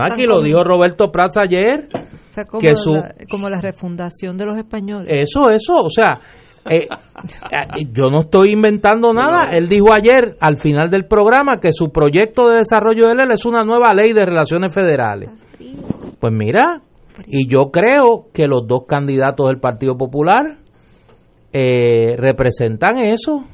[0.00, 1.88] aquí lo dijo Roberto Prats ayer.
[2.48, 5.08] como, que su, la, como la refundación de los españoles.
[5.10, 6.20] Eso, eso, o sea,
[6.70, 6.86] eh,
[7.50, 9.50] eh, yo no estoy inventando nada.
[9.50, 13.44] Él dijo ayer, al final del programa, que su proyecto de desarrollo de ley es
[13.44, 15.30] una nueva ley de relaciones federales.
[16.20, 16.80] Pues mira,
[17.26, 20.58] y yo creo que los dos candidatos del Partido Popular
[21.56, 23.44] eh, representan eso,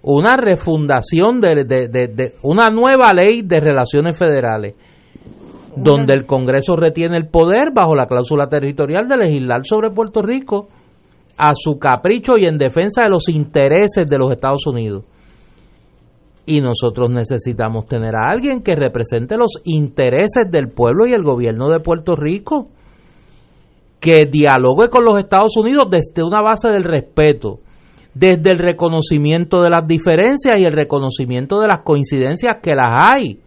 [0.00, 4.74] una refundación de, de, una nueva ley de relaciones federales,
[5.76, 10.68] donde el Congreso retiene el poder bajo la cláusula territorial de legislar sobre Puerto Rico
[11.36, 15.04] a su capricho y en defensa de los intereses de los Estados Unidos.
[16.46, 21.68] Y nosotros necesitamos tener a alguien que represente los intereses del pueblo y el gobierno
[21.68, 22.68] de Puerto Rico,
[24.06, 27.58] que dialogue con los Estados Unidos desde una base del respeto,
[28.14, 33.40] desde el reconocimiento de las diferencias y el reconocimiento de las coincidencias que las hay.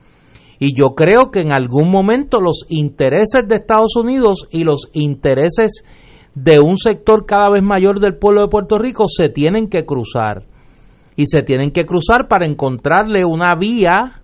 [0.60, 5.86] Y yo creo que en algún momento los intereses de Estados Unidos y los intereses
[6.36, 10.44] de un sector cada vez mayor del pueblo de Puerto Rico se tienen que cruzar.
[11.16, 14.24] Y se tienen que cruzar para encontrarle una vía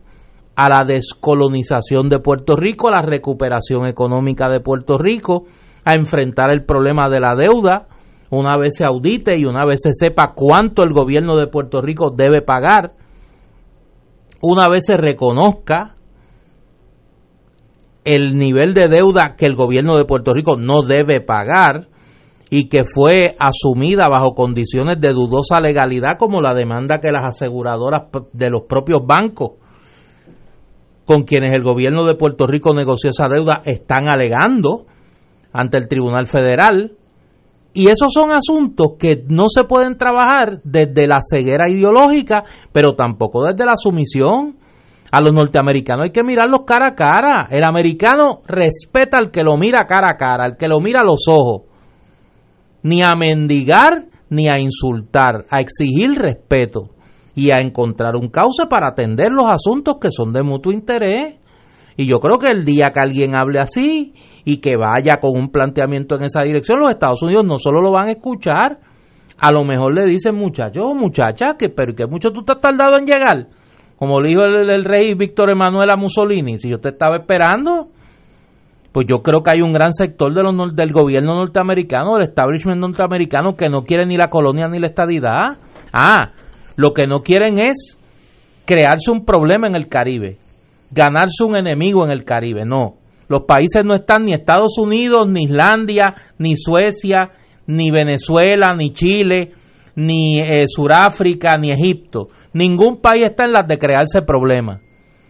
[0.58, 5.46] a la descolonización de Puerto Rico, a la recuperación económica de Puerto Rico,
[5.86, 7.88] a enfrentar el problema de la deuda,
[8.32, 12.10] una vez se audite y una vez se sepa cuánto el gobierno de Puerto Rico
[12.10, 12.94] debe pagar,
[14.42, 15.96] una vez se reconozca
[18.04, 21.88] el nivel de deuda que el gobierno de Puerto Rico no debe pagar,
[22.50, 28.04] y que fue asumida bajo condiciones de dudosa legalidad como la demanda que las aseguradoras
[28.34, 29.52] de los propios bancos
[31.06, 34.86] con quienes el gobierno de Puerto Rico negoció esa deuda están alegando
[35.56, 36.94] ante el Tribunal Federal.
[37.74, 43.44] Y esos son asuntos que no se pueden trabajar desde la ceguera ideológica, pero tampoco
[43.44, 44.58] desde la sumisión.
[45.12, 47.48] A los norteamericanos hay que mirarlos cara a cara.
[47.50, 51.06] El americano respeta al que lo mira cara a cara, al que lo mira a
[51.06, 51.64] los ojos
[52.86, 56.92] ni a mendigar ni a insultar, a exigir respeto
[57.34, 61.40] y a encontrar un cauce para atender los asuntos que son de mutuo interés.
[61.98, 64.14] Y yo creo que el día que alguien hable así
[64.46, 67.92] y que vaya con un planteamiento en esa dirección, los Estados Unidos no solo lo
[67.92, 68.78] van a escuchar,
[69.38, 72.98] a lo mejor le dicen muchachos, muchacha, que pero que mucho tú te has tardado
[72.98, 73.48] en llegar.
[73.98, 77.88] Como le dijo el, rey Víctor Emanuel a Mussolini, si yo te estaba esperando,
[78.92, 83.68] pues yo creo que hay un gran sector del gobierno norteamericano, del establishment norteamericano, que
[83.68, 85.58] no quiere ni la colonia ni la estadidad.
[85.92, 86.34] Ah,
[86.76, 87.98] lo que no quieren es
[88.66, 90.38] crearse un problema en el Caribe,
[90.92, 92.64] ganarse un enemigo en el Caribe.
[92.66, 92.96] No,
[93.28, 97.32] los países no están ni Estados Unidos, ni Islandia, ni Suecia,
[97.68, 99.54] ni Venezuela, ni Chile,
[99.96, 102.28] ni eh, Suráfrica, ni Egipto.
[102.54, 104.82] Ningún país está en las de crearse problemas.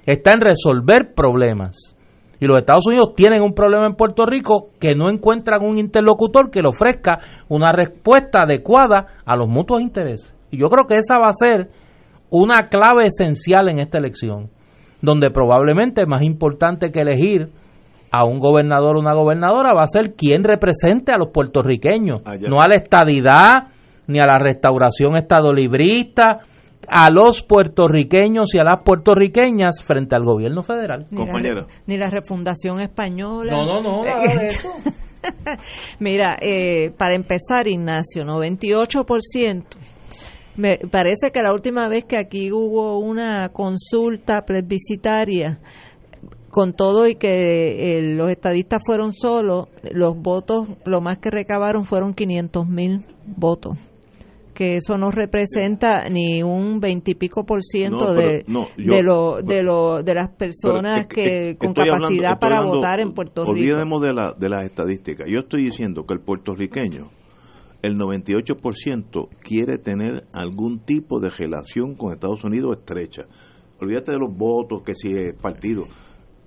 [0.06, 1.96] Está en resolver problemas.
[2.40, 6.52] Y los Estados Unidos tienen un problema en Puerto Rico que no encuentran un interlocutor
[6.52, 10.34] que le ofrezca una respuesta adecuada a los mutuos intereses.
[10.52, 11.70] Y yo creo que esa va a ser
[12.30, 14.50] una clave esencial en esta elección,
[15.02, 17.50] donde probablemente más importante que elegir
[18.16, 22.62] a un gobernador o una gobernadora va a ser quien represente a los puertorriqueños, no
[22.62, 23.68] a la estadidad,
[24.08, 26.40] ni a la restauración estadolibrista,
[26.88, 31.08] a los puertorriqueños y a las puertorriqueñas frente al gobierno federal.
[31.12, 33.52] Ni La, ni la refundación española.
[33.52, 34.04] No, no, no,
[36.00, 39.64] Mira, eh, para empezar, Ignacio, 98%.
[40.58, 45.60] Me parece que la última vez que aquí hubo una consulta plebiscitaria,
[46.56, 51.84] con todo y que eh, los estadistas fueron solos, los votos, lo más que recabaron
[51.84, 53.77] fueron 500 mil votos
[54.53, 60.14] que eso no representa ni un veintipico por ciento de, de, lo, de, lo, de
[60.14, 63.52] las personas que, con capacidad para votar en Puerto Rico.
[63.52, 65.27] Olvidemos de, la, de las estadísticas.
[65.30, 67.10] Yo estoy diciendo que el puertorriqueño,
[67.82, 73.23] el 98% quiere tener algún tipo de relación con Estados Unidos estrecha.
[73.82, 75.84] Olvídate de los votos, que si es partido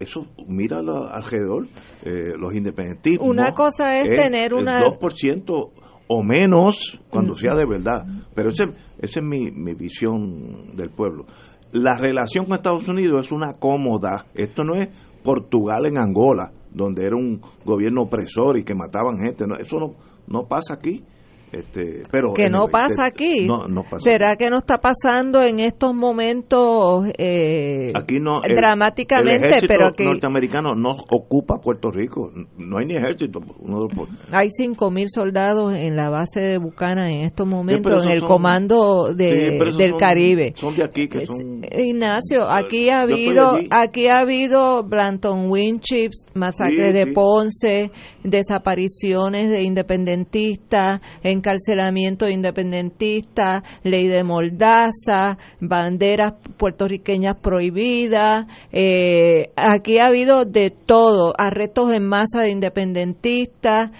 [0.01, 1.67] eso mira alrededor,
[2.05, 3.27] eh, los independentistas.
[3.27, 4.79] Una cosa es, tener una...
[4.79, 5.71] El 2%
[6.09, 8.07] o menos cuando sea de verdad.
[8.35, 8.65] Pero ese,
[8.99, 11.27] esa es mi, mi visión del pueblo.
[11.73, 14.27] La relación con Estados Unidos es una cómoda.
[14.35, 14.89] Esto no es
[15.23, 19.47] Portugal en Angola, donde era un gobierno opresor y que mataban gente.
[19.47, 19.95] No, eso no,
[20.27, 21.05] no pasa aquí.
[21.53, 23.47] Este, pero que no pasa de- aquí.
[23.47, 24.01] No, no pasa.
[24.01, 28.43] ¿Será que no está pasando en estos momentos eh, Aquí no.
[28.43, 29.37] el- dramáticamente?
[29.37, 32.31] el ejército pero que norteamericano no ocupa Puerto Rico.
[32.59, 33.41] No hay ni ejército.
[33.61, 33.87] Uno-
[34.31, 39.15] hay 5.000 soldados en la base de Bucana en estos momentos, en el son- comando
[39.15, 40.53] de, del son- Caribe.
[40.55, 41.63] Son de aquí que son.
[41.77, 47.07] Ignacio, aquí ha habido, aquí ha habido Blanton Winchips, masacre Sí, de.
[47.13, 47.91] Ponce,
[48.23, 51.01] desapariciones de independentistas,
[51.39, 58.47] encarcelamiento de independentistas, ley de Moldaza, banderas puertorriqueñas prohibidas.
[58.73, 63.91] eh, aquí ha habido de todo, arrestos en masa de independentistas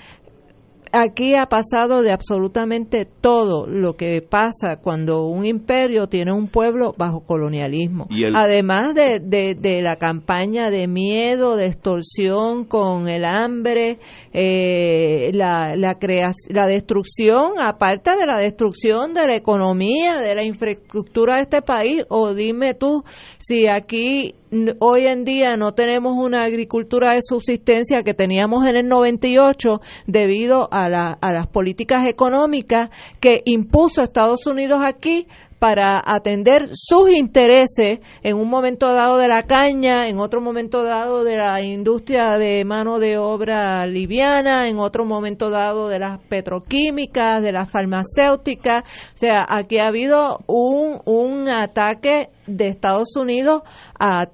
[0.93, 6.95] aquí ha pasado de absolutamente todo lo que pasa cuando un imperio tiene un pueblo
[6.97, 8.07] bajo colonialismo.
[8.11, 13.99] Y el- Además de, de, de la campaña de miedo, de extorsión con el hambre,
[14.33, 15.97] eh, la, la,
[16.49, 22.03] la destrucción, aparte de la destrucción de la economía, de la infraestructura de este país,
[22.09, 23.03] o dime tú
[23.39, 24.35] si aquí
[24.79, 30.69] hoy en día no tenemos una agricultura de subsistencia que teníamos en el 98 debido
[30.73, 32.91] a, la- a las políticas económicas
[33.21, 35.27] que impuso Estados Unidos aquí
[35.59, 41.25] para atender sus intereses en un momento dado de la caña, en otro momento dado
[41.25, 47.43] de la industria de mano de obra liviana, en otro momento dado de las petroquímicas,
[47.43, 48.85] de las farmacéuticas.
[49.15, 53.63] O sea, aquí ha habido un, un ataque de Estados Unidos
[53.99, 54.29] a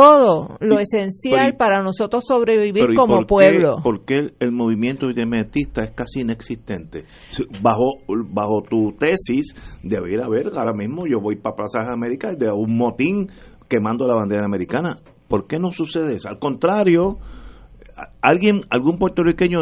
[0.00, 3.76] todo lo Y- esencial pero para nosotros sobrevivir Pero ¿y como por qué- pueblo.
[3.82, 7.04] ¿Por qué el, el movimiento independentista es casi inexistente?
[7.62, 7.94] Bajo,
[8.32, 12.76] bajo tu tesis, debería haber, ahora mismo yo voy para Plaza de América de un
[12.76, 13.28] motín
[13.68, 14.96] quemando la bandera americana.
[15.28, 16.28] ¿Por qué no sucede eso?
[16.28, 17.18] Al contrario,
[18.22, 19.58] alguien, algún puertorriqueño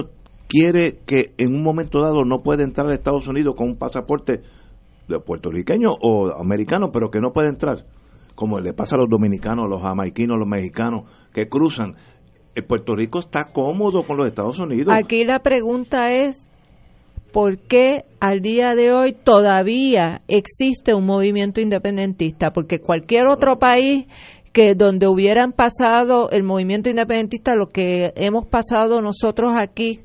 [0.48, 4.40] quiere que en un momento dado no puede entrar a Estados Unidos con un pasaporte
[5.09, 7.85] de puertorriqueño o americano, pero que no puede entrar,
[8.39, 11.97] como le pasa a los dominicanos, los jamaiquinos, los mexicanos que cruzan.
[12.55, 14.94] Eh, Puerto Rico está cómodo con los Estados Unidos.
[14.97, 16.48] Aquí la pregunta es,
[17.32, 22.52] ¿por qué al día de hoy todavía existe un movimiento independentista?
[22.52, 24.06] Porque cualquier otro país
[24.52, 30.02] que donde hubieran pasado el movimiento independentista, lo que hemos pasado nosotros aquí,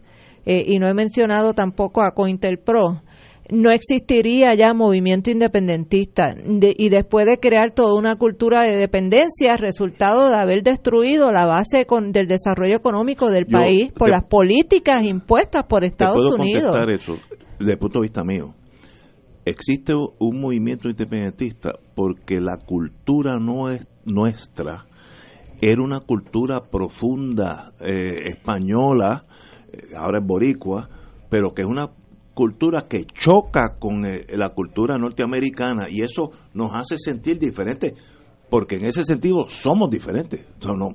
[0.48, 3.04] eh, y no he mencionado tampoco a Cointelpro,
[3.52, 9.58] no existiría ya movimiento independentista De- y después de crear toda una cultura de dependencia
[9.58, 14.12] resultado de haber destruido la base con- del desarrollo económico del Yo país por te-
[14.12, 16.76] las políticas impuestas por Te Estados puedo Unidos.
[16.90, 17.18] eso
[17.60, 18.54] desde el punto de vista mío.
[19.46, 24.86] Existe un movimiento independentista porque la cultura no es nuestra
[25.62, 29.26] era una cultura profunda eh, española,
[29.72, 30.90] eh, ahora es boricua,
[31.30, 31.90] pero que es una
[32.34, 37.94] cultura que choca con eh, la cultura norteamericana y eso nos hace sentir diferentes
[38.50, 40.46] porque en ese sentido somos diferentes.
[40.66, 40.94] No,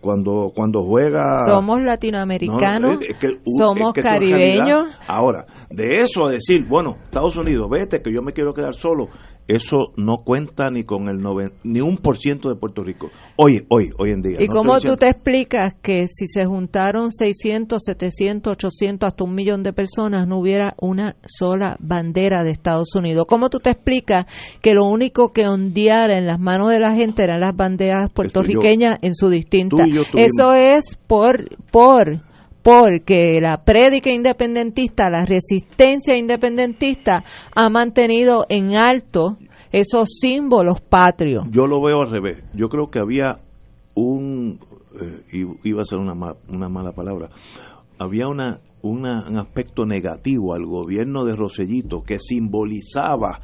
[0.00, 4.86] cuando cuando juega Somos latinoamericanos, no, es que- es somos que caribeños.
[5.06, 9.08] Ahora, de eso a decir, bueno, Estados Unidos, vete que yo me quiero quedar solo,
[9.54, 13.10] eso no cuenta ni con el noven- ni un por ciento de Puerto Rico.
[13.36, 14.36] Hoy, hoy, hoy en día.
[14.40, 19.34] ¿Y no cómo tú te explicas que si se juntaron 600, 700, 800, hasta un
[19.34, 23.26] millón de personas, no hubiera una sola bandera de Estados Unidos?
[23.28, 24.26] ¿Cómo tú te explicas
[24.62, 28.98] que lo único que ondeara en las manos de la gente eran las banderas puertorriqueñas
[29.02, 29.84] en su distinta?
[30.14, 32.22] Eso es por, por,
[32.62, 37.24] porque la prédica independentista, la resistencia independentista
[37.54, 39.36] ha mantenido en alto
[39.72, 41.46] esos símbolos patrios.
[41.50, 42.42] Yo lo veo al revés.
[42.54, 43.36] Yo creo que había
[43.94, 44.58] un,
[45.00, 46.14] eh, iba a ser una,
[46.48, 47.30] una mala palabra,
[47.98, 53.40] había una, una- un aspecto negativo al gobierno de Rosellito que simbolizaba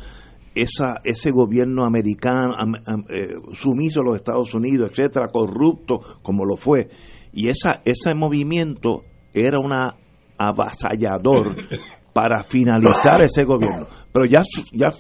[0.54, 6.44] esa, ese gobierno americano am- am- eh, sumiso a los Estados Unidos, etcétera, corrupto como
[6.44, 6.88] lo fue.
[7.36, 9.02] Y esa, ese movimiento
[9.34, 9.94] era una
[10.38, 11.54] avasallador
[12.14, 13.86] para finalizar ese gobierno.
[14.10, 14.40] Pero ya,
[14.72, 14.90] ya,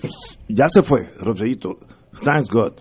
[0.46, 1.78] ya se fue, Rosellito.
[2.22, 2.74] Thanks God.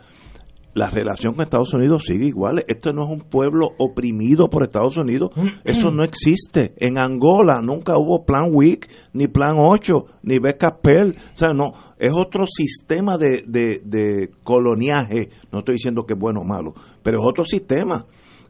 [0.73, 2.65] La relación con Estados Unidos sigue igual.
[2.67, 5.31] Esto no es un pueblo oprimido por Estados Unidos.
[5.63, 6.73] Eso no existe.
[6.75, 11.15] En Angola nunca hubo Plan WIC, ni Plan 8, ni Beca Pearl.
[11.33, 11.71] O sea, no.
[11.97, 15.29] Es otro sistema de, de, de coloniaje.
[15.49, 16.73] No estoy diciendo que es bueno o malo,
[17.03, 18.05] pero es otro sistema.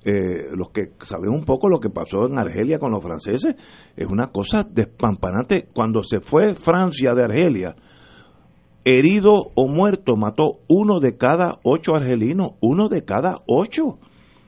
[0.08, 3.56] Eh, los que saben un poco lo que pasó en Argelia con los franceses,
[3.96, 5.68] es una cosa despampanante.
[5.74, 7.76] Cuando se fue Francia de Argelia,
[8.84, 13.98] herido o muerto, mató uno de cada ocho argelinos, uno de cada ocho,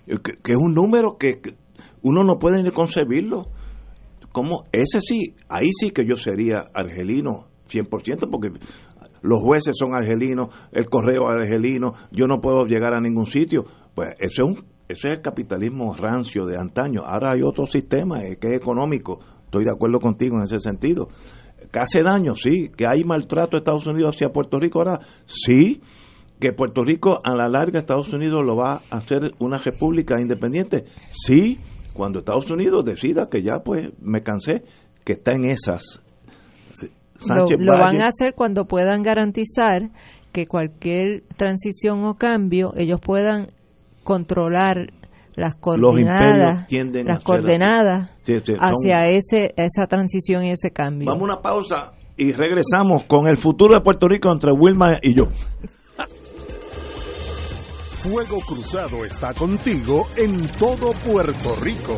[0.05, 1.55] Eh, que, es un número que, que
[2.01, 3.47] uno no puede ni concebirlo.
[4.31, 4.65] ¿cómo?
[4.71, 8.49] Ese sí, ahí sí que yo sería argelino 100%, porque
[9.23, 13.63] los jueces son argelinos, el correo argelino, yo no puedo llegar a ningún sitio.
[13.95, 17.01] Pues eso es un ese es el capitalismo rancio de antaño.
[17.05, 19.19] Ahora hay otro sistema eh, que es económico.
[19.43, 21.09] Estoy de acuerdo contigo en ese sentido.
[21.71, 22.69] Que hace daño, sí.
[22.75, 25.81] Que hay maltrato de Estados Unidos hacia Puerto Rico ahora, sí.
[26.39, 30.85] Que Puerto Rico a la larga Estados Unidos lo va a hacer una república independiente,
[31.09, 31.59] sí.
[31.93, 34.63] Cuando Estados Unidos decida que ya pues me cansé,
[35.03, 35.99] que está en esas.
[37.17, 39.89] Sánchez lo, lo van a hacer cuando puedan garantizar
[40.31, 43.47] que cualquier transición o cambio ellos puedan
[44.07, 44.93] controlar
[45.35, 46.65] las coordenadas,
[47.03, 48.09] las coordenadas
[48.57, 51.07] hacia ese esa transición y ese cambio.
[51.07, 55.13] Vamos a una pausa y regresamos con el futuro de Puerto Rico entre Wilma y
[55.13, 55.25] yo.
[57.97, 61.97] Fuego Cruzado está contigo en todo Puerto Rico.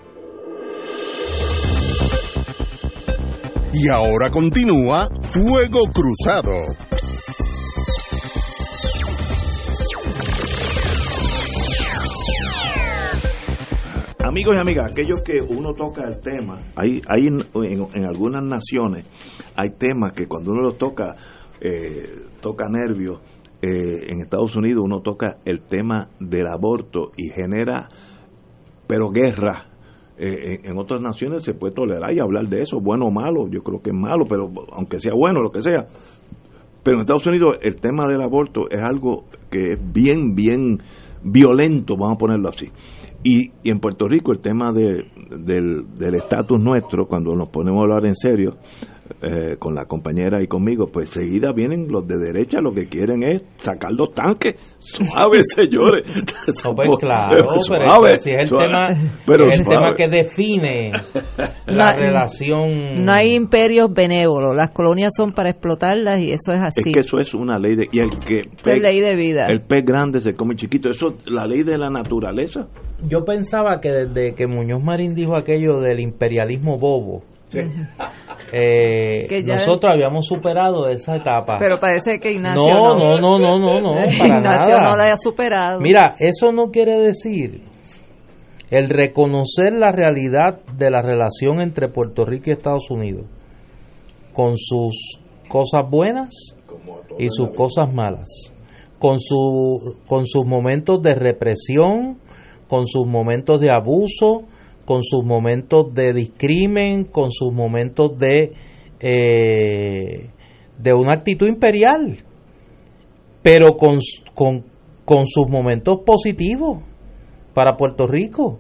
[3.74, 7.05] Y ahora continúa Fuego Cruzado.
[14.36, 19.06] Amigos y amigas, aquellos que uno toca el tema, hay, hay en, algunas naciones
[19.56, 21.16] hay temas que cuando uno los toca,
[21.62, 22.04] eh,
[22.42, 23.22] toca nervios.
[23.62, 27.88] Eh, en Estados Unidos uno toca el tema del aborto y genera,
[28.86, 29.68] pero guerra.
[30.18, 33.64] Eh, en, otras naciones se puede tolerar y hablar de eso, bueno o malo, yo
[33.64, 35.88] creo que es malo, pero aunque sea bueno, lo que sea.
[36.84, 40.80] Pero en Estados Unidos el tema del aborto es algo que es bien, bien
[41.24, 42.70] violento, vamos a ponerlo así.
[43.28, 45.04] Y, en Puerto Rico el tema de,
[45.40, 48.58] del estatus nuestro, cuando nos ponemos a hablar en serio,
[49.22, 53.24] eh, con la compañera y conmigo, pues seguida vienen los de derecha, lo que quieren
[53.24, 54.56] es sacar los tanques.
[54.80, 56.04] Suave, señores.
[56.76, 60.92] pues claro, pero si es el, tema, es el tema que define
[61.68, 63.06] la relación.
[63.06, 66.82] No hay imperios benévolos, las colonias son para explotarlas y eso es así.
[66.86, 67.88] Es que eso es una ley de...
[67.92, 69.46] Y el que es ley de vida.
[69.46, 72.68] El pez grande se come chiquito, eso es la ley de la naturaleza.
[73.08, 77.24] Yo pensaba que desde que Muñoz Marín dijo aquello del imperialismo bobo,
[78.58, 81.58] eh, nosotros habíamos superado esa etapa.
[81.60, 82.96] Pero parece que Ignacio no.
[82.96, 85.82] No, no, no, no, no, para Ignacio no la ha superado.
[85.82, 87.64] Mira, eso no quiere decir
[88.70, 93.26] el reconocer la realidad de la relación entre Puerto Rico y Estados Unidos,
[94.34, 95.20] con sus
[95.50, 96.56] cosas buenas
[97.20, 98.54] y sus cosas malas,
[99.00, 102.20] con, su, con sus momentos de represión,
[102.70, 104.44] con sus momentos de abuso,
[104.86, 108.54] con sus momentos de discrimen, con sus momentos de,
[109.00, 110.30] eh,
[110.78, 112.18] de una actitud imperial,
[113.42, 114.00] pero con,
[114.34, 116.84] con, sus momentos positivos
[117.54, 118.60] para Puerto Rico.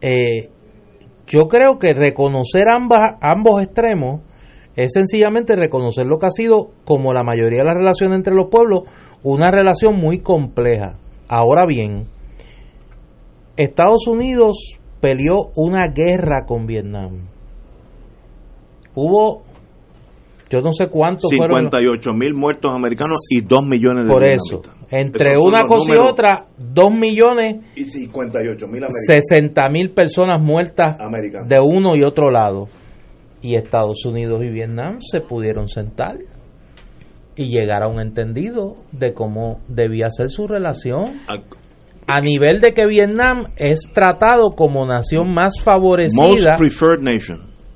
[0.00, 0.50] Eh,
[1.26, 4.20] yo creo que reconocer ambas, ambos extremos
[4.76, 8.48] es sencillamente reconocer lo que ha sido, como la mayoría de las relaciones entre los
[8.50, 8.82] pueblos,
[9.22, 10.98] una relación muy compleja.
[11.28, 12.08] Ahora bien,
[13.56, 17.26] Estados Unidos peleó una guerra con Vietnam.
[18.94, 19.42] Hubo,
[20.48, 25.36] yo no sé cuántos 58 mil muertos americanos y 2 millones de Por eso, entre
[25.36, 29.26] una cosa y otra, 2 millones y 58 mil americanos.
[29.28, 30.96] 60 mil personas muertas
[31.48, 32.68] de uno y otro lado.
[33.42, 36.16] Y Estados Unidos y Vietnam se pudieron sentar
[37.36, 41.20] y llegar a un entendido de cómo debía ser su relación.
[42.06, 46.56] A nivel de que Vietnam es tratado como nación más favorecida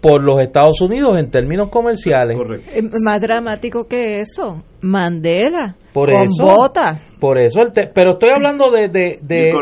[0.00, 2.36] por los Estados Unidos en términos comerciales.
[2.72, 7.00] Eh, más dramático que eso, Mandela, por con eso, bota.
[7.18, 7.60] Por eso,
[7.94, 9.52] pero estoy hablando de, de, de,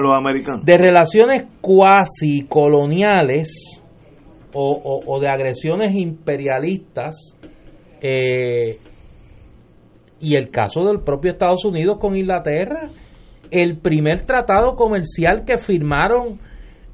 [0.63, 3.83] de relaciones cuasi coloniales
[4.53, 7.37] o, o, de agresiones imperialistas
[8.01, 8.79] eh,
[10.21, 12.91] y el caso del propio Estados Unidos con Inglaterra,
[13.51, 16.41] el primer tratado comercial que firmaron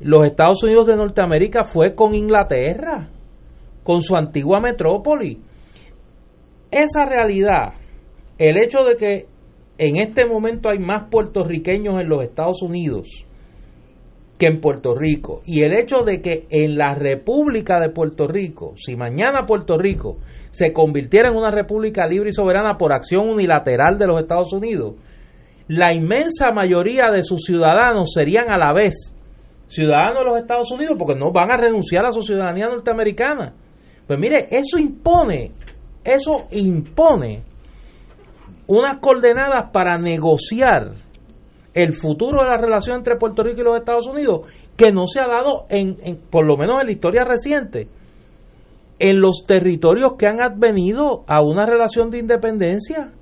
[0.01, 3.09] los Estados Unidos de Norteamérica fue con Inglaterra,
[3.83, 5.41] con su antigua metrópoli.
[6.71, 7.75] Esa realidad,
[8.39, 9.27] el hecho de que
[9.79, 13.27] en este momento hay más puertorriqueños en los Estados Unidos
[14.39, 18.75] que en Puerto Rico, y el hecho de que en la República de Puerto Rico,
[18.77, 20.17] si mañana Puerto Rico
[20.51, 24.95] se convirtiera en una república libre y soberana por acción unilateral de los Estados Unidos,
[25.73, 29.15] la inmensa mayoría de sus ciudadanos serían a la vez
[29.67, 33.55] ciudadanos de los Estados Unidos porque no van a renunciar a su ciudadanía norteamericana.
[34.07, 35.53] Pues mire, eso impone,
[36.05, 37.43] eso impone
[38.67, 40.93] unas coordenadas para negociar
[41.73, 44.47] el futuro de la relación entre Puerto Rico y los Estados Unidos
[44.77, 47.89] que no se ha dado en, en por lo menos en la historia reciente
[48.99, 53.13] en los territorios que han advenido a una relación de independencia.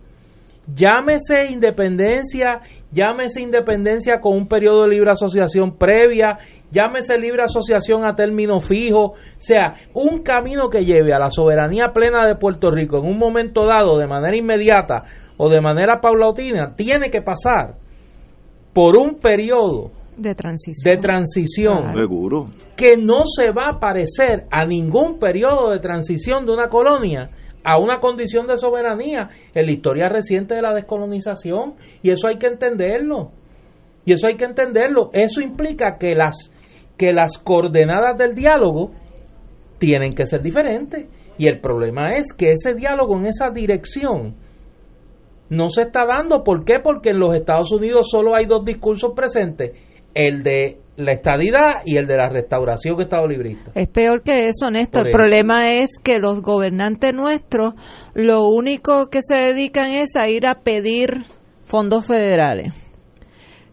[0.67, 2.61] Llámese independencia,
[2.93, 6.39] llámese independencia con un periodo de libre asociación previa,
[6.71, 12.27] llámese libre asociación a término fijo, sea, un camino que lleve a la soberanía plena
[12.27, 15.05] de Puerto Rico en un momento dado, de manera inmediata
[15.39, 17.77] o de manera paulatina, tiene que pasar
[18.73, 25.19] por un periodo de transición, de transición que no se va a parecer a ningún
[25.19, 27.31] periodo de transición de una colonia
[27.65, 31.75] a una condición de soberanía en la historia reciente de la descolonización.
[32.03, 33.33] Y eso hay que entenderlo.
[34.05, 35.11] Y eso hay que entenderlo.
[35.13, 36.51] Eso implica que las
[36.97, 38.91] que las coordenadas del diálogo
[39.79, 41.07] tienen que ser diferentes.
[41.39, 44.37] Y el problema es que ese diálogo en esa dirección
[45.49, 46.45] no se está dando.
[46.45, 46.75] ¿por qué?
[46.83, 49.73] porque en los Estados Unidos solo hay dos discursos presentes.
[50.13, 53.71] El de la estadidad y el de la restauración que Estado librista.
[53.75, 55.07] Es peor que eso, Néstor.
[55.07, 57.75] El problema es que los gobernantes nuestros
[58.15, 61.25] lo único que se dedican es a ir a pedir
[61.65, 62.75] fondos federales.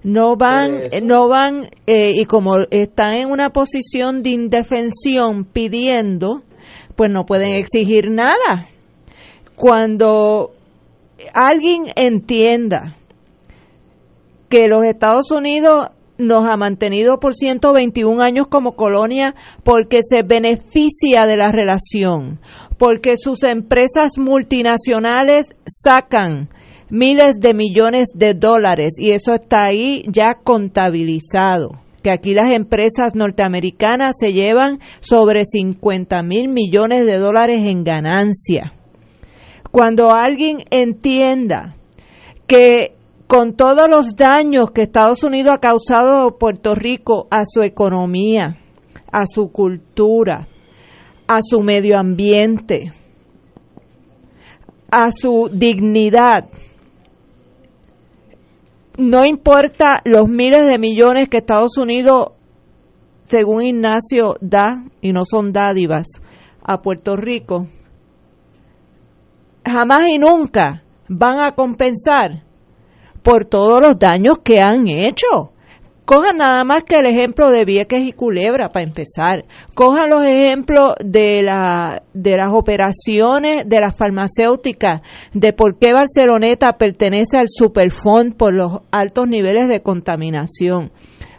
[0.04, 6.44] No van, no van, eh, y como están en una posición de indefensión pidiendo,
[6.96, 8.68] pues no pueden exigir nada.
[9.56, 10.54] Cuando
[11.34, 12.96] alguien entienda
[14.50, 15.88] que los Estados Unidos
[16.18, 22.40] nos ha mantenido por 121 años como colonia porque se beneficia de la relación,
[22.78, 26.50] porque sus empresas multinacionales sacan
[26.90, 33.16] miles de millones de dólares y eso está ahí ya contabilizado que aquí las empresas
[33.16, 38.72] norteamericanas se llevan sobre 50 mil millones de dólares en ganancia.
[39.72, 41.76] Cuando alguien entienda
[42.48, 42.97] que
[43.28, 48.58] con todos los daños que Estados Unidos ha causado a Puerto Rico, a su economía,
[49.12, 50.48] a su cultura,
[51.28, 52.92] a su medio ambiente,
[54.90, 56.46] a su dignidad.
[58.98, 62.30] No importa los miles de millones que Estados Unidos,
[63.26, 66.08] según Ignacio, da, y no son dádivas,
[66.64, 67.68] a Puerto Rico,
[69.66, 72.47] jamás y nunca van a compensar
[73.28, 75.52] por todos los daños que han hecho.
[76.06, 79.44] Cojan nada más que el ejemplo de Vieques y Culebra para empezar.
[79.74, 85.02] Cojan los ejemplos de, la, de las operaciones de las farmacéuticas,
[85.34, 90.94] de por qué Barceloneta pertenece al Superfond por los altos niveles de contaminación.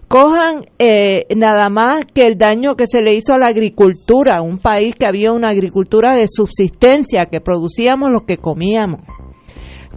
[0.09, 4.59] Cojan eh, nada más que el daño que se le hizo a la agricultura, un
[4.59, 9.01] país que había una agricultura de subsistencia, que producíamos lo que comíamos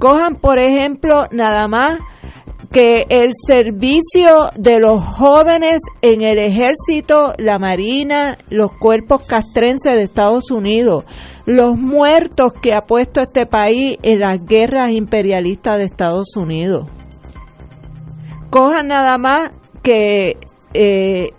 [0.02, 2.00] Cojan, por ejemplo, nada más
[2.72, 10.02] que el servicio de los jóvenes en el ejército, la marina, los cuerpos castrenses de
[10.02, 11.06] Estados Unidos,
[11.46, 16.90] los muertos que ha puesto este país en las guerras imperialistas de Estados Unidos.
[18.50, 19.52] Cojan nada más
[19.84, 20.36] que
[20.74, 21.30] eh,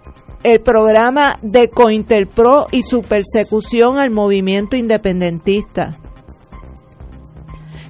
[0.45, 5.99] el programa de Cointerpro y su persecución al movimiento independentista.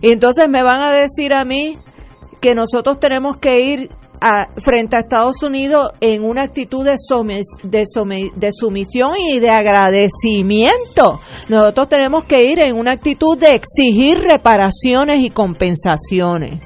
[0.03, 1.79] Y entonces me van a decir a mí
[2.41, 3.89] que nosotros tenemos que ir
[4.21, 6.97] a, frente a Estados Unidos en una actitud de,
[7.63, 11.21] de, de sumisión y de agradecimiento.
[11.49, 16.61] Nosotros tenemos que ir en una actitud de exigir reparaciones y compensaciones.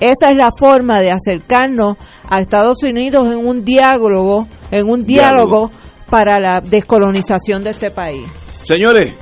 [0.00, 1.96] Esa es la forma de acercarnos
[2.28, 5.70] a Estados Unidos en un diálogo, en un diálogo,
[6.10, 8.26] para la descolonización de este país.
[8.64, 9.14] Señores,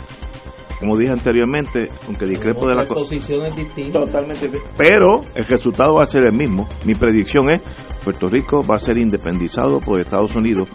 [0.81, 4.07] como dije anteriormente, aunque discrepo de la posiciones distintas.
[4.07, 4.51] Totalmente.
[4.77, 6.67] Pero el resultado va a ser el mismo.
[6.85, 7.61] Mi predicción es
[8.03, 10.71] Puerto Rico va a ser independizado por Estados Unidos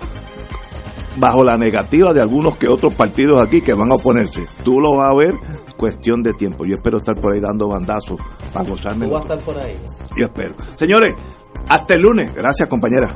[1.18, 4.46] bajo la negativa de algunos que otros partidos aquí que van a oponerse.
[4.64, 5.34] Tú lo vas a ver,
[5.78, 6.66] cuestión de tiempo.
[6.66, 8.20] Yo espero estar por ahí dando bandazos
[8.54, 9.08] para gozarme.
[9.08, 9.76] Tú vas a estar por ahí.
[10.18, 10.56] Yo espero.
[10.76, 11.14] Señores,
[11.68, 12.34] hasta el lunes.
[12.36, 13.16] Gracias, compañera.